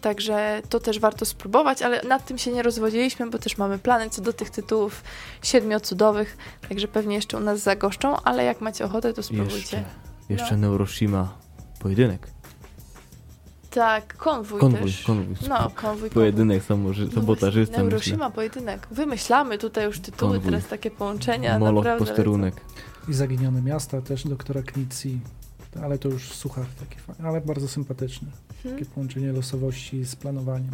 Także 0.00 0.62
to 0.68 0.80
też 0.80 0.98
warto 0.98 1.24
spróbować, 1.24 1.82
ale 1.82 2.02
nad 2.02 2.26
tym 2.26 2.38
się 2.38 2.52
nie 2.52 2.62
rozwodziliśmy, 2.62 3.30
bo 3.30 3.38
też 3.38 3.58
mamy 3.58 3.78
plany 3.78 4.10
co 4.10 4.22
do 4.22 4.32
tych 4.32 4.50
tytułów 4.50 5.04
siedmiocudowych, 5.42 6.36
także 6.68 6.88
pewnie 6.88 7.14
jeszcze 7.16 7.36
u 7.36 7.40
nas 7.40 7.60
zagoszczą, 7.60 8.16
ale 8.24 8.44
jak 8.44 8.60
macie 8.60 8.84
ochotę, 8.84 9.12
to 9.12 9.22
spróbujcie. 9.22 9.56
Jeszcze, 9.56 9.84
jeszcze 10.28 10.56
No. 10.56 10.60
Neuroshima. 10.60 11.38
Pojedynek. 11.80 12.30
Tak, 13.78 14.16
konwój, 14.16 14.60
Konwój, 14.60 14.80
też. 14.80 15.02
konwój. 15.02 15.36
No, 15.48 15.56
konwój, 15.58 15.74
konwój. 15.74 16.10
Pojedynek 16.10 16.62
No 16.68 16.78
sabotażysta. 17.14 17.78
Neuroshima, 17.78 18.30
pojedynek. 18.30 18.88
Wymyślamy 18.90 19.58
tutaj 19.58 19.84
już 19.84 20.00
tytuły, 20.00 20.32
Konwój. 20.32 20.50
teraz 20.52 20.68
takie 20.68 20.90
połączenia. 20.90 21.58
Moloch, 21.58 21.84
naprawdę 21.84 22.06
posterunek. 22.06 22.54
I 23.08 23.14
Zaginione 23.14 23.62
Miasta 23.62 24.00
też 24.00 24.24
doktora 24.28 24.62
Knicji, 24.62 25.20
ale 25.82 25.98
to 25.98 26.08
już 26.08 26.32
suchar 26.32 26.64
taki 26.80 26.98
fajny, 27.00 27.28
ale 27.28 27.40
bardzo 27.40 27.68
sympatyczny. 27.68 28.28
lecą. 28.64 28.70
Takie 28.76 28.84
połączenie 28.90 29.32
losowości 29.32 30.04
z 30.04 30.16
planowaniem. 30.16 30.70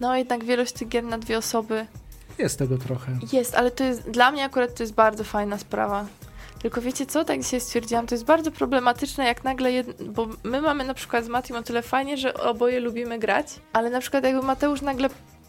No 0.00 0.16
jednak 0.16 0.44
wielość 0.44 0.72
tych 0.72 0.88
gier 0.88 1.04
na 1.04 1.18
dwie 1.18 1.38
osoby 1.38 1.86
Jest 2.38 2.58
tego 2.58 2.78
trochę. 2.78 3.18
Jest, 3.32 3.54
ale 3.54 3.70
to 3.70 3.84
jest 3.84 4.10
dla 4.10 4.30
mnie 4.32 4.44
akurat 4.44 4.74
to 4.74 4.82
jest 4.82 4.94
bardzo 4.94 5.24
fajna 5.24 5.58
sprawa. 5.58 6.06
Tylko 6.62 6.80
wiecie 6.80 7.06
co, 7.06 7.24
tak 7.24 7.42
dzisiaj 7.42 7.60
stwierdziłam, 7.60 8.06
to 8.06 8.14
jest 8.14 8.24
bardzo 8.24 8.50
problematyczne, 8.50 9.24
jak 9.26 9.44
nagle, 9.44 9.72
jed... 9.72 10.02
bo 10.02 10.26
my 10.44 10.60
mamy 10.60 10.84
na 10.84 10.94
przykład 10.94 11.24
z 11.24 11.28
Matiem 11.28 11.56
o 11.56 11.62
tyle 11.62 11.82
fajnie, 11.82 12.16
że 12.16 12.34
oboje 12.34 12.80
lubimy 12.80 13.18
grać, 13.18 13.46
ale 13.72 13.90
na 13.90 14.00
przykład 14.00 14.24
jakby 14.24 14.42
Mateusz 14.42 14.82
nagle 14.82 15.08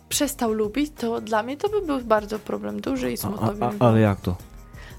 przestał 0.10 0.54
lubić, 0.54 0.92
to 0.98 1.22
dla 1.22 1.44
mnie 1.44 1.58
to 1.58 1.70
by 1.70 1.82
był 1.82 2.00
bardzo 2.02 2.40
problem 2.40 2.82
duży 2.82 3.12
i 3.12 3.14
A, 3.14 3.18
smutno 3.18 3.48
a, 3.48 3.52
a, 3.52 3.54
było. 3.54 3.90
ale 3.90 4.00
jak 4.00 4.22
to? 4.22 4.36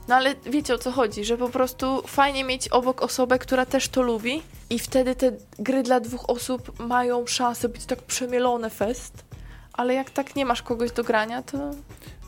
No 0.09 0.15
ale 0.15 0.35
wiecie 0.47 0.75
o 0.75 0.79
co 0.79 0.91
chodzi, 0.91 1.25
że 1.25 1.37
po 1.37 1.49
prostu 1.49 2.03
fajnie 2.07 2.45
mieć 2.45 2.69
obok 2.69 3.03
osobę, 3.03 3.39
która 3.39 3.67
też 3.67 3.89
to 3.89 4.03
lubi 4.03 4.43
i 4.71 4.79
wtedy 4.79 5.15
te 5.15 5.33
gry 5.59 5.83
dla 5.83 6.01
dwóch 6.01 6.31
osób 6.31 6.79
mają 6.79 7.27
szansę 7.27 7.69
być 7.69 7.87
tak 7.87 8.03
przemielone 8.03 8.71
fest, 8.71 9.25
ale 9.73 9.95
jak 9.95 10.11
tak 10.11 10.37
nie 10.37 10.45
masz 10.45 10.63
kogoś 10.63 10.93
do 10.93 11.05
grania, 11.05 11.43
to 11.43 11.59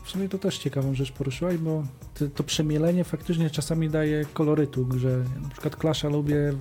W 0.03 0.09
sumie 0.09 0.29
to 0.29 0.37
też 0.37 0.57
ciekawą 0.57 0.95
rzecz 0.95 1.11
poruszyłaś, 1.11 1.57
bo 1.57 1.83
to, 2.13 2.27
to 2.27 2.43
przemielenie 2.43 3.03
faktycznie 3.03 3.49
czasami 3.49 3.89
daje 3.89 4.25
kolorytu 4.33 4.85
grze. 4.85 5.23
Na 5.43 5.49
przykład 5.49 5.75
Klasza 5.75 6.09
lubię 6.09 6.53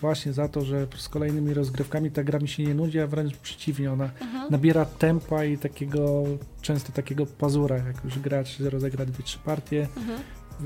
właśnie 0.00 0.32
za 0.32 0.48
to, 0.48 0.64
że 0.64 0.86
z 0.96 1.08
kolejnymi 1.08 1.54
rozgrywkami 1.54 2.10
ta 2.10 2.24
gra 2.24 2.38
mi 2.38 2.48
się 2.48 2.62
nie 2.62 2.74
nudzi, 2.74 3.00
a 3.00 3.06
wręcz 3.06 3.36
przeciwnie, 3.36 3.92
ona 3.92 4.04
Mhm. 4.20 4.50
nabiera 4.50 4.84
tempa 4.84 5.44
i 5.44 5.58
takiego, 5.58 6.24
często 6.62 6.92
takiego 6.92 7.26
pazura, 7.26 7.76
jak 7.76 8.04
już 8.04 8.18
gracz 8.18 8.60
rozegra 8.60 9.06
dwie, 9.06 9.24
trzy 9.24 9.38
partie, 9.38 9.88
Mhm. 9.96 10.20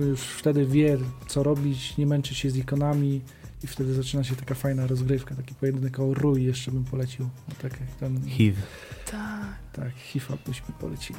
już 0.08 0.20
wtedy 0.20 0.66
wie, 0.66 0.98
co 1.28 1.42
robić, 1.42 1.96
nie 1.96 2.06
męczy 2.06 2.34
się 2.34 2.50
z 2.50 2.56
ikonami 2.56 3.20
i 3.64 3.66
wtedy 3.66 3.94
zaczyna 3.94 4.24
się 4.24 4.36
taka 4.36 4.54
fajna 4.54 4.86
rozgrywka, 4.86 5.34
taki 5.34 5.54
pojedynek 5.54 6.00
o 6.00 6.14
rój 6.14 6.44
jeszcze 6.44 6.70
bym 6.70 6.84
polecił. 6.84 7.28
No, 7.48 7.54
tak 7.62 7.80
jak 7.80 7.90
tam, 8.00 8.20
HIV. 8.26 8.62
Tak. 9.10 9.40
tak, 9.72 9.92
HIFA 9.96 10.34
byśmy 10.46 10.74
polecili. 10.80 11.18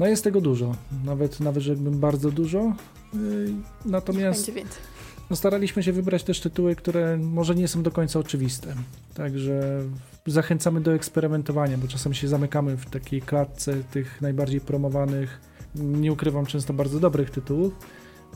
No 0.00 0.06
jest 0.06 0.24
tego 0.24 0.40
dużo, 0.40 0.74
nawet, 1.04 1.40
nawet 1.40 1.62
żebym 1.62 2.00
bardzo 2.00 2.30
dużo, 2.30 2.72
yy, 3.14 3.20
natomiast 3.84 4.50
no, 5.30 5.36
staraliśmy 5.36 5.82
się 5.82 5.92
wybrać 5.92 6.24
też 6.24 6.40
tytuły, 6.40 6.76
które 6.76 7.16
może 7.16 7.54
nie 7.54 7.68
są 7.68 7.82
do 7.82 7.90
końca 7.90 8.18
oczywiste. 8.18 8.74
Także 9.14 9.82
zachęcamy 10.26 10.80
do 10.80 10.94
eksperymentowania, 10.94 11.78
bo 11.78 11.88
czasem 11.88 12.14
się 12.14 12.28
zamykamy 12.28 12.76
w 12.76 12.90
takiej 12.90 13.22
klatce 13.22 13.74
tych 13.90 14.20
najbardziej 14.22 14.60
promowanych, 14.60 15.40
nie 15.74 16.12
ukrywam, 16.12 16.46
często 16.46 16.72
bardzo 16.72 17.00
dobrych 17.00 17.30
tytułów, 17.30 17.72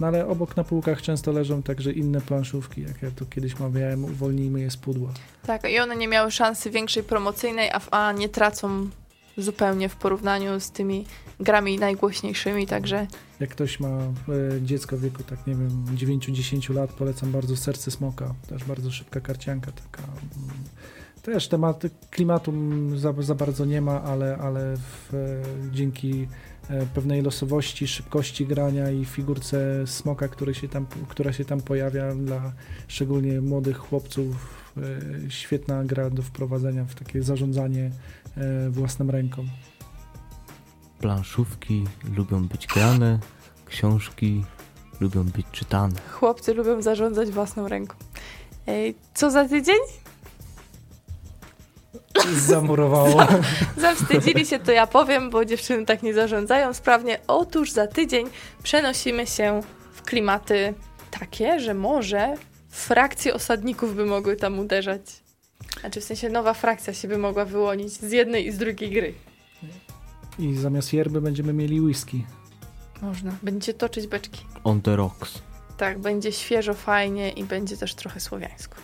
no 0.00 0.06
ale 0.06 0.26
obok 0.26 0.56
na 0.56 0.64
półkach 0.64 1.02
często 1.02 1.32
leżą 1.32 1.62
także 1.62 1.92
inne 1.92 2.20
planszówki, 2.20 2.82
jak 2.82 3.02
ja 3.02 3.10
tu 3.10 3.26
kiedyś 3.26 3.58
mawiałem, 3.58 4.04
uwolnijmy 4.04 4.60
je 4.60 4.70
z 4.70 4.76
pudła. 4.76 5.10
Tak, 5.46 5.70
i 5.70 5.78
one 5.78 5.96
nie 5.96 6.08
miały 6.08 6.30
szansy 6.30 6.70
większej 6.70 7.02
promocyjnej, 7.02 7.70
a, 7.70 7.80
a 7.90 8.12
nie 8.12 8.28
tracą 8.28 8.88
zupełnie 9.38 9.88
w 9.88 9.96
porównaniu 9.96 10.60
z 10.60 10.70
tymi 10.70 11.04
grami 11.40 11.78
najgłośniejszymi, 11.78 12.66
także 12.66 13.06
Jak 13.40 13.50
ktoś 13.50 13.80
ma 13.80 13.88
e, 13.88 14.12
dziecko 14.62 14.96
w 14.96 15.00
wieku, 15.00 15.22
tak 15.22 15.46
nie 15.46 15.54
wiem, 15.54 15.84
9-10 15.94 16.74
lat, 16.74 16.92
polecam 16.92 17.32
bardzo 17.32 17.56
Serce 17.56 17.90
Smoka, 17.90 18.34
też 18.48 18.64
bardzo 18.64 18.90
szybka 18.90 19.20
karcianka, 19.20 19.72
taka... 19.72 20.02
mm, 20.02 20.50
Też 21.22 21.48
temat 21.48 21.82
klimatu 22.10 22.52
za, 22.96 23.14
za 23.18 23.34
bardzo 23.34 23.64
nie 23.64 23.80
ma, 23.80 24.02
ale, 24.02 24.36
ale 24.38 24.76
w, 24.76 25.14
e, 25.14 25.18
dzięki 25.72 26.28
e, 26.70 26.86
pewnej 26.86 27.22
losowości, 27.22 27.88
szybkości 27.88 28.46
grania 28.46 28.90
i 28.90 29.04
figurce 29.04 29.86
smoka, 29.86 30.28
który 30.28 30.54
się 30.54 30.68
tam, 30.68 30.86
która 31.08 31.32
się 31.32 31.44
tam 31.44 31.60
pojawia 31.60 32.14
dla 32.14 32.52
szczególnie 32.88 33.40
młodych 33.40 33.76
chłopców, 33.78 34.58
świetna 35.28 35.84
gra 35.84 36.10
do 36.10 36.22
wprowadzenia 36.22 36.84
w 36.84 36.94
takie 36.94 37.22
zarządzanie 37.22 37.90
własną 38.70 39.10
ręką. 39.10 39.44
Planszówki 41.00 41.84
lubią 42.16 42.44
być 42.44 42.66
grane, 42.66 43.18
książki 43.66 44.44
lubią 45.00 45.24
być 45.24 45.46
czytane. 45.52 46.00
chłopcy 46.10 46.54
lubią 46.54 46.82
zarządzać 46.82 47.30
własną 47.30 47.68
ręką. 47.68 47.94
Ej, 48.66 48.94
co 49.14 49.30
za 49.30 49.48
tydzień? 49.48 49.78
Zamurowało. 52.36 53.26
Zawstydzili 53.76 54.46
się, 54.46 54.58
to 54.58 54.72
ja 54.72 54.86
powiem, 54.86 55.30
bo 55.30 55.44
dziewczyny 55.44 55.86
tak 55.86 56.02
nie 56.02 56.14
zarządzają 56.14 56.74
sprawnie. 56.74 57.18
Otóż 57.26 57.70
za 57.70 57.86
tydzień 57.86 58.26
przenosimy 58.62 59.26
się 59.26 59.60
w 59.92 60.02
klimaty 60.02 60.74
takie, 61.10 61.60
że 61.60 61.74
może 61.74 62.34
frakcje 62.70 63.34
osadników 63.34 63.96
by 63.96 64.06
mogły 64.06 64.36
tam 64.36 64.58
uderzać. 64.58 65.00
Znaczy 65.80 66.00
w 66.00 66.04
sensie 66.04 66.28
nowa 66.28 66.54
frakcja 66.54 66.94
się 66.94 67.08
by 67.08 67.18
mogła 67.18 67.44
wyłonić 67.44 67.92
z 67.92 68.12
jednej 68.12 68.46
i 68.46 68.52
z 68.52 68.58
drugiej 68.58 68.90
gry. 68.90 69.14
I 70.38 70.54
zamiast 70.54 70.92
yerby 70.92 71.20
będziemy 71.20 71.52
mieli 71.52 71.80
whisky. 71.80 72.24
Można. 73.02 73.36
Będziecie 73.42 73.74
toczyć 73.74 74.06
beczki. 74.06 74.44
On 74.64 74.82
the 74.82 74.96
rocks. 74.96 75.42
Tak, 75.76 75.98
będzie 75.98 76.32
świeżo, 76.32 76.74
fajnie 76.74 77.30
i 77.30 77.44
będzie 77.44 77.76
też 77.76 77.94
trochę 77.94 78.20
słowiańsko. 78.20 78.76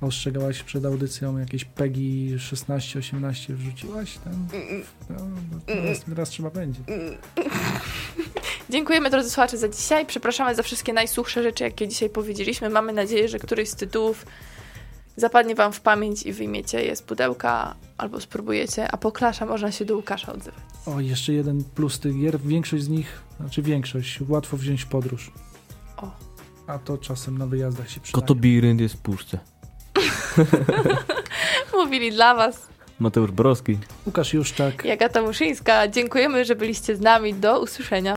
Ostrzegałaś 0.00 0.62
przed 0.62 0.84
audycją 0.84 1.38
jakieś 1.38 1.64
PEGI 1.64 2.36
16-18 2.38 3.54
wrzuciłaś 3.54 4.18
tam? 4.18 4.48
No, 5.10 5.16
teraz, 5.66 6.04
teraz 6.04 6.28
trzeba 6.28 6.50
będzie. 6.50 6.80
Dziękujemy 8.70 9.10
drodzy 9.10 9.30
słuchacze 9.30 9.58
za 9.58 9.68
dzisiaj. 9.68 10.06
Przepraszamy 10.06 10.54
za 10.54 10.62
wszystkie 10.62 10.92
najsuchsze 10.92 11.42
rzeczy, 11.42 11.64
jakie 11.64 11.88
dzisiaj 11.88 12.10
powiedzieliśmy. 12.10 12.70
Mamy 12.70 12.92
nadzieję, 12.92 13.28
że 13.28 13.38
któryś 13.38 13.68
z 13.68 13.76
tytułów 13.76 14.26
zapadnie 15.16 15.54
wam 15.54 15.72
w 15.72 15.80
pamięć 15.80 16.22
i 16.22 16.32
wyjmiecie 16.32 16.84
je 16.84 16.96
z 16.96 17.02
pudełka 17.02 17.74
albo 17.98 18.20
spróbujecie, 18.20 18.90
a 18.90 18.96
po 18.96 19.12
klasza 19.12 19.46
można 19.46 19.72
się 19.72 19.84
do 19.84 19.96
Łukasza 19.96 20.32
odzywać. 20.32 20.60
O, 20.86 21.00
jeszcze 21.00 21.32
jeden 21.32 21.64
plus 21.64 22.00
tych 22.00 22.20
gier. 22.20 22.40
Większość 22.40 22.84
z 22.84 22.88
nich, 22.88 23.22
znaczy 23.40 23.62
większość, 23.62 24.20
łatwo 24.28 24.56
wziąć 24.56 24.82
w 24.82 24.86
podróż. 24.86 25.32
O. 25.96 26.10
A 26.66 26.78
to 26.78 26.98
czasem 26.98 27.38
na 27.38 27.46
wyjazdach 27.46 27.90
się 27.90 28.00
przydaje. 28.00 28.22
Kotobirynd 28.22 28.80
jest 28.80 28.94
w 28.94 28.98
puszce. 28.98 29.38
Mówili 31.84 32.12
dla 32.12 32.34
was 32.34 32.66
Mateusz 32.98 33.30
Borowski. 33.30 33.78
Łukasz 34.06 34.34
Juszczak. 34.34 34.84
Jagata 34.84 35.22
Muszyńska. 35.22 35.88
Dziękujemy, 35.88 36.44
że 36.44 36.56
byliście 36.56 36.96
z 36.96 37.00
nami. 37.00 37.34
Do 37.34 37.60
usłyszenia. 37.60 38.16